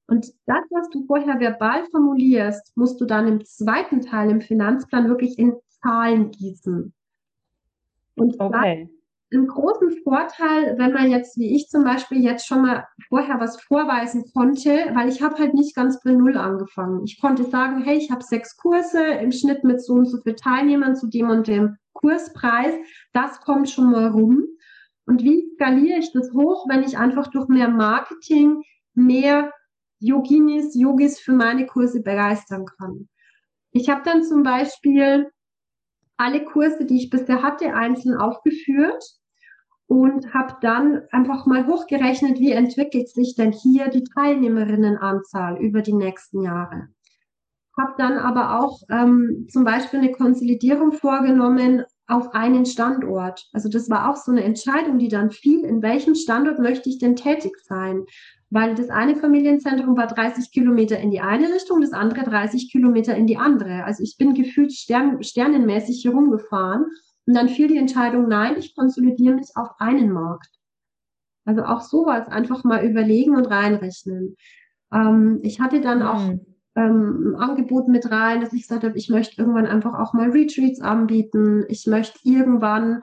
Und 0.08 0.28
das, 0.46 0.64
was 0.70 0.90
du 0.90 1.06
vorher 1.06 1.40
verbal 1.40 1.86
formulierst, 1.92 2.76
musst 2.78 3.02
du 3.02 3.06
dann 3.06 3.28
im 3.28 3.44
zweiten 3.46 4.02
Teil 4.02 4.30
im 4.30 4.42
Finanzplan 4.42 5.10
wirklich 5.10 5.38
in 5.38 5.56
Zahlen 5.82 6.32
gießen. 6.32 6.94
Und 8.16 8.40
okay. 8.40 8.90
Einen 9.34 9.48
großen 9.48 9.91
Vorteil, 10.04 10.78
wenn 10.78 10.93
man 10.93 11.10
jetzt, 11.10 11.38
wie 11.38 11.56
ich 11.56 11.67
zum 11.67 11.84
Beispiel, 11.84 12.24
jetzt 12.24 12.46
schon 12.46 12.62
mal 12.62 12.86
vorher 13.10 13.39
was 13.39 13.62
vorweisen 13.62 14.26
konnte, 14.34 14.91
weil 14.93 15.10
ich 15.10 15.22
habe 15.22 15.38
halt 15.38 15.54
nicht 15.54 15.76
ganz 15.76 16.00
bei 16.02 16.12
Null 16.12 16.38
angefangen. 16.38 17.04
Ich 17.06 17.19
konnte 17.19 17.43
sagen, 17.43 17.84
hey, 17.84 17.98
ich 17.98 18.12
habe 18.12 18.24
sechs 18.24 18.58
Kurse 18.58 19.04
im 19.04 19.32
Schnitt 19.32 19.63
mit 19.63 19.82
so 19.84 19.93
und 19.93 20.06
so 20.06 20.22
viel 20.22 20.36
Teilnehmern 20.36 20.96
zu 20.96 21.08
dem 21.08 21.30
und 21.30 21.48
dem 21.48 21.78
Kurspreis. 21.93 22.74
Das 23.13 23.41
kommt 23.41 23.69
schon 23.69 23.91
mal 23.91 24.08
rum. 24.08 24.43
Und 25.06 25.24
wie 25.24 25.52
skaliere 25.56 26.00
ich 26.00 26.12
das 26.13 26.32
hoch, 26.34 26.67
wenn 26.69 26.84
ich 26.84 26.98
einfach 26.98 27.28
durch 27.28 27.48
mehr 27.48 27.69
Marketing 27.69 28.62
mehr 28.93 29.52
Yoginis, 30.00 30.76
Yogis 30.76 31.19
für 31.19 31.34
meine 31.34 31.65
Kurse 31.65 32.02
begeistern 32.02 32.65
kann? 32.78 33.10
Ich 33.72 33.89
habe 33.89 34.02
dann 34.06 34.24
zum 34.24 34.43
Beispiel 34.43 35.32
alle 36.17 36.46
Kurse, 36.46 36.86
die 36.86 36.98
ich 36.98 37.10
bisher 37.10 37.41
hatte, 37.41 37.74
einzeln 37.74 38.15
aufgeführt 38.15 39.04
und 39.88 40.34
habe 40.34 40.56
dann 40.62 41.02
einfach 41.12 41.46
mal 41.46 41.67
hochgerechnet, 41.67 42.39
wie 42.39 42.52
entwickelt 42.52 43.10
sich 43.10 43.36
denn 43.36 43.52
hier 43.52 43.89
die 43.89 44.04
Teilnehmerinnenanzahl 44.04 45.58
über 45.58 45.82
die 45.82 45.93
nächsten 45.93 46.41
Jahre. 46.41 46.89
Habe 47.78 47.93
dann 47.98 48.17
aber 48.17 48.60
auch 48.60 48.82
ähm, 48.89 49.48
zum 49.50 49.63
Beispiel 49.63 50.00
eine 50.00 50.12
Konsolidierung 50.12 50.91
vorgenommen 50.91 51.84
auf 52.08 52.34
einen 52.34 52.65
Standort. 52.65 53.48
Also 53.54 53.69
das 53.69 53.89
war 53.89 54.10
auch 54.10 54.15
so 54.15 54.32
eine 54.32 54.43
Entscheidung, 54.43 55.00
die 55.00 55.08
dann 55.08 55.32
fiel, 55.32 55.63
in 55.63 55.82
welchem 55.82 56.15
Standort 56.15 56.60
möchte 56.60 56.89
ich 56.89 57.00
denn 57.00 57.15
tätig 57.15 57.54
sein? 57.63 58.06
Weil 58.50 58.76
das 58.76 58.89
eine 58.89 59.15
Familienzentrum 59.15 59.98
war 59.98 60.06
30 60.08 60.52
Kilometer 60.52 61.00
in 61.00 61.10
die 61.10 61.22
eine 61.22 61.52
Richtung, 61.52 61.82
das 61.82 61.93
andere 61.93 62.24
30 62.24 62.72
Kilometer 62.72 63.15
in 63.15 63.26
die 63.26 63.38
andere. 63.38 63.84
Also 63.86 64.04
ich 64.04 64.17
bin 64.17 64.36
gefühlt 64.36 64.74
stern, 64.74 65.24
sternenmäßig 65.24 66.02
hier 66.02 66.12
rumgefahren. 66.12 66.86
Und 67.26 67.36
dann 67.36 67.50
fiel 67.50 67.68
die 67.68 67.78
Entscheidung, 67.78 68.28
nein, 68.28 68.56
ich 68.58 68.76
konsolidiere 68.76 69.36
mich 69.36 69.50
auf 69.56 69.70
einen 69.80 70.12
Markt. 70.12 70.50
Also 71.46 71.64
auch 71.64 71.82
sowas 71.82 72.28
einfach 72.28 72.64
mal 72.64 72.86
überlegen 72.86 73.36
und 73.36 73.46
reinrechnen. 73.46 74.36
Ähm, 74.94 75.40
ich 75.44 75.60
hatte 75.60 75.82
dann 75.82 76.00
mhm. 76.00 76.06
auch 76.06 76.34
ähm, 76.76 77.36
Angebot 77.38 77.88
mit 77.88 78.10
rein, 78.10 78.42
dass 78.42 78.54
ich 78.54 78.64
gesagt 78.64 78.84
habe, 78.84 78.98
ich 78.98 79.10
möchte 79.10 79.42
irgendwann 79.42 79.66
einfach 79.66 80.00
auch 80.00 80.14
mal 80.14 80.30
Retreats 80.30 80.82
anbieten. 80.82 81.66
Ich 81.68 81.86
möchte 81.88 82.20
irgendwann 82.24 83.02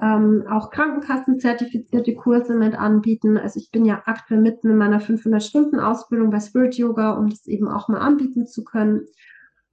ähm, 0.00 0.44
auch 0.50 0.70
Krankenkassenzertifizierte 0.70 2.14
Kurse 2.14 2.54
mit 2.54 2.74
anbieten. 2.74 3.36
Also 3.36 3.60
ich 3.60 3.70
bin 3.70 3.84
ja 3.84 4.02
aktuell 4.06 4.40
mitten 4.40 4.70
in 4.70 4.76
meiner 4.76 5.00
500-Stunden-Ausbildung 5.00 6.30
bei 6.30 6.40
Spirit 6.40 6.76
Yoga, 6.76 7.12
um 7.12 7.28
das 7.28 7.46
eben 7.46 7.68
auch 7.68 7.88
mal 7.88 8.00
anbieten 8.00 8.46
zu 8.46 8.64
können. 8.64 9.06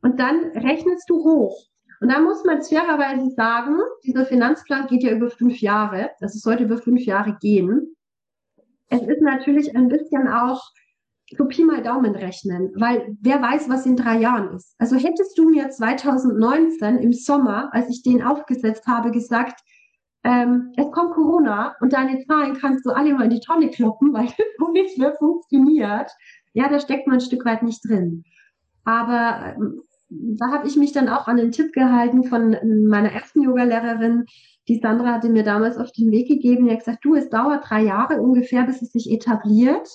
Und 0.02 0.20
dann 0.20 0.52
rechnest 0.56 1.10
du 1.10 1.24
hoch. 1.24 1.70
Und 2.02 2.12
da 2.12 2.20
muss 2.20 2.44
man 2.46 2.62
fairerweise 2.62 3.30
sagen, 3.32 3.78
dieser 4.04 4.26
Finanzplan 4.26 4.88
geht 4.88 5.04
ja 5.04 5.12
über 5.12 5.30
fünf 5.30 5.60
Jahre. 5.60 6.12
Es 6.22 6.40
sollte 6.42 6.64
über 6.64 6.78
fünf 6.78 7.02
Jahre 7.06 7.38
gehen. 7.42 7.96
Es 8.88 9.02
ist 9.02 9.22
natürlich 9.22 9.76
ein 9.76 9.90
bisschen 9.90 10.28
auch 10.28 10.62
so 11.38 11.46
Pi 11.46 11.64
mal 11.64 11.84
Daumen 11.84 12.16
rechnen, 12.16 12.72
weil 12.76 13.16
wer 13.22 13.42
weiß, 13.42 13.70
was 13.70 13.86
in 13.86 13.96
drei 13.96 14.18
Jahren 14.18 14.56
ist. 14.56 14.74
Also 14.80 14.96
hättest 14.96 15.38
du 15.38 15.50
mir 15.50 15.70
2019 15.70 16.98
im 16.98 17.14
Sommer, 17.14 17.70
als 17.72 17.90
ich 17.90 18.02
den 18.02 18.24
aufgesetzt 18.24 18.88
habe, 18.88 19.12
gesagt, 19.12 19.62
ähm, 20.24 20.74
es 20.76 20.92
kommt 20.92 21.14
Corona 21.14 21.76
und 21.82 21.94
deine 21.94 22.26
Zahlen 22.26 22.58
kannst 22.58 22.86
du 22.86 22.92
alle 22.92 23.14
mal 23.14 23.26
in 23.26 23.30
die 23.30 23.40
Tonne 23.40 23.70
kloppen, 23.70 24.14
weil 24.14 24.26
das 24.26 24.48
so 24.58 24.72
nicht 24.72 24.98
mehr 24.98 25.14
funktioniert. 25.16 26.10
Ja, 26.54 26.68
da 26.68 26.80
steckt 26.80 27.08
man 27.08 27.18
ein 27.18 27.22
Stück 27.22 27.46
weit 27.46 27.64
nicht 27.64 27.88
drin. 27.88 28.24
Aber 28.84 29.54
ähm, 29.56 29.84
da 30.10 30.52
habe 30.52 30.68
ich 30.68 30.76
mich 30.76 30.92
dann 30.92 31.08
auch 31.08 31.28
an 31.28 31.38
den 31.38 31.52
Tipp 31.52 31.72
gehalten 31.74 32.24
von 32.24 32.58
meiner 32.88 33.12
ersten 33.12 33.42
Yogalehrerin. 33.42 34.26
Die 34.68 34.80
Sandra 34.80 35.14
hatte 35.14 35.30
mir 35.30 35.44
damals 35.44 35.78
auf 35.78 35.92
den 35.92 36.12
Weg 36.12 36.28
gegeben. 36.28 36.66
Die 36.66 36.72
hat 36.72 36.80
gesagt, 36.80 37.06
du, 37.06 37.16
es 37.16 37.30
dauert 37.30 37.70
drei 37.70 37.84
Jahre 37.84 38.22
ungefähr, 38.22 38.64
bis 38.64 38.82
es 38.82 38.92
sich 38.92 39.12
etabliert. 39.12 39.88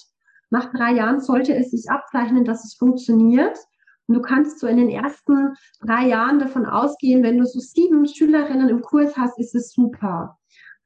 Nach 0.51 0.73
drei 0.73 0.93
Jahren 0.93 1.21
sollte 1.21 1.55
es 1.55 1.71
sich 1.71 1.91
abzeichnen, 1.91 2.45
dass 2.45 2.65
es 2.65 2.75
funktioniert. 2.75 3.59
Und 4.07 4.15
du 4.17 4.21
kannst 4.21 4.61
so 4.61 4.67
in 4.67 4.77
den 4.77 4.91
ersten 4.91 5.55
drei 5.81 6.07
Jahren 6.07 6.39
davon 6.39 6.67
ausgehen, 6.67 7.23
wenn 7.23 7.39
du 7.39 7.47
so 7.47 7.59
sieben 7.59 8.07
Schülerinnen 8.07 8.69
im 8.69 8.83
Kurs 8.83 9.17
hast, 9.17 9.39
ist 9.39 9.55
es 9.55 9.73
super. 9.73 10.39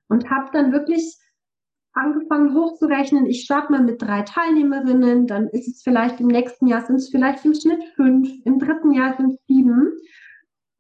Und 0.09 0.31
habe 0.31 0.51
dann 0.53 0.73
wirklich 0.73 1.19
angefangen 1.99 2.55
hochzurechnen. 2.55 3.27
Ich 3.27 3.43
starte 3.43 3.73
mal 3.73 3.83
mit 3.83 4.01
drei 4.01 4.23
Teilnehmerinnen, 4.23 5.27
dann 5.27 5.49
ist 5.49 5.69
es 5.69 5.83
vielleicht 5.83 6.21
im 6.21 6.29
nächsten 6.29 6.67
Jahr 6.67 6.85
sind 6.85 6.97
es 6.97 7.11
vielleicht 7.11 7.45
im 7.45 7.55
Schnitt 7.55 7.83
fünf, 7.97 8.31
im 8.45 8.59
dritten 8.59 8.93
Jahr 8.93 9.17
sind 9.17 9.35
es 9.35 9.47
sieben. 9.47 9.93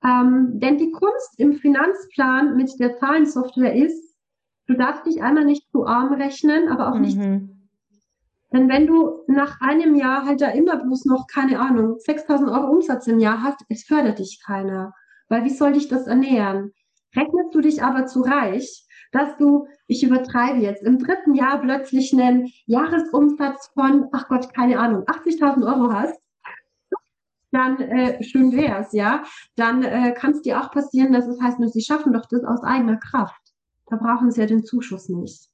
Ähm, 0.04 0.60
denn 0.60 0.78
die 0.78 0.92
Kunst 0.92 1.38
im 1.38 1.54
Finanzplan 1.54 2.56
mit 2.56 2.70
der 2.78 2.96
Zahlensoftware 2.96 3.74
ist, 3.74 4.16
du 4.66 4.74
darfst 4.74 5.06
dich 5.06 5.22
einmal 5.22 5.44
nicht 5.44 5.68
zu 5.70 5.86
arm 5.86 6.12
rechnen, 6.12 6.68
aber 6.68 6.88
auch 6.88 6.94
mhm. 6.94 7.00
nicht 7.00 7.18
denn 8.52 8.68
wenn 8.68 8.86
du 8.86 9.24
nach 9.26 9.60
einem 9.60 9.94
Jahr 9.94 10.24
halt 10.24 10.40
da 10.40 10.48
immer 10.48 10.76
bloß 10.76 11.04
noch, 11.04 11.26
keine 11.26 11.60
Ahnung, 11.60 11.98
6000 11.98 12.50
Euro 12.50 12.70
Umsatz 12.70 13.06
im 13.06 13.18
Jahr 13.18 13.42
hast, 13.42 13.60
es 13.68 13.84
fördert 13.84 14.18
dich 14.18 14.40
keiner. 14.44 14.94
Weil 15.28 15.44
wie 15.44 15.50
soll 15.50 15.72
dich 15.72 15.88
das 15.88 16.06
ernähren? 16.06 16.72
Rechnest 17.14 17.54
du 17.54 17.60
dich 17.60 17.82
aber 17.82 18.06
zu 18.06 18.22
reich, 18.22 18.86
dass 19.12 19.36
du, 19.36 19.66
ich 19.86 20.02
übertreibe 20.02 20.58
jetzt, 20.58 20.82
im 20.82 20.98
dritten 20.98 21.34
Jahr 21.34 21.60
plötzlich 21.60 22.12
einen 22.12 22.50
Jahresumsatz 22.66 23.70
von, 23.74 24.08
ach 24.12 24.28
Gott, 24.28 24.52
keine 24.54 24.78
Ahnung, 24.78 25.04
80.000 25.04 25.66
Euro 25.66 25.92
hast, 25.92 26.20
dann 27.50 27.80
äh, 27.80 28.22
schön 28.22 28.52
wär's, 28.52 28.92
ja. 28.92 29.24
Dann 29.56 29.82
äh, 29.82 30.12
kann 30.12 30.32
es 30.32 30.42
dir 30.42 30.60
auch 30.60 30.70
passieren, 30.70 31.12
dass 31.12 31.26
es 31.26 31.40
heißt, 31.40 31.58
sie 31.72 31.82
schaffen 31.82 32.12
doch 32.12 32.26
das 32.26 32.44
aus 32.44 32.62
eigener 32.62 32.98
Kraft. 32.98 33.40
Da 33.86 33.96
brauchen 33.96 34.30
sie 34.30 34.40
ja 34.40 34.46
den 34.46 34.64
Zuschuss 34.64 35.08
nicht. 35.08 35.48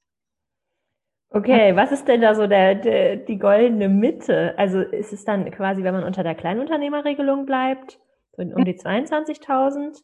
Okay, 1.29 1.75
was 1.75 1.91
ist 1.91 2.07
denn 2.07 2.21
da 2.21 2.35
so 2.35 2.47
der, 2.47 2.75
der, 2.75 3.17
die 3.17 3.37
goldene 3.37 3.89
Mitte? 3.89 4.57
Also 4.57 4.79
ist 4.81 5.11
es 5.11 5.25
dann 5.25 5.49
quasi, 5.51 5.83
wenn 5.83 5.93
man 5.93 6.03
unter 6.03 6.23
der 6.23 6.35
Kleinunternehmerregelung 6.35 7.45
bleibt, 7.45 7.99
um 8.37 8.63
die 8.63 8.77
22.000? 8.77 10.01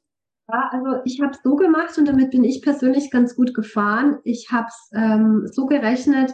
Ja, 0.49 0.69
also 0.71 1.01
ich 1.05 1.21
habe 1.21 1.31
es 1.31 1.41
so 1.43 1.55
gemacht 1.55 1.97
und 1.97 2.07
damit 2.07 2.31
bin 2.31 2.43
ich 2.43 2.61
persönlich 2.61 3.11
ganz 3.11 3.35
gut 3.35 3.53
gefahren. 3.53 4.19
Ich 4.23 4.51
habe 4.51 4.67
es 4.67 4.89
ähm, 4.93 5.47
so 5.51 5.65
gerechnet, 5.65 6.33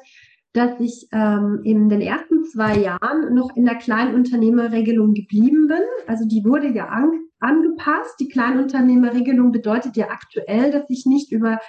dass 0.53 0.79
ich 0.79 1.07
ähm, 1.11 1.61
in 1.63 1.87
den 1.87 2.01
ersten 2.01 2.43
zwei 2.45 2.77
Jahren 2.77 3.33
noch 3.33 3.55
in 3.55 3.65
der 3.65 3.75
Kleinunternehmerregelung 3.75 5.13
geblieben 5.13 5.67
bin. 5.67 5.83
Also 6.07 6.25
die 6.25 6.43
wurde 6.43 6.69
ja 6.69 6.87
an, 6.87 7.11
angepasst. 7.39 8.19
Die 8.19 8.27
Kleinunternehmerregelung 8.27 9.51
bedeutet 9.51 9.95
ja 9.97 10.09
aktuell, 10.09 10.71
dass 10.71 10.89
ich 10.89 11.05
nicht 11.05 11.31
über 11.31 11.59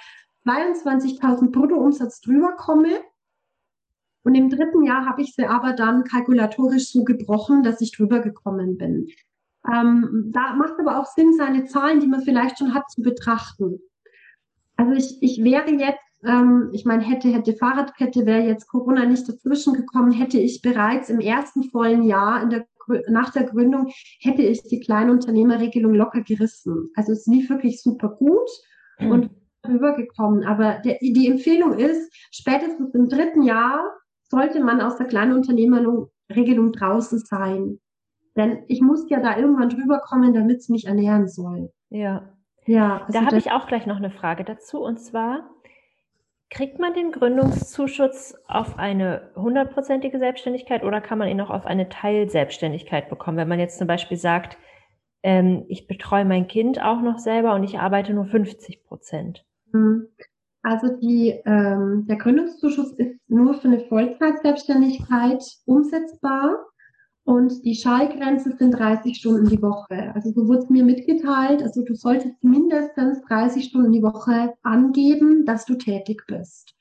22.000 0.47 1.51
Bruttoumsatz 1.51 2.22
drüber 2.22 2.55
komme. 2.57 2.89
Und 4.22 4.34
im 4.34 4.49
dritten 4.49 4.84
Jahr 4.84 5.07
habe 5.07 5.22
ich 5.22 5.34
sie 5.34 5.47
aber 5.47 5.72
dann 5.72 6.05
kalkulatorisch 6.05 6.91
so 6.91 7.05
gebrochen, 7.05 7.62
dass 7.62 7.80
ich 7.80 7.93
drüber 7.93 8.20
gekommen 8.20 8.78
bin. 8.78 9.09
Ähm, 9.66 10.30
da 10.32 10.54
macht 10.54 10.74
aber 10.78 10.98
auch 10.98 11.06
Sinn, 11.06 11.34
seine 11.36 11.64
Zahlen, 11.66 12.00
die 12.00 12.06
man 12.06 12.22
vielleicht 12.22 12.59
schon 12.59 12.74
hat, 12.74 12.90
zu 12.90 13.02
betrachten. 13.02 13.80
Also 14.76 14.92
ich, 14.92 15.18
ich 15.20 15.42
wäre 15.42 15.70
jetzt, 15.70 16.24
ähm, 16.24 16.70
ich 16.72 16.84
meine, 16.84 17.02
hätte, 17.02 17.28
hätte 17.28 17.54
Fahrradkette, 17.54 18.26
wäre 18.26 18.46
jetzt 18.46 18.68
Corona 18.68 19.04
nicht 19.04 19.28
dazwischen 19.28 19.74
gekommen, 19.74 20.12
hätte 20.12 20.38
ich 20.38 20.62
bereits 20.62 21.11
im 21.11 21.20
ersten 21.20 21.64
vollen 21.64 22.04
Jahr 22.04 22.42
in 22.42 22.50
der, 22.50 22.66
nach 23.09 23.30
der 23.30 23.44
Gründung, 23.44 23.88
hätte 24.20 24.42
ich 24.42 24.62
die 24.62 24.80
Kleinunternehmerregelung 24.80 25.94
locker 25.94 26.22
gerissen. 26.22 26.90
Also 26.94 27.12
es 27.12 27.26
lief 27.26 27.50
wirklich 27.50 27.82
super 27.82 28.09
gut. 28.09 28.48
Mhm. 28.98 29.11
Und 29.11 29.30
rübergekommen. 29.66 30.44
Aber 30.44 30.80
der, 30.84 30.98
die 31.00 31.28
Empfehlung 31.28 31.74
ist, 31.78 32.12
spätestens 32.30 32.94
im 32.94 33.09
dritten 33.09 33.42
Jahr 33.42 33.84
sollte 34.22 34.62
man 34.62 34.80
aus 34.80 34.96
der 34.96 35.06
Kleinunternehmerregelung 35.06 36.72
draußen 36.72 37.18
sein. 37.20 37.80
Denn 38.39 38.62
ich 38.68 38.80
muss 38.80 39.11
ja 39.11 39.20
da 39.20 39.36
irgendwann 39.36 39.68
drüber 39.68 39.99
kommen, 39.99 40.32
damit 40.32 40.59
es 40.59 40.68
mich 40.68 40.86
ernähren 40.86 41.28
soll. 41.28 41.70
Ja. 41.91 42.32
Ja. 42.66 43.03
Also 43.07 43.18
da 43.18 43.26
habe 43.26 43.39
ich 43.39 43.51
auch 43.51 43.66
gleich 43.66 43.84
noch 43.84 43.97
eine 43.97 44.11
Frage 44.11 44.45
dazu. 44.45 44.80
Und 44.80 44.99
zwar, 45.01 45.51
kriegt 46.51 46.78
man 46.78 46.95
den 46.95 47.12
Gründungszuschuss 47.12 48.34
auf 48.47 48.78
eine 48.78 49.32
hundertprozentige 49.36 50.18
Selbstständigkeit 50.18 50.82
oder 50.84 51.01
kann 51.01 51.18
man 51.18 51.28
ihn 51.28 51.41
auch 51.41 51.51
auf 51.51 51.66
eine 51.66 51.89
Teilselbstständigkeit 51.89 53.09
bekommen? 53.09 53.36
Wenn 53.36 53.49
man 53.49 53.59
jetzt 53.59 53.78
zum 53.78 53.86
Beispiel 53.86 54.16
sagt, 54.16 54.57
ähm, 55.22 55.64
ich 55.68 55.86
betreue 55.86 56.24
mein 56.24 56.47
Kind 56.47 56.82
auch 56.82 57.03
noch 57.03 57.18
selber 57.18 57.55
und 57.55 57.64
ich 57.64 57.78
arbeite 57.78 58.14
nur 58.14 58.26
50 58.26 58.84
Prozent. 58.84 59.45
Mhm. 59.72 60.09
Also 60.62 60.97
die, 60.97 61.41
ähm, 61.45 62.07
der 62.09 62.16
Gründungszuschuss 62.16 62.93
ist 62.93 63.18
nur 63.28 63.55
für 63.55 63.68
eine 63.68 63.80
Vollzeitselbstständigkeit 63.80 65.43
umsetzbar. 65.66 66.57
Und 67.29 67.62
die 67.66 67.74
Schallgrenze 67.74 68.57
sind 68.57 68.70
30 68.70 69.14
Stunden 69.14 69.51
die 69.51 69.61
Woche. 69.61 70.12
Also 70.14 70.31
so 70.31 70.49
wurde 70.49 70.61
es 70.61 70.70
mir 70.70 70.83
mitgeteilt. 70.83 71.62
Also 71.62 71.85
du 71.85 71.95
solltest 71.95 72.43
mindestens 72.43 73.20
30 73.29 73.66
Stunden 73.66 73.93
die 73.93 74.03
Woche 74.03 74.55
angeben, 74.62 75.45
dass 75.45 75.66
du 75.66 75.74
tätig 75.74 76.22
bist. 76.26 76.74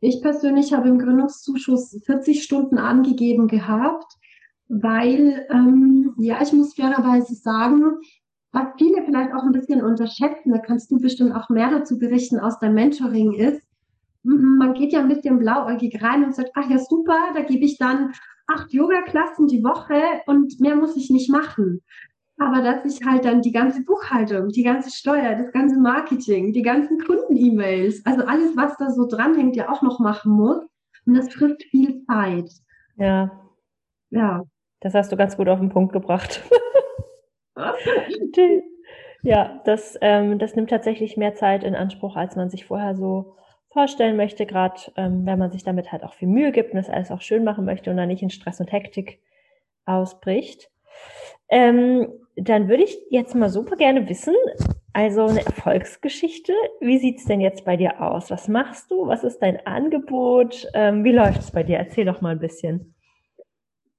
Ich 0.00 0.22
persönlich 0.22 0.72
habe 0.72 0.88
im 0.88 0.98
Gründungszuschuss 0.98 2.00
40 2.06 2.42
Stunden 2.42 2.78
angegeben 2.78 3.46
gehabt, 3.46 4.10
weil, 4.68 5.46
ähm, 5.50 6.14
ja, 6.16 6.40
ich 6.40 6.54
muss 6.54 6.72
fairerweise 6.72 7.34
sagen, 7.34 7.98
was 8.52 8.68
viele 8.78 9.02
vielleicht 9.04 9.34
auch 9.34 9.42
ein 9.42 9.52
bisschen 9.52 9.82
unterschätzen, 9.82 10.52
da 10.52 10.60
kannst 10.60 10.90
du 10.92 10.98
bestimmt 10.98 11.34
auch 11.34 11.50
mehr 11.50 11.68
dazu 11.68 11.98
berichten 11.98 12.40
aus 12.40 12.58
deinem 12.58 12.76
Mentoring 12.76 13.34
ist, 13.34 13.60
man 14.22 14.72
geht 14.72 14.94
ja 14.94 15.00
ein 15.00 15.08
bisschen 15.08 15.38
blauäugig 15.38 16.02
rein 16.02 16.24
und 16.24 16.34
sagt, 16.34 16.52
ach 16.54 16.70
ja, 16.70 16.78
super, 16.78 17.18
da 17.34 17.42
gebe 17.42 17.66
ich 17.66 17.76
dann 17.76 18.14
acht 18.46 18.72
Yoga-Klassen 18.72 19.46
die 19.46 19.64
Woche 19.64 20.00
und 20.26 20.60
mehr 20.60 20.76
muss 20.76 20.96
ich 20.96 21.10
nicht 21.10 21.30
machen. 21.30 21.82
Aber 22.38 22.62
dass 22.62 22.84
ich 22.84 23.04
halt 23.06 23.24
dann 23.24 23.42
die 23.42 23.52
ganze 23.52 23.84
Buchhaltung, 23.84 24.48
die 24.48 24.64
ganze 24.64 24.90
Steuer, 24.90 25.36
das 25.36 25.52
ganze 25.52 25.78
Marketing, 25.78 26.52
die 26.52 26.62
ganzen 26.62 26.98
Kunden-E-Mails, 26.98 28.04
also 28.04 28.24
alles, 28.24 28.56
was 28.56 28.76
da 28.76 28.90
so 28.90 29.06
dranhängt, 29.06 29.54
ja 29.54 29.70
auch 29.70 29.82
noch 29.82 30.00
machen 30.00 30.32
muss. 30.32 30.58
Und 31.06 31.14
das 31.14 31.32
frisst 31.32 31.62
viel 31.64 32.04
Zeit. 32.06 32.50
Ja. 32.96 33.30
Ja. 34.10 34.42
Das 34.80 34.94
hast 34.94 35.12
du 35.12 35.16
ganz 35.16 35.36
gut 35.36 35.48
auf 35.48 35.60
den 35.60 35.68
Punkt 35.68 35.92
gebracht. 35.92 36.42
ja, 39.22 39.62
das, 39.64 39.96
ähm, 40.00 40.38
das 40.38 40.56
nimmt 40.56 40.70
tatsächlich 40.70 41.16
mehr 41.16 41.34
Zeit 41.34 41.62
in 41.62 41.74
Anspruch, 41.76 42.16
als 42.16 42.36
man 42.36 42.50
sich 42.50 42.64
vorher 42.64 42.96
so 42.96 43.36
vorstellen 43.74 44.16
möchte, 44.16 44.46
gerade 44.46 44.80
ähm, 44.96 45.26
wenn 45.26 45.38
man 45.38 45.50
sich 45.50 45.64
damit 45.64 45.92
halt 45.92 46.04
auch 46.04 46.14
viel 46.14 46.28
Mühe 46.28 46.52
gibt 46.52 46.72
und 46.72 46.78
das 46.78 46.88
alles 46.88 47.10
auch 47.10 47.20
schön 47.20 47.44
machen 47.44 47.66
möchte 47.66 47.90
und 47.90 47.98
dann 47.98 48.08
nicht 48.08 48.22
in 48.22 48.30
Stress 48.30 48.60
und 48.60 48.72
Hektik 48.72 49.20
ausbricht. 49.84 50.70
Ähm, 51.48 52.08
dann 52.36 52.68
würde 52.68 52.84
ich 52.84 52.96
jetzt 53.10 53.34
mal 53.34 53.50
super 53.50 53.76
gerne 53.76 54.08
wissen, 54.08 54.34
also 54.92 55.26
eine 55.26 55.44
Erfolgsgeschichte, 55.44 56.52
wie 56.80 56.98
sieht 56.98 57.18
es 57.18 57.24
denn 57.24 57.40
jetzt 57.40 57.64
bei 57.64 57.76
dir 57.76 58.00
aus? 58.00 58.30
Was 58.30 58.46
machst 58.48 58.90
du? 58.92 59.08
Was 59.08 59.24
ist 59.24 59.40
dein 59.40 59.66
Angebot? 59.66 60.68
Ähm, 60.72 61.02
wie 61.02 61.12
läuft 61.12 61.40
es 61.40 61.50
bei 61.50 61.64
dir? 61.64 61.78
Erzähl 61.78 62.04
doch 62.04 62.20
mal 62.20 62.30
ein 62.30 62.38
bisschen. 62.38 62.94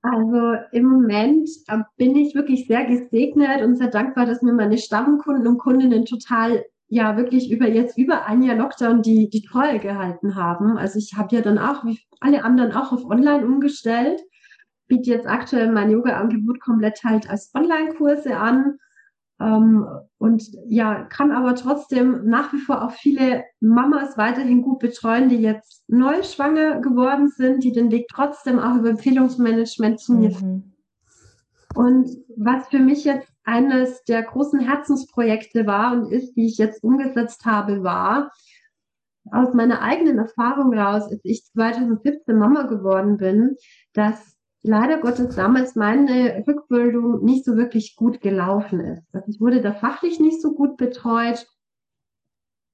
Also 0.02 0.58
im 0.72 0.86
Moment 0.86 1.50
äh, 1.68 1.80
bin 1.98 2.16
ich 2.16 2.34
wirklich 2.34 2.68
sehr 2.68 2.86
gesegnet 2.86 3.62
und 3.62 3.76
sehr 3.76 3.90
dankbar, 3.90 4.26
dass 4.26 4.42
mir 4.42 4.54
meine 4.54 4.78
Stammkunden 4.78 5.48
und 5.48 5.58
Kundinnen 5.58 6.06
total 6.06 6.64
ja 6.88 7.18
wirklich 7.18 7.52
über 7.52 7.68
jetzt 7.68 7.98
über 7.98 8.26
ein 8.26 8.44
Jahr 8.44 8.56
Lockdown 8.56 9.02
die, 9.02 9.30
die 9.30 9.42
Treue 9.42 9.80
gehalten 9.80 10.36
haben. 10.36 10.78
Also 10.78 11.00
ich 11.00 11.16
habe 11.18 11.36
ja 11.36 11.42
dann 11.42 11.58
auch, 11.58 11.86
wie 11.86 12.00
alle 12.20 12.44
anderen, 12.44 12.74
auch 12.74 12.92
auf 12.92 13.06
Online 13.06 13.46
umgestellt, 13.46 14.22
biete 14.88 15.10
jetzt 15.10 15.28
aktuell 15.28 15.72
mein 15.72 15.90
Yoga-Angebot 15.90 16.60
komplett 16.60 17.04
halt 17.04 17.30
als 17.30 17.52
Online-Kurse 17.56 18.38
an. 18.38 18.78
Ähm, 19.40 19.86
und 20.18 20.44
ja, 20.68 21.04
kann 21.04 21.32
aber 21.32 21.56
trotzdem 21.56 22.26
nach 22.26 22.54
wie 22.54 22.60
vor 22.60 22.84
auch 22.84 22.92
viele 22.92 23.44
Mamas 23.60 24.18
weiterhin 24.18 24.62
gut 24.62 24.80
betreuen, 24.80 25.28
die 25.28 25.38
jetzt 25.38 25.84
neu 25.88 26.24
schwanger 26.24 26.80
geworden 26.82 27.30
sind, 27.30 27.64
die 27.64 27.72
den 27.72 27.92
Weg 27.92 28.08
trotzdem 28.14 28.60
auch 28.60 28.78
über 28.78 28.90
Empfehlungsmanagement 28.90 30.00
zu 30.00 30.14
mir 30.14 30.30
mhm. 30.30 30.72
Und 31.76 32.08
was 32.38 32.70
für 32.70 32.80
mich 32.80 33.04
jetzt 33.04 33.35
eines 33.46 34.04
der 34.04 34.24
großen 34.24 34.60
Herzensprojekte 34.60 35.66
war 35.66 35.93
und 35.93 36.12
ist, 36.12 36.34
die 36.34 36.48
ich 36.48 36.58
jetzt 36.58 36.84
umgesetzt 36.84 37.46
habe, 37.46 37.84
war, 37.84 38.32
aus 39.32 39.54
meiner 39.54 39.82
eigenen 39.82 40.20
Erfahrung 40.20 40.74
raus, 40.74 41.04
als 41.10 41.22
ich 41.24 41.46
2017 41.46 42.38
Mama 42.38 42.64
geworden 42.64 43.18
bin, 43.18 43.56
dass 43.93 44.36
leider 44.62 45.00
Gottes 45.00 45.36
damals 45.36 45.76
meine 45.76 46.43
Rückbildung 46.48 47.24
nicht 47.24 47.46
so 47.46 47.56
wirklich 47.56 47.96
gut 47.96 48.22
gelaufen 48.22 48.80
ist. 48.80 49.04
Also 49.14 49.28
ich 49.30 49.39
wurde 49.39 49.62
da 49.62 49.74
fachlich 49.74 50.20
nicht 50.20 50.41
so 50.41 50.54
gut 50.54 50.78
betreut 50.78 51.48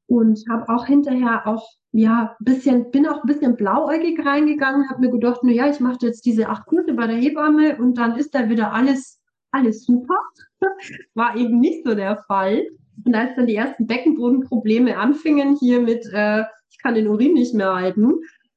und 0.07 0.43
habe 0.49 0.67
auch 0.69 0.85
hinterher 0.85 1.47
auch 1.47 1.65
ja 1.93 2.35
bisschen 2.39 2.91
bin 2.91 3.07
auch 3.07 3.23
ein 3.23 3.27
bisschen 3.27 3.55
blauäugig 3.55 4.25
reingegangen, 4.25 4.89
habe 4.89 5.01
mir 5.01 5.11
gedacht, 5.11 5.41
na 5.43 5.51
ja, 5.51 5.69
ich 5.69 5.79
mache 5.79 5.99
jetzt 6.01 6.25
diese 6.25 6.49
acht 6.49 6.65
Kurse 6.65 6.93
bei 6.93 7.07
der 7.07 7.17
Hebamme 7.17 7.77
und 7.77 7.97
dann 7.97 8.15
ist 8.15 8.33
da 8.35 8.49
wieder 8.49 8.73
alles 8.73 9.20
alles 9.51 9.85
super. 9.85 10.17
War 11.13 11.35
eben 11.35 11.59
nicht 11.59 11.85
so 11.85 11.95
der 11.95 12.17
Fall. 12.27 12.67
Und 13.05 13.15
als 13.15 13.35
dann 13.35 13.47
die 13.47 13.55
ersten 13.55 13.87
Beckenbodenprobleme 13.87 14.97
anfingen, 14.97 15.57
hier 15.59 15.81
mit, 15.81 16.05
äh, 16.13 16.43
ich 16.69 16.77
kann 16.81 16.95
den 16.95 17.07
Urin 17.07 17.33
nicht 17.33 17.53
mehr 17.53 17.73
halten, 17.73 18.13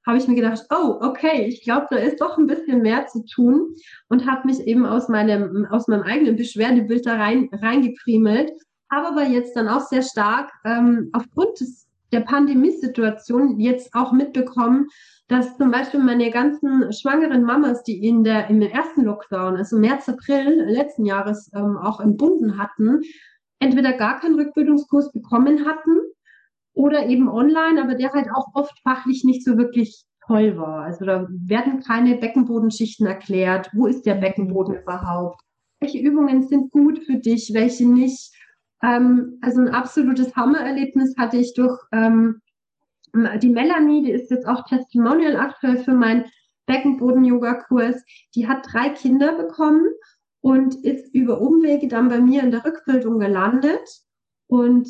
habe 0.07 0.19
ich 0.19 0.29
mir 0.29 0.35
gedacht, 0.35 0.67
oh, 0.71 0.99
okay, 1.01 1.47
ich 1.47 1.63
glaube, 1.63 1.87
da 1.91 1.97
ist 1.97 2.21
doch 2.21 2.37
ein 2.37 2.47
bisschen 2.47 2.83
mehr 2.83 3.07
zu 3.07 3.25
tun 3.25 3.75
und 4.09 4.31
habe 4.31 4.47
mich 4.47 4.61
eben 4.67 4.85
aus 4.85 5.09
meinem, 5.09 5.67
aus 5.71 5.89
meinem 5.89 6.03
eigenen 6.03 6.37
Beschwerdebild 6.37 7.07
da 7.07 7.17
rein, 7.17 7.49
reingefriemelt, 7.53 8.53
habe 8.91 9.09
aber 9.09 9.25
jetzt 9.25 9.57
dann 9.57 9.69
auch 9.69 9.81
sehr 9.81 10.03
stark 10.03 10.53
ähm, 10.65 11.09
aufgrund 11.13 11.59
des, 11.61 11.84
der 12.15 12.21
Pandemiesituation 12.21 13.59
jetzt 13.59 13.93
auch 13.95 14.12
mitbekommen, 14.12 14.87
dass 15.29 15.57
zum 15.57 15.71
Beispiel 15.71 16.01
meine 16.01 16.31
ganzen 16.31 16.93
schwangeren 16.93 17.43
Mamas, 17.43 17.83
die 17.83 18.07
in 18.07 18.25
der, 18.25 18.49
im 18.49 18.62
ersten 18.62 19.03
Lockdown, 19.03 19.57
also 19.57 19.77
März, 19.79 20.09
April 20.09 20.65
letzten 20.69 21.05
Jahres 21.05 21.51
ähm, 21.55 21.77
auch 21.77 22.01
entbunden 22.01 22.59
hatten, 22.59 23.01
entweder 23.59 23.95
gar 23.95 24.21
keinen 24.21 24.37
Rückbildungskurs 24.37 25.12
bekommen 25.12 25.67
hatten 25.67 25.99
oder 26.75 27.07
eben 27.07 27.29
online, 27.29 27.83
aber 27.83 27.95
der 27.95 28.12
halt 28.12 28.29
auch 28.35 28.49
oft 28.55 28.79
fachlich 28.83 29.25
nicht 29.25 29.45
so 29.45 29.57
wirklich 29.57 30.05
toll 30.27 30.57
war. 30.57 30.83
Also 30.85 31.05
da 31.05 31.27
werden 31.29 31.81
keine 31.81 32.17
Beckenbodenschichten 32.17 33.07
erklärt. 33.07 33.71
Wo 33.73 33.87
ist 33.87 34.07
der 34.07 34.15
Beckenboden 34.15 34.77
überhaupt? 34.77 35.41
Welche 35.81 35.99
Übungen 35.99 36.47
sind 36.47 36.71
gut 36.71 37.01
für 37.01 37.17
dich, 37.17 37.53
welche 37.55 37.87
nicht? 37.87 38.34
Ähm, 38.85 39.39
also 39.41 39.61
ein 39.62 39.68
absolutes 39.70 40.37
Hammererlebnis 40.37 41.16
hatte 41.16 41.39
ich 41.39 41.55
durch 41.55 41.80
ähm, 41.93 42.43
die 43.41 43.49
Melanie, 43.49 44.03
die 44.03 44.11
ist 44.11 44.30
jetzt 44.30 44.47
auch 44.47 44.64
Testimonial 44.64 45.37
aktuell 45.37 45.78
für 45.78 45.95
meinen 45.95 46.24
Beckenboden-Yoga-Kurs. 46.66 48.03
Die 48.35 48.49
hat 48.49 48.66
drei 48.72 48.91
Kinder 48.91 49.37
bekommen 49.37 49.87
und 50.41 50.74
ist 50.85 51.14
über 51.14 51.41
Umwege 51.41 51.89
dann 51.89 52.09
bei 52.09 52.20
mir 52.20 52.43
in 52.43 52.51
der 52.51 52.64
Rückbildung 52.64 53.20
gelandet 53.20 53.89
und 54.49 54.89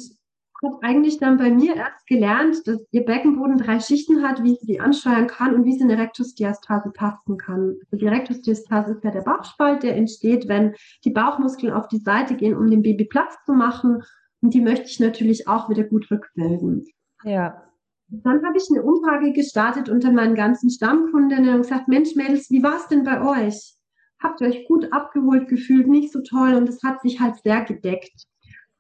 hat 0.64 0.82
eigentlich 0.82 1.18
dann 1.18 1.36
bei 1.36 1.50
mir 1.50 1.76
erst 1.76 2.06
gelernt, 2.06 2.66
dass 2.66 2.80
ihr 2.90 3.04
Beckenboden 3.04 3.58
drei 3.58 3.80
Schichten 3.80 4.22
hat, 4.22 4.42
wie 4.42 4.56
sie 4.56 4.66
die 4.66 4.80
ansteuern 4.80 5.26
kann 5.26 5.54
und 5.54 5.64
wie 5.64 5.72
sie 5.72 5.84
eine 5.84 5.98
Rektusdiastase 5.98 6.90
passen 6.90 7.36
kann. 7.38 7.76
Also 7.90 7.96
die 7.96 8.08
Rektusdiastase 8.08 8.92
ist 8.92 9.04
ja 9.04 9.10
der 9.10 9.22
Bauchspalt, 9.22 9.82
der 9.82 9.96
entsteht, 9.96 10.48
wenn 10.48 10.74
die 11.04 11.10
Bauchmuskeln 11.10 11.72
auf 11.72 11.88
die 11.88 11.98
Seite 11.98 12.34
gehen, 12.34 12.56
um 12.56 12.70
dem 12.70 12.82
Baby 12.82 13.04
Platz 13.04 13.36
zu 13.44 13.52
machen. 13.52 14.02
Und 14.40 14.54
die 14.54 14.60
möchte 14.60 14.86
ich 14.86 15.00
natürlich 15.00 15.48
auch 15.48 15.68
wieder 15.68 15.84
gut 15.84 16.10
rückbilden. 16.10 16.86
Ja. 17.22 17.62
Dann 18.08 18.44
habe 18.44 18.58
ich 18.58 18.64
eine 18.70 18.82
Umfrage 18.82 19.32
gestartet 19.32 19.88
unter 19.88 20.12
meinen 20.12 20.34
ganzen 20.34 20.70
Stammkundinnen 20.70 21.54
und 21.54 21.62
gesagt, 21.62 21.88
Mensch, 21.88 22.14
Mädels, 22.14 22.50
wie 22.50 22.62
war 22.62 22.76
es 22.76 22.88
denn 22.88 23.04
bei 23.04 23.20
euch? 23.22 23.74
Habt 24.22 24.40
ihr 24.40 24.48
euch 24.48 24.66
gut 24.66 24.92
abgeholt 24.92 25.48
gefühlt, 25.48 25.88
nicht 25.88 26.12
so 26.12 26.20
toll 26.20 26.54
und 26.54 26.68
es 26.68 26.82
hat 26.82 27.00
sich 27.00 27.20
halt 27.20 27.36
sehr 27.42 27.62
gedeckt. 27.64 28.26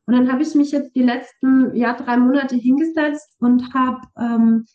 Und 0.06 0.14
dann 0.14 0.30
habe 0.30 0.42
ich 0.42 0.54
mich 0.54 0.70
jetzt 0.70 0.94
die 0.94 1.02
letzten 1.02 1.74
ja, 1.74 1.94
drei 1.94 2.16
Monate 2.16 2.56
hingesetzt 2.56 3.34
und 3.40 3.72
habe 3.72 4.02
ähm, 4.18 4.66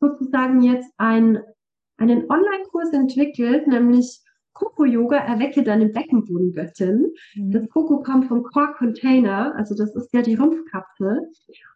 sozusagen 0.00 0.62
jetzt 0.62 0.92
ein, 0.96 1.38
einen 1.98 2.28
Online-Kurs 2.28 2.92
entwickelt, 2.92 3.68
nämlich 3.68 4.20
Coco 4.54 4.84
Yoga 4.84 5.16
erwecke 5.16 5.62
deine 5.62 5.88
Beckenbodengöttin. 5.88 7.12
Mhm. 7.34 7.50
Das 7.50 7.68
Coco 7.70 8.02
kommt 8.02 8.26
vom 8.26 8.42
Core 8.42 8.74
Container, 8.76 9.54
also 9.56 9.74
das 9.74 9.94
ist 9.94 10.12
ja 10.12 10.22
die 10.22 10.34
Rumpfkapsel. 10.34 11.30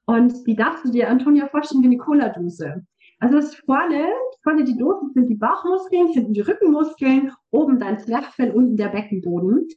Und 0.05 0.47
die 0.47 0.57
darfst 0.57 0.85
du 0.85 0.91
dir, 0.91 1.09
Antonia, 1.09 1.49
vorstellen 1.49 1.83
wie 1.83 1.87
eine 1.87 1.99
Cola-Dose. 1.99 2.87
Also 3.19 3.37
das 3.37 3.55
vorne, 3.55 4.09
vorne 4.43 4.65
die 4.65 4.77
Dose 4.77 5.11
sind 5.15 5.29
die 5.29 5.37
Bauchmuskeln, 5.37 6.09
hinten 6.09 6.35
die 6.35 6.43
Rückenmuskeln, 6.43 7.33
oben 7.51 7.79
dein 7.79 7.99
Zwerchfell, 7.99 8.51
unten 8.51 8.77
der 8.77 8.89
Beckenboden. 8.89 9.69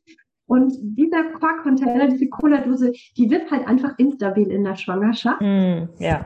Und 0.50 0.74
dieser 0.82 1.24
Core-Container, 1.32 2.08
diese 2.08 2.28
Cola-Dose, 2.28 2.91
die 3.16 3.30
wird 3.30 3.50
halt 3.52 3.68
einfach 3.68 3.93
instabil 4.00 4.50
in 4.50 4.64
der 4.64 4.76
Schwangerschaft. 4.76 5.41
Mm, 5.41 5.89
ja. 6.00 6.26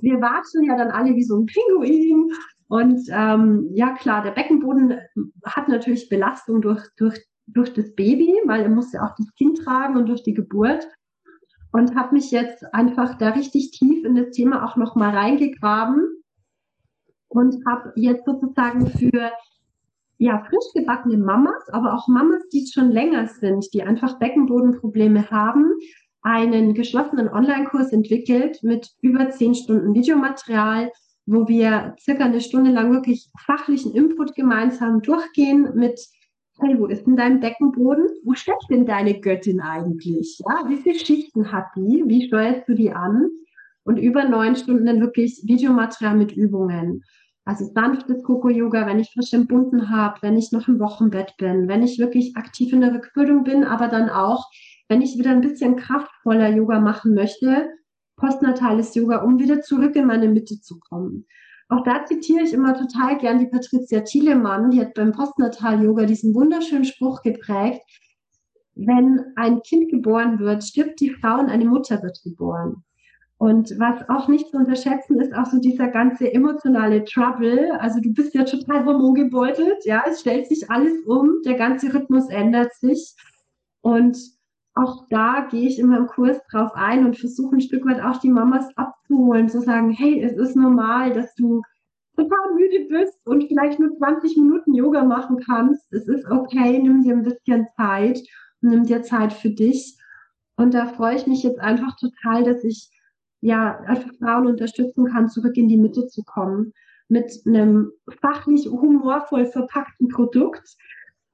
Wir 0.00 0.20
warten 0.20 0.64
ja 0.64 0.76
dann 0.76 0.90
alle 0.90 1.14
wie 1.14 1.22
so 1.22 1.38
ein 1.38 1.46
Pinguin 1.46 2.32
und 2.68 3.00
ähm, 3.12 3.68
ja 3.72 3.94
klar, 3.94 4.22
der 4.22 4.32
Beckenboden 4.32 4.98
hat 5.44 5.68
natürlich 5.68 6.08
Belastung 6.08 6.60
durch, 6.60 6.82
durch 6.96 7.20
durch 7.52 7.72
das 7.72 7.94
Baby, 7.94 8.34
weil 8.46 8.62
er 8.62 8.68
muss 8.68 8.92
ja 8.92 9.04
auch 9.04 9.14
das 9.16 9.32
Kind 9.34 9.58
tragen 9.58 9.96
und 9.96 10.08
durch 10.08 10.22
die 10.22 10.34
Geburt. 10.34 10.86
Und 11.72 11.94
habe 11.94 12.14
mich 12.14 12.32
jetzt 12.32 12.64
einfach 12.74 13.16
da 13.18 13.30
richtig 13.30 13.70
tief 13.70 14.04
in 14.04 14.16
das 14.16 14.30
Thema 14.30 14.64
auch 14.64 14.76
nochmal 14.76 15.16
reingegraben 15.16 16.04
und 17.28 17.64
habe 17.64 17.92
jetzt 17.94 18.24
sozusagen 18.24 18.88
für 18.88 19.30
ja, 20.20 20.44
frisch 20.44 20.72
gebackene 20.74 21.16
Mamas, 21.16 21.66
aber 21.70 21.94
auch 21.94 22.06
Mamas, 22.06 22.46
die 22.52 22.66
schon 22.70 22.92
länger 22.92 23.26
sind, 23.26 23.72
die 23.72 23.82
einfach 23.82 24.18
Beckenbodenprobleme 24.18 25.30
haben, 25.30 25.72
einen 26.20 26.74
geschlossenen 26.74 27.30
Online-Kurs 27.30 27.90
entwickelt 27.90 28.62
mit 28.62 28.90
über 29.00 29.30
zehn 29.30 29.54
Stunden 29.54 29.94
Videomaterial, 29.94 30.92
wo 31.24 31.48
wir 31.48 31.96
circa 31.98 32.26
eine 32.26 32.42
Stunde 32.42 32.70
lang 32.70 32.92
wirklich 32.92 33.30
fachlichen 33.46 33.94
Input 33.94 34.34
gemeinsam 34.34 35.00
durchgehen 35.00 35.70
mit 35.74 35.98
hey, 36.60 36.78
wo 36.78 36.84
ist 36.84 37.06
denn 37.06 37.16
dein 37.16 37.40
Beckenboden? 37.40 38.06
Wo 38.22 38.34
steckt 38.34 38.66
denn 38.68 38.84
deine 38.84 39.18
Göttin 39.18 39.62
eigentlich? 39.62 40.38
Ja, 40.46 40.68
wie 40.68 40.76
viele 40.76 40.98
Schichten 40.98 41.50
hat 41.50 41.68
die? 41.74 42.04
Wie 42.06 42.26
steuerst 42.26 42.68
du 42.68 42.74
die 42.74 42.92
an? 42.92 43.30
Und 43.84 43.96
über 43.96 44.28
neun 44.28 44.54
Stunden 44.54 44.84
dann 44.84 45.00
wirklich 45.00 45.40
Videomaterial 45.46 46.14
mit 46.14 46.32
Übungen. 46.32 47.04
Also 47.50 47.64
sanftes 47.74 48.22
Koko-Yoga, 48.22 48.86
wenn 48.86 49.00
ich 49.00 49.10
frisch 49.10 49.32
entbunden 49.32 49.90
habe, 49.90 50.22
wenn 50.22 50.38
ich 50.38 50.52
noch 50.52 50.68
im 50.68 50.78
Wochenbett 50.78 51.36
bin, 51.36 51.66
wenn 51.66 51.82
ich 51.82 51.98
wirklich 51.98 52.36
aktiv 52.36 52.72
in 52.72 52.80
der 52.80 52.94
Rückbildung 52.94 53.42
bin, 53.42 53.64
aber 53.64 53.88
dann 53.88 54.08
auch, 54.08 54.48
wenn 54.88 55.02
ich 55.02 55.18
wieder 55.18 55.32
ein 55.32 55.40
bisschen 55.40 55.74
kraftvoller 55.74 56.48
Yoga 56.50 56.78
machen 56.78 57.12
möchte, 57.12 57.68
postnatales 58.14 58.94
Yoga, 58.94 59.24
um 59.24 59.40
wieder 59.40 59.62
zurück 59.62 59.96
in 59.96 60.06
meine 60.06 60.28
Mitte 60.28 60.60
zu 60.60 60.78
kommen. 60.78 61.26
Auch 61.68 61.82
da 61.82 62.04
zitiere 62.04 62.44
ich 62.44 62.52
immer 62.52 62.78
total 62.78 63.18
gern 63.18 63.40
die 63.40 63.48
Patricia 63.48 64.02
Thielemann, 64.02 64.70
die 64.70 64.80
hat 64.80 64.94
beim 64.94 65.10
Postnatal-Yoga 65.10 66.04
diesen 66.04 66.32
wunderschönen 66.36 66.84
Spruch 66.84 67.20
geprägt, 67.22 67.82
wenn 68.76 69.24
ein 69.34 69.60
Kind 69.62 69.90
geboren 69.90 70.38
wird, 70.38 70.62
stirbt 70.62 71.00
die 71.00 71.10
Frau 71.10 71.40
und 71.40 71.50
eine 71.50 71.64
Mutter 71.64 72.00
wird 72.00 72.20
geboren. 72.22 72.84
Und 73.40 73.78
was 73.78 74.06
auch 74.10 74.28
nicht 74.28 74.50
zu 74.50 74.58
unterschätzen 74.58 75.18
ist, 75.18 75.34
auch 75.34 75.46
so 75.46 75.58
dieser 75.58 75.88
ganze 75.88 76.30
emotionale 76.30 77.04
Trouble. 77.04 77.72
Also 77.80 77.98
du 77.98 78.12
bist 78.12 78.34
ja 78.34 78.44
total 78.44 78.84
hormongebeutelt, 78.84 79.84
ja, 79.84 80.04
es 80.06 80.20
stellt 80.20 80.46
sich 80.46 80.70
alles 80.70 80.92
um, 81.06 81.40
der 81.46 81.54
ganze 81.54 81.92
Rhythmus 81.94 82.28
ändert 82.28 82.74
sich. 82.74 83.14
Und 83.80 84.18
auch 84.74 85.06
da 85.08 85.48
gehe 85.50 85.66
ich 85.66 85.78
in 85.78 85.86
meinem 85.86 86.06
Kurs 86.06 86.38
drauf 86.50 86.72
ein 86.74 87.06
und 87.06 87.18
versuche 87.18 87.56
ein 87.56 87.62
Stück 87.62 87.86
weit 87.86 88.02
auch 88.02 88.18
die 88.18 88.28
Mamas 88.28 88.68
abzuholen, 88.76 89.48
zu 89.48 89.62
sagen, 89.62 89.90
hey, 89.90 90.22
es 90.22 90.36
ist 90.36 90.54
normal, 90.54 91.14
dass 91.14 91.34
du 91.34 91.62
total 92.16 92.54
müde 92.54 92.88
bist 92.90 93.18
und 93.24 93.44
vielleicht 93.44 93.80
nur 93.80 93.96
20 93.96 94.36
Minuten 94.36 94.74
Yoga 94.74 95.02
machen 95.02 95.38
kannst. 95.38 95.90
Es 95.94 96.06
ist 96.06 96.30
okay, 96.30 96.78
nimm 96.78 97.02
dir 97.02 97.14
ein 97.14 97.22
bisschen 97.22 97.66
Zeit 97.74 98.20
nimm 98.60 98.84
dir 98.84 99.02
Zeit 99.02 99.32
für 99.32 99.50
dich. 99.50 99.96
Und 100.56 100.74
da 100.74 100.86
freue 100.86 101.16
ich 101.16 101.26
mich 101.26 101.42
jetzt 101.42 101.60
einfach 101.60 101.96
total, 101.96 102.44
dass 102.44 102.64
ich 102.64 102.90
ja 103.40 103.78
einfach 103.80 104.12
Frauen 104.18 104.46
unterstützen 104.46 105.06
kann, 105.06 105.28
zurück 105.28 105.56
in 105.56 105.68
die 105.68 105.78
Mitte 105.78 106.06
zu 106.06 106.22
kommen 106.22 106.72
mit 107.10 107.42
einem 107.44 107.92
fachlich 108.20 108.66
humorvoll 108.66 109.46
verpackten 109.46 110.08
Produkt, 110.08 110.76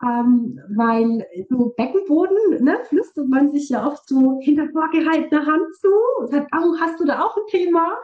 ähm, 0.02 0.60
weil 0.74 1.26
so 1.48 1.72
Beckenboden, 1.76 2.64
ne, 2.64 2.78
flüstert 2.88 3.28
man 3.28 3.52
sich 3.52 3.68
ja 3.68 3.86
oft 3.86 4.06
so 4.08 4.38
hinter 4.42 4.68
vorgehaltener 4.70 5.46
Hand 5.46 5.74
zu 5.76 5.88
und 6.18 6.30
sagt, 6.30 6.50
oh, 6.54 6.74
hast 6.80 7.00
du 7.00 7.04
da 7.04 7.22
auch 7.22 7.36
ein 7.36 7.46
Thema? 7.48 7.96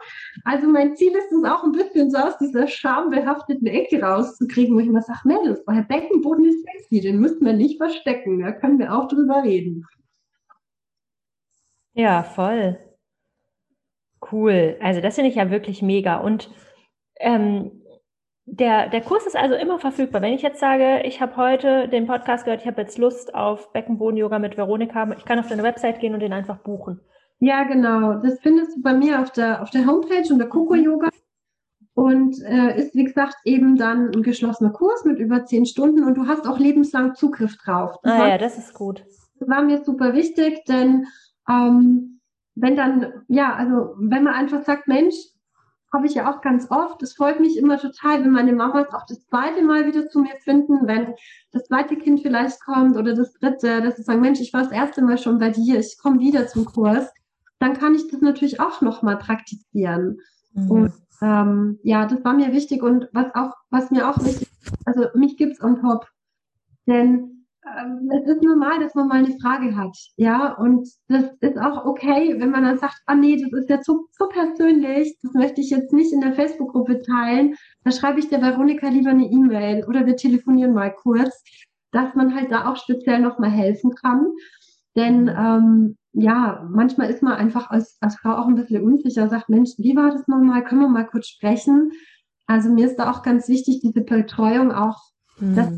Also 0.43 0.67
mein 0.67 0.95
Ziel 0.95 1.13
ist 1.15 1.31
es 1.31 1.43
auch 1.43 1.63
ein 1.63 1.71
bisschen 1.71 2.09
so 2.09 2.17
aus 2.17 2.37
dieser 2.37 2.67
schambehafteten 2.67 3.67
Ecke 3.67 4.01
rauszukriegen, 4.01 4.75
wo 4.75 4.79
ich 4.79 4.87
immer 4.87 5.01
sage, 5.01 5.19
Mädels, 5.25 5.61
euer 5.67 5.83
Beckenboden 5.83 6.45
ist 6.45 6.63
sexy, 6.63 7.01
den 7.01 7.19
müssen 7.19 7.45
wir 7.45 7.53
nicht 7.53 7.77
verstecken, 7.77 8.39
da 8.39 8.51
können 8.51 8.79
wir 8.79 8.95
auch 8.95 9.07
drüber 9.07 9.43
reden. 9.43 9.85
Ja, 11.93 12.23
voll. 12.23 12.79
Cool. 14.31 14.77
Also 14.81 15.01
das 15.01 15.15
finde 15.15 15.29
ich 15.29 15.35
ja 15.35 15.49
wirklich 15.51 15.81
mega. 15.81 16.17
Und 16.17 16.49
ähm, 17.19 17.83
der, 18.45 18.89
der 18.89 19.01
Kurs 19.01 19.25
ist 19.25 19.37
also 19.37 19.55
immer 19.55 19.79
verfügbar. 19.79 20.21
Wenn 20.21 20.33
ich 20.33 20.41
jetzt 20.41 20.59
sage, 20.59 21.01
ich 21.05 21.21
habe 21.21 21.37
heute 21.37 21.87
den 21.87 22.07
Podcast 22.07 22.43
gehört, 22.43 22.61
ich 22.61 22.67
habe 22.67 22.81
jetzt 22.81 22.97
Lust 22.97 23.33
auf 23.33 23.71
Beckenboden-Yoga 23.71 24.39
mit 24.39 24.57
Veronika, 24.57 25.09
ich 25.17 25.25
kann 25.25 25.39
auf 25.39 25.47
deine 25.47 25.63
Website 25.63 25.99
gehen 25.99 26.13
und 26.13 26.19
den 26.19 26.33
einfach 26.33 26.57
buchen. 26.57 26.99
Ja, 27.39 27.63
genau. 27.63 28.15
Das 28.15 28.39
findest 28.41 28.77
du 28.77 28.81
bei 28.81 28.93
mir 28.93 29.21
auf 29.21 29.31
der, 29.31 29.61
auf 29.61 29.69
der 29.69 29.85
Homepage 29.85 30.31
unter 30.31 30.45
Coco 30.47 30.75
Yoga. 30.75 31.09
Und 31.95 32.41
äh, 32.41 32.79
ist, 32.79 32.95
wie 32.95 33.03
gesagt, 33.03 33.35
eben 33.45 33.77
dann 33.77 34.11
ein 34.15 34.23
geschlossener 34.23 34.71
Kurs 34.71 35.05
mit 35.05 35.19
über 35.19 35.45
zehn 35.45 35.65
Stunden 35.65 36.03
und 36.03 36.15
du 36.15 36.27
hast 36.27 36.47
auch 36.47 36.57
lebenslang 36.57 37.13
Zugriff 37.13 37.55
drauf. 37.57 37.97
Das 38.01 38.13
ah 38.13 38.19
war, 38.19 38.29
ja, 38.29 38.37
das 38.39 38.57
ist 38.57 38.73
gut. 38.73 39.05
Das 39.39 39.47
war 39.47 39.61
mir 39.61 39.83
super 39.83 40.13
wichtig, 40.13 40.65
denn 40.65 41.05
ähm, 41.47 42.19
wenn 42.55 42.75
dann, 42.75 43.23
ja, 43.27 43.53
also 43.55 43.95
wenn 43.97 44.23
man 44.23 44.33
einfach 44.33 44.63
sagt, 44.63 44.87
Mensch, 44.87 45.15
habe 45.93 46.07
ich 46.07 46.15
ja 46.15 46.29
auch 46.31 46.41
ganz 46.41 46.69
oft. 46.71 47.01
Es 47.03 47.13
freut 47.13 47.39
mich 47.39 47.55
immer 47.55 47.77
total, 47.77 48.23
wenn 48.23 48.31
meine 48.31 48.51
Mamas 48.51 48.91
auch 48.93 49.05
das 49.07 49.23
zweite 49.27 49.61
Mal 49.61 49.85
wieder 49.85 50.09
zu 50.09 50.19
mir 50.19 50.35
finden, 50.39 50.87
wenn 50.87 51.13
das 51.51 51.65
zweite 51.65 51.95
Kind 51.95 52.21
vielleicht 52.21 52.59
kommt 52.61 52.97
oder 52.97 53.13
das 53.13 53.33
dritte, 53.33 53.81
dass 53.81 53.97
sie 53.97 54.03
sagen, 54.03 54.21
Mensch, 54.21 54.41
ich 54.41 54.53
war 54.53 54.63
das 54.63 54.71
erste 54.71 55.03
Mal 55.03 55.19
schon 55.19 55.37
bei 55.37 55.51
dir, 55.51 55.79
ich 55.79 55.97
komme 56.01 56.19
wieder 56.19 56.47
zum 56.47 56.65
Kurs. 56.65 57.13
Dann 57.59 57.77
kann 57.77 57.93
ich 57.93 58.09
das 58.09 58.21
natürlich 58.21 58.59
auch 58.59 58.81
nochmal 58.81 59.17
praktizieren. 59.17 60.19
Mhm. 60.53 60.71
Und 60.71 60.93
ähm, 61.21 61.79
ja, 61.83 62.07
das 62.07 62.23
war 62.25 62.33
mir 62.33 62.51
wichtig 62.51 62.81
und 62.81 63.07
was 63.13 63.33
auch, 63.35 63.53
was 63.69 63.91
mir 63.91 64.09
auch 64.09 64.17
wichtig 64.25 64.49
ist, 64.61 64.73
also 64.85 65.05
mich 65.13 65.37
gibt 65.37 65.53
es 65.53 65.63
on 65.63 65.79
top. 65.79 66.07
Denn 66.87 67.32
es 67.65 68.27
ist 68.27 68.43
normal, 68.43 68.79
dass 68.79 68.93
man 68.93 69.07
mal 69.07 69.23
eine 69.23 69.37
Frage 69.39 69.75
hat, 69.75 69.97
ja, 70.17 70.53
und 70.53 70.87
das 71.07 71.25
ist 71.39 71.57
auch 71.57 71.85
okay, 71.85 72.35
wenn 72.37 72.51
man 72.51 72.63
dann 72.63 72.77
sagt, 72.77 73.01
ah 73.05 73.15
nee, 73.15 73.41
das 73.41 73.51
ist 73.53 73.69
ja 73.69 73.81
so, 73.81 74.07
so 74.11 74.27
persönlich, 74.27 75.17
das 75.21 75.33
möchte 75.33 75.61
ich 75.61 75.69
jetzt 75.69 75.93
nicht 75.93 76.11
in 76.11 76.21
der 76.21 76.33
Facebook-Gruppe 76.33 77.01
teilen, 77.01 77.55
da 77.83 77.91
schreibe 77.91 78.19
ich 78.19 78.29
der 78.29 78.41
Veronika 78.41 78.87
lieber 78.89 79.11
eine 79.11 79.29
E-Mail 79.29 79.85
oder 79.87 80.05
wir 80.05 80.15
telefonieren 80.15 80.73
mal 80.73 80.93
kurz, 80.93 81.43
dass 81.91 82.13
man 82.15 82.35
halt 82.35 82.51
da 82.51 82.69
auch 82.69 82.75
speziell 82.75 83.19
nochmal 83.19 83.51
helfen 83.51 83.95
kann, 83.95 84.27
denn 84.95 85.27
ähm, 85.29 85.97
ja, 86.13 86.67
manchmal 86.69 87.09
ist 87.09 87.23
man 87.23 87.33
einfach 87.33 87.69
als, 87.69 87.97
als 88.01 88.17
Frau 88.17 88.35
auch 88.35 88.47
ein 88.47 88.55
bisschen 88.55 88.83
unsicher, 88.83 89.27
sagt, 89.29 89.49
Mensch, 89.49 89.71
wie 89.77 89.95
war 89.95 90.11
das 90.11 90.27
nochmal, 90.27 90.63
können 90.63 90.81
wir 90.81 90.89
mal 90.89 91.07
kurz 91.07 91.27
sprechen? 91.27 91.91
Also 92.45 92.69
mir 92.69 92.85
ist 92.85 92.97
da 92.97 93.09
auch 93.09 93.23
ganz 93.23 93.47
wichtig, 93.47 93.79
diese 93.81 94.01
Betreuung 94.01 94.71
auch, 94.71 94.99
mhm. 95.39 95.55
dass 95.55 95.69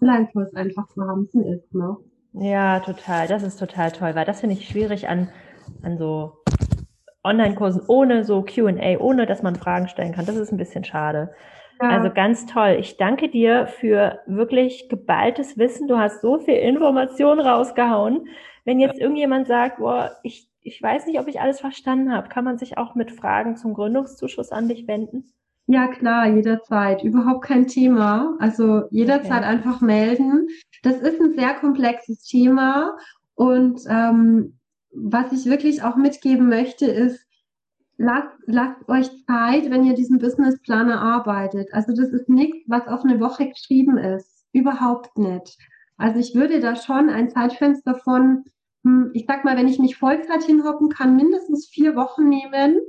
Online-Kurs 0.00 0.54
einfach 0.54 0.88
vorhanden 0.90 1.44
ist. 1.44 1.74
Ne? 1.74 1.96
Ja, 2.32 2.80
total. 2.80 3.26
Das 3.28 3.42
ist 3.42 3.58
total 3.58 3.92
toll, 3.92 4.14
weil 4.14 4.24
das 4.24 4.40
finde 4.40 4.56
ich 4.56 4.68
schwierig 4.68 5.08
an, 5.08 5.28
an 5.82 5.98
so 5.98 6.38
Online-Kursen 7.24 7.82
ohne 7.86 8.24
so 8.24 8.42
QA, 8.42 8.98
ohne 8.98 9.26
dass 9.26 9.42
man 9.42 9.56
Fragen 9.56 9.88
stellen 9.88 10.12
kann. 10.12 10.26
Das 10.26 10.36
ist 10.36 10.52
ein 10.52 10.58
bisschen 10.58 10.84
schade. 10.84 11.32
Ja. 11.80 11.88
Also 11.88 12.10
ganz 12.10 12.46
toll. 12.46 12.76
Ich 12.78 12.96
danke 12.96 13.28
dir 13.28 13.66
für 13.66 14.20
wirklich 14.26 14.88
geballtes 14.88 15.56
Wissen. 15.58 15.88
Du 15.88 15.98
hast 15.98 16.20
so 16.20 16.38
viel 16.38 16.54
Information 16.54 17.40
rausgehauen. 17.40 18.28
Wenn 18.64 18.80
jetzt 18.80 19.00
irgendjemand 19.00 19.46
sagt, 19.46 19.78
boah, 19.78 20.12
ich, 20.22 20.48
ich 20.60 20.82
weiß 20.82 21.06
nicht, 21.06 21.18
ob 21.18 21.26
ich 21.26 21.40
alles 21.40 21.60
verstanden 21.60 22.12
habe, 22.12 22.28
kann 22.28 22.44
man 22.44 22.58
sich 22.58 22.76
auch 22.76 22.94
mit 22.94 23.10
Fragen 23.10 23.56
zum 23.56 23.72
Gründungszuschuss 23.72 24.52
an 24.52 24.68
dich 24.68 24.86
wenden? 24.86 25.32
Ja, 25.70 25.86
klar, 25.86 26.26
jederzeit. 26.26 27.04
Überhaupt 27.04 27.44
kein 27.44 27.68
Thema. 27.68 28.34
Also 28.40 28.88
jederzeit 28.90 29.42
okay. 29.42 29.52
einfach 29.52 29.80
melden. 29.80 30.48
Das 30.82 30.96
ist 30.96 31.20
ein 31.20 31.32
sehr 31.34 31.54
komplexes 31.54 32.24
Thema. 32.24 32.96
Und 33.36 33.80
ähm, 33.88 34.58
was 34.90 35.30
ich 35.30 35.46
wirklich 35.46 35.84
auch 35.84 35.94
mitgeben 35.94 36.48
möchte, 36.48 36.86
ist, 36.86 37.24
lasst, 37.98 38.36
lasst 38.46 38.88
euch 38.88 39.10
Zeit, 39.26 39.70
wenn 39.70 39.84
ihr 39.84 39.94
diesen 39.94 40.18
Businessplaner 40.18 41.00
arbeitet. 41.00 41.72
Also 41.72 41.94
das 41.94 42.08
ist 42.08 42.28
nichts, 42.28 42.58
was 42.66 42.88
auf 42.88 43.04
eine 43.04 43.20
Woche 43.20 43.48
geschrieben 43.48 43.96
ist. 43.96 44.46
Überhaupt 44.52 45.18
nicht. 45.18 45.56
Also 45.96 46.18
ich 46.18 46.34
würde 46.34 46.58
da 46.58 46.74
schon 46.74 47.08
ein 47.08 47.30
Zeitfenster 47.30 47.94
von, 47.94 48.42
hm, 48.82 49.12
ich 49.14 49.24
sag 49.28 49.44
mal, 49.44 49.56
wenn 49.56 49.68
ich 49.68 49.78
mich 49.78 49.96
Vollzeit 49.96 50.42
hinhocken 50.42 50.88
kann, 50.88 51.14
mindestens 51.14 51.68
vier 51.68 51.94
Wochen 51.94 52.28
nehmen 52.28 52.80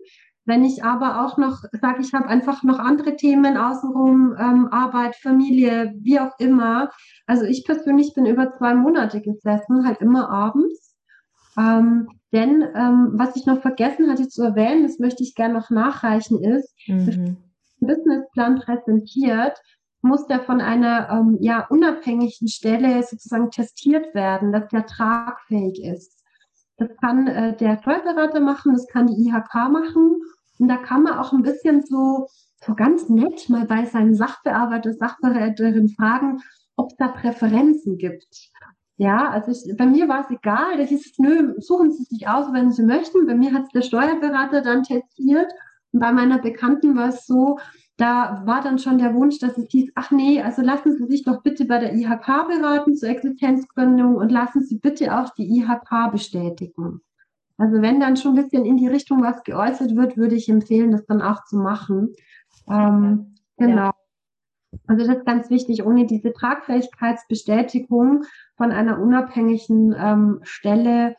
wenn 0.52 0.66
ich 0.66 0.84
aber 0.84 1.26
auch 1.26 1.38
noch 1.38 1.64
sage, 1.72 2.02
ich 2.02 2.14
habe 2.14 2.28
einfach 2.28 2.62
noch 2.64 2.78
andere 2.78 3.16
Themen 3.16 3.56
außenrum, 3.56 4.36
ähm, 4.38 4.68
Arbeit, 4.70 5.16
Familie, 5.16 5.94
wie 5.96 6.20
auch 6.20 6.38
immer. 6.40 6.90
Also 7.26 7.46
ich 7.46 7.64
persönlich 7.64 8.14
bin 8.14 8.26
über 8.26 8.52
zwei 8.58 8.76
Monate 8.76 9.22
gesessen, 9.22 9.88
halt 9.88 10.02
immer 10.02 10.30
abends. 10.30 10.98
Ähm, 11.58 12.10
denn 12.34 12.64
ähm, 12.76 13.12
was 13.14 13.38
ich 13.38 13.46
noch 13.46 13.62
vergessen 13.62 14.12
hatte 14.12 14.28
zu 14.28 14.44
erwähnen, 14.44 14.84
das 14.84 15.00
möchte 15.00 15.24
ich 15.24 15.36
gerne 15.36 15.54
noch 15.54 15.70
nachreichen, 15.70 16.44
ist, 16.44 16.76
mhm. 16.86 17.38
Businessplan 17.80 18.60
präsentiert, 18.60 19.58
muss 20.02 20.28
der 20.28 20.42
von 20.42 20.60
einer 20.60 21.10
ähm, 21.12 21.38
ja, 21.40 21.66
unabhängigen 21.70 22.50
Stelle 22.50 23.02
sozusagen 23.04 23.52
testiert 23.52 24.14
werden, 24.14 24.52
dass 24.52 24.68
der 24.68 24.86
tragfähig 24.86 25.82
ist. 25.82 26.22
Das 26.76 26.90
kann 26.98 27.28
äh, 27.28 27.56
der 27.56 27.78
Steuerberater 27.78 28.42
machen, 28.42 28.74
das 28.74 28.88
kann 28.88 29.08
die 29.08 29.30
IHK 29.30 29.70
machen. 29.72 30.18
Und 30.62 30.68
da 30.68 30.78
kann 30.78 31.02
man 31.02 31.18
auch 31.18 31.34
ein 31.34 31.42
bisschen 31.42 31.82
so, 31.82 32.28
so 32.64 32.76
ganz 32.76 33.10
nett 33.10 33.50
mal 33.50 33.66
bei 33.66 33.86
seinem 33.86 34.14
Sachbearbeiter, 34.14 34.94
Sachbearbeiterin 34.94 35.90
fragen, 35.90 36.40
ob 36.76 36.92
es 36.92 36.98
da 36.98 37.08
Präferenzen 37.08 37.98
gibt. 37.98 38.52
Ja, 38.98 39.32
also 39.32 39.52
ich, 39.52 39.76
bei 39.76 39.88
mir 39.88 40.08
war 40.08 40.20
es 40.20 40.30
egal. 40.30 40.78
Da 40.78 40.84
hieß 40.84 41.04
es, 41.04 41.18
nö, 41.18 41.56
suchen 41.58 41.92
Sie 41.92 42.04
sich 42.04 42.28
aus, 42.28 42.54
wenn 42.54 42.72
Sie 42.72 42.84
möchten. 42.84 43.26
Bei 43.26 43.34
mir 43.34 43.54
hat 43.54 43.64
es 43.64 43.70
der 43.70 43.82
Steuerberater 43.82 44.62
dann 44.62 44.84
testiert. 44.84 45.52
Und 45.94 46.00
bei 46.00 46.12
meiner 46.12 46.38
Bekannten 46.38 46.96
war 46.96 47.10
es 47.10 47.26
so, 47.26 47.58
da 47.98 48.44
war 48.46 48.62
dann 48.62 48.78
schon 48.78 49.00
der 49.00 49.16
Wunsch, 49.16 49.40
dass 49.40 49.58
es 49.58 49.68
hieß, 49.72 49.94
ach 49.96 50.12
nee, 50.12 50.44
also 50.44 50.62
lassen 50.62 50.96
Sie 50.96 51.08
sich 51.08 51.24
doch 51.24 51.42
bitte 51.42 51.66
bei 51.66 51.80
der 51.80 51.96
IHK 51.96 52.48
beraten 52.48 52.96
zur 52.96 53.10
Existenzgründung 53.10 54.16
und 54.16 54.32
lassen 54.32 54.64
Sie 54.64 54.78
bitte 54.78 55.18
auch 55.18 55.32
die 55.32 55.58
IHK 55.58 56.12
bestätigen. 56.12 57.02
Also 57.62 57.80
wenn 57.84 58.00
dann 58.00 58.18
schon 58.18 58.32
ein 58.36 58.44
bisschen 58.44 58.66
in 58.66 58.78
die 58.78 58.88
Richtung 58.88 59.22
was 59.22 59.44
geäußert 59.44 59.96
wird, 59.96 60.18
würde 60.18 60.34
ich 60.34 60.50
empfehlen, 60.50 60.92
das 60.92 61.06
dann 61.06 61.22
auch 61.22 61.46
zu 61.46 61.58
machen. 61.58 62.16
Ähm, 62.68 63.36
genau. 63.56 63.76
Ja. 63.76 63.94
Also 64.88 65.06
das 65.06 65.18
ist 65.18 65.26
ganz 65.28 65.52
wichtig. 65.52 65.86
Ohne 65.86 66.08
diese 66.08 66.34
Tragfähigkeitsbestätigung 66.34 68.24
von 68.58 68.72
einer 68.72 69.00
unabhängigen 69.00 69.94
ähm, 69.96 70.40
Stelle, 70.42 71.16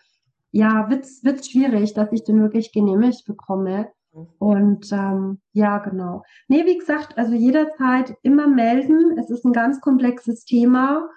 ja, 0.51 0.91
wird 0.91 1.05
es 1.05 1.49
schwierig, 1.49 1.95
dass 1.95 2.11
ich 2.11 2.25
den 2.25 2.41
wirklich 2.41 2.73
genehmigt 2.73 3.25
bekomme. 3.25 3.93
Und 4.41 4.91
ähm, 4.91 5.41
ja, 5.53 5.79
genau. 5.79 6.25
Nee, 6.49 6.67
wie 6.67 6.77
gesagt, 6.77 7.17
also 7.19 7.35
jederzeit 7.35 8.17
immer 8.23 8.49
melden. 8.49 9.17
Es 9.17 9.31
ist 9.31 9.45
ein 9.45 9.53
ganz 9.53 9.81
komplexes 9.81 10.45
Thema. 10.45 11.09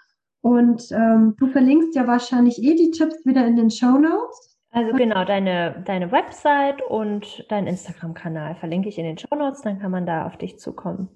Und 0.42 0.92
ähm, 0.92 1.34
du 1.40 1.48
verlinkst 1.48 1.96
ja 1.96 2.06
wahrscheinlich 2.06 2.62
eh 2.62 2.76
die 2.76 2.92
Tipps 2.92 3.26
wieder 3.26 3.48
in 3.48 3.56
den 3.56 3.72
Show 3.72 3.98
Notes. 3.98 4.55
Also 4.76 4.92
genau, 4.92 5.24
deine, 5.24 5.82
deine 5.86 6.12
Website 6.12 6.82
und 6.82 7.46
dein 7.48 7.66
Instagram-Kanal 7.66 8.56
verlinke 8.56 8.90
ich 8.90 8.98
in 8.98 9.06
den 9.06 9.18
Show 9.18 9.34
Notes, 9.34 9.62
dann 9.62 9.80
kann 9.80 9.90
man 9.90 10.06
da 10.06 10.26
auf 10.26 10.36
dich 10.36 10.60
zukommen. 10.60 11.08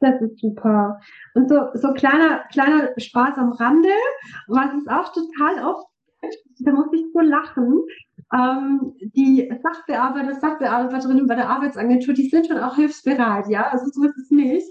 Das 0.00 0.20
ist 0.20 0.40
super. 0.40 1.00
Und 1.34 1.48
so, 1.48 1.68
so 1.74 1.92
kleiner, 1.92 2.40
kleiner 2.50 2.88
Spaß 2.96 3.38
am 3.38 3.52
Rande, 3.52 3.90
was 4.48 4.74
ist 4.74 4.90
auch 4.90 5.12
total 5.12 5.64
oft, 5.64 5.86
da 6.58 6.72
muss 6.72 6.92
ich 6.92 7.04
so 7.14 7.20
lachen, 7.20 7.80
ähm, 8.34 8.94
die 9.14 9.52
Sachbearbeiter, 9.62 10.34
Sachbearbeiterinnen 10.40 11.28
bei 11.28 11.36
der 11.36 11.48
Arbeitsagentur, 11.48 12.12
die 12.12 12.28
sind 12.28 12.48
schon 12.48 12.58
auch 12.58 12.74
hilfsbereit, 12.74 13.48
ja, 13.48 13.68
also 13.68 13.86
so 13.86 14.02
ist 14.02 14.18
es 14.18 14.30
nicht. 14.32 14.66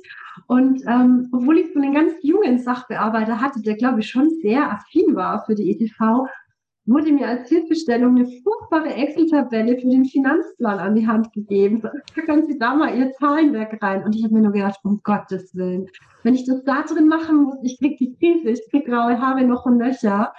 Und 0.47 0.83
ähm, 0.85 1.29
obwohl 1.31 1.59
ich 1.59 1.71
so 1.73 1.79
einen 1.79 1.93
ganz 1.93 2.15
jungen 2.21 2.59
Sachbearbeiter 2.59 3.39
hatte, 3.39 3.61
der 3.61 3.77
glaube 3.77 4.01
ich 4.01 4.09
schon 4.09 4.29
sehr 4.41 4.69
affin 4.73 5.15
war 5.15 5.45
für 5.45 5.55
die 5.55 5.71
ETV, 5.71 6.27
wurde 6.85 7.11
mir 7.11 7.27
als 7.27 7.49
Hilfestellung 7.49 8.15
eine 8.15 8.25
furchtbare 8.25 8.93
Excel-Tabelle 8.93 9.77
für 9.77 9.89
den 9.89 10.05
Finanzplan 10.05 10.79
an 10.79 10.95
die 10.95 11.07
Hand 11.07 11.33
gegeben. 11.33 11.81
Packen 12.13 12.45
Sie 12.45 12.59
da 12.59 12.75
mal 12.75 12.95
Ihr 12.95 13.11
Zahlenwerk 13.13 13.81
rein. 13.81 14.03
Und 14.03 14.15
ich 14.15 14.23
habe 14.23 14.33
mir 14.33 14.41
nur 14.41 14.51
gedacht, 14.51 14.79
um 14.83 15.01
Gottes 15.03 15.55
Willen, 15.55 15.87
wenn 16.23 16.35
ich 16.35 16.45
das 16.45 16.63
da 16.63 16.83
drin 16.83 17.07
machen 17.07 17.43
muss, 17.43 17.57
ich 17.63 17.79
kriege 17.79 17.95
die 17.97 18.15
Krise, 18.15 18.49
ich 18.49 18.69
kriege 18.69 18.89
graue 18.89 19.19
Haare 19.19 19.43
noch 19.43 19.65
und 19.65 19.79
Löcher. 19.79 20.33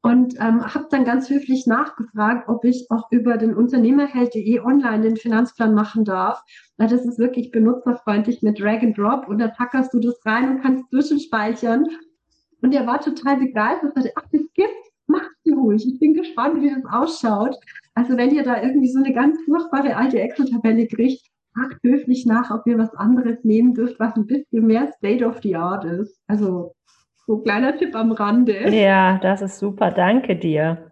Und 0.00 0.34
ähm, 0.36 0.62
habe 0.62 0.86
dann 0.90 1.04
ganz 1.04 1.28
höflich 1.28 1.66
nachgefragt, 1.66 2.48
ob 2.48 2.64
ich 2.64 2.86
auch 2.88 3.10
über 3.10 3.36
den 3.36 3.56
Unternehmerheld.de 3.56 4.60
online 4.60 5.00
den 5.00 5.16
Finanzplan 5.16 5.74
machen 5.74 6.04
darf. 6.04 6.40
Weil 6.76 6.88
das 6.88 7.04
ist 7.04 7.18
wirklich 7.18 7.50
benutzerfreundlich 7.50 8.40
mit 8.42 8.60
Drag 8.60 8.80
and 8.82 8.96
Drop 8.96 9.26
und 9.26 9.38
da 9.38 9.48
packerst 9.48 9.92
du 9.92 9.98
das 9.98 10.24
rein 10.24 10.48
und 10.48 10.62
kannst 10.62 10.88
zwischenspeichern. 10.90 11.88
Und 12.62 12.74
er 12.74 12.86
war 12.86 13.00
total 13.00 13.38
begeistert, 13.38 13.94
sagte, 13.94 14.12
ach, 14.16 14.24
das 14.32 14.42
ruhig. 15.68 15.86
Ich 15.86 16.00
bin 16.00 16.14
gespannt, 16.14 16.62
wie 16.62 16.70
das 16.70 16.84
ausschaut. 16.90 17.54
Also 17.94 18.16
wenn 18.16 18.34
ihr 18.34 18.42
da 18.42 18.62
irgendwie 18.62 18.88
so 18.88 18.98
eine 18.98 19.12
ganz 19.12 19.38
furchtbare 19.44 19.96
alte 19.96 20.20
Excel-Tabelle 20.20 20.86
kriegt, 20.86 21.26
fragt 21.54 21.82
höflich 21.82 22.26
nach, 22.26 22.50
ob 22.50 22.66
ihr 22.66 22.78
was 22.78 22.94
anderes 22.94 23.44
nehmen 23.44 23.74
dürft, 23.74 23.98
was 24.00 24.16
ein 24.16 24.26
bisschen 24.26 24.66
mehr 24.66 24.92
State 24.96 25.24
of 25.24 25.40
the 25.42 25.56
Art 25.56 25.84
ist. 25.84 26.20
Also 26.26 26.74
so 27.26 27.36
ein 27.36 27.42
kleiner 27.42 27.76
Tipp 27.76 27.94
am 27.94 28.12
Rande. 28.12 28.70
Ja, 28.74 29.18
das 29.18 29.42
ist 29.42 29.58
super. 29.58 29.90
Danke 29.90 30.36
dir. 30.36 30.90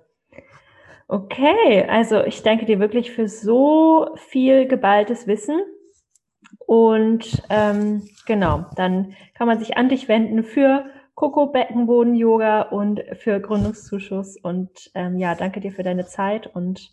Okay, 1.08 1.86
also 1.88 2.24
ich 2.24 2.42
danke 2.42 2.66
dir 2.66 2.80
wirklich 2.80 3.12
für 3.12 3.28
so 3.28 4.08
viel 4.16 4.66
geballtes 4.66 5.26
Wissen. 5.26 5.60
Und 6.66 7.42
ähm, 7.48 8.02
genau, 8.26 8.66
dann 8.74 9.14
kann 9.34 9.46
man 9.46 9.58
sich 9.58 9.76
an 9.76 9.88
dich 9.88 10.08
wenden 10.08 10.42
für 10.42 10.84
Coco 11.16 11.46
Beckenboden 11.46 12.14
Yoga 12.14 12.60
und 12.62 13.02
für 13.14 13.40
Gründungszuschuss. 13.40 14.36
Und 14.40 14.70
ähm, 14.94 15.18
ja, 15.18 15.34
danke 15.34 15.60
dir 15.60 15.72
für 15.72 15.82
deine 15.82 16.06
Zeit 16.06 16.46
und 16.54 16.92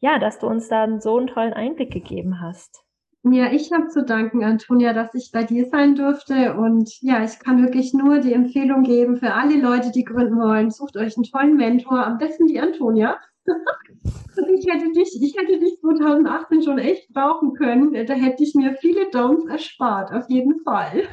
ja, 0.00 0.18
dass 0.18 0.40
du 0.40 0.48
uns 0.48 0.68
da 0.68 1.00
so 1.00 1.16
einen 1.16 1.28
tollen 1.28 1.52
Einblick 1.52 1.92
gegeben 1.92 2.40
hast. 2.40 2.82
Ja, 3.22 3.52
ich 3.52 3.70
habe 3.70 3.86
zu 3.86 4.04
danken, 4.04 4.42
Antonia, 4.42 4.92
dass 4.92 5.14
ich 5.14 5.30
bei 5.32 5.44
dir 5.44 5.66
sein 5.66 5.94
durfte. 5.94 6.54
Und 6.54 7.00
ja, 7.02 7.22
ich 7.22 7.38
kann 7.38 7.62
wirklich 7.62 7.94
nur 7.94 8.18
die 8.18 8.32
Empfehlung 8.32 8.82
geben 8.82 9.16
für 9.16 9.32
alle 9.32 9.60
Leute, 9.60 9.92
die 9.92 10.02
gründen 10.02 10.40
wollen. 10.40 10.72
Sucht 10.72 10.96
euch 10.96 11.16
einen 11.16 11.22
tollen 11.22 11.56
Mentor, 11.56 12.04
am 12.04 12.18
besten 12.18 12.48
die 12.48 12.58
Antonia. 12.58 13.16
ich 13.46 14.66
hätte 14.66 14.90
dich, 14.90 15.16
ich 15.22 15.36
hätte 15.38 15.60
dich 15.60 15.78
2018 15.80 16.62
schon 16.64 16.78
echt 16.78 17.12
brauchen 17.12 17.54
können. 17.54 17.92
Da 17.92 18.14
hätte 18.14 18.42
ich 18.42 18.56
mir 18.56 18.74
viele 18.80 19.08
Downs 19.10 19.46
erspart, 19.48 20.12
auf 20.12 20.28
jeden 20.28 20.60
Fall. 20.64 21.04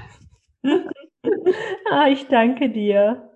ah, 1.91 2.07
ich 2.07 2.27
danke 2.27 2.69
dir. 2.69 3.29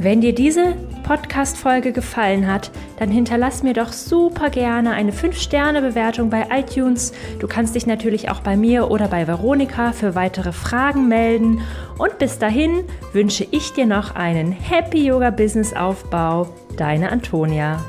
Wenn 0.00 0.20
dir 0.20 0.32
diese 0.32 0.76
Podcast-Folge 1.02 1.90
gefallen 1.90 2.46
hat, 2.46 2.70
dann 2.98 3.10
hinterlass 3.10 3.62
mir 3.62 3.72
doch 3.72 3.92
super 3.92 4.50
gerne 4.50 4.92
eine 4.92 5.10
5-Sterne-Bewertung 5.10 6.30
bei 6.30 6.46
iTunes. 6.50 7.12
Du 7.40 7.48
kannst 7.48 7.74
dich 7.74 7.86
natürlich 7.86 8.30
auch 8.30 8.40
bei 8.40 8.56
mir 8.56 8.90
oder 8.90 9.08
bei 9.08 9.26
Veronika 9.26 9.92
für 9.92 10.14
weitere 10.14 10.52
Fragen 10.52 11.08
melden. 11.08 11.62
Und 11.96 12.18
bis 12.18 12.38
dahin 12.38 12.84
wünsche 13.12 13.44
ich 13.50 13.72
dir 13.72 13.86
noch 13.86 14.14
einen 14.14 14.52
Happy 14.52 15.06
Yoga 15.06 15.30
Business 15.30 15.72
Aufbau. 15.72 16.48
Deine 16.76 17.10
Antonia. 17.10 17.80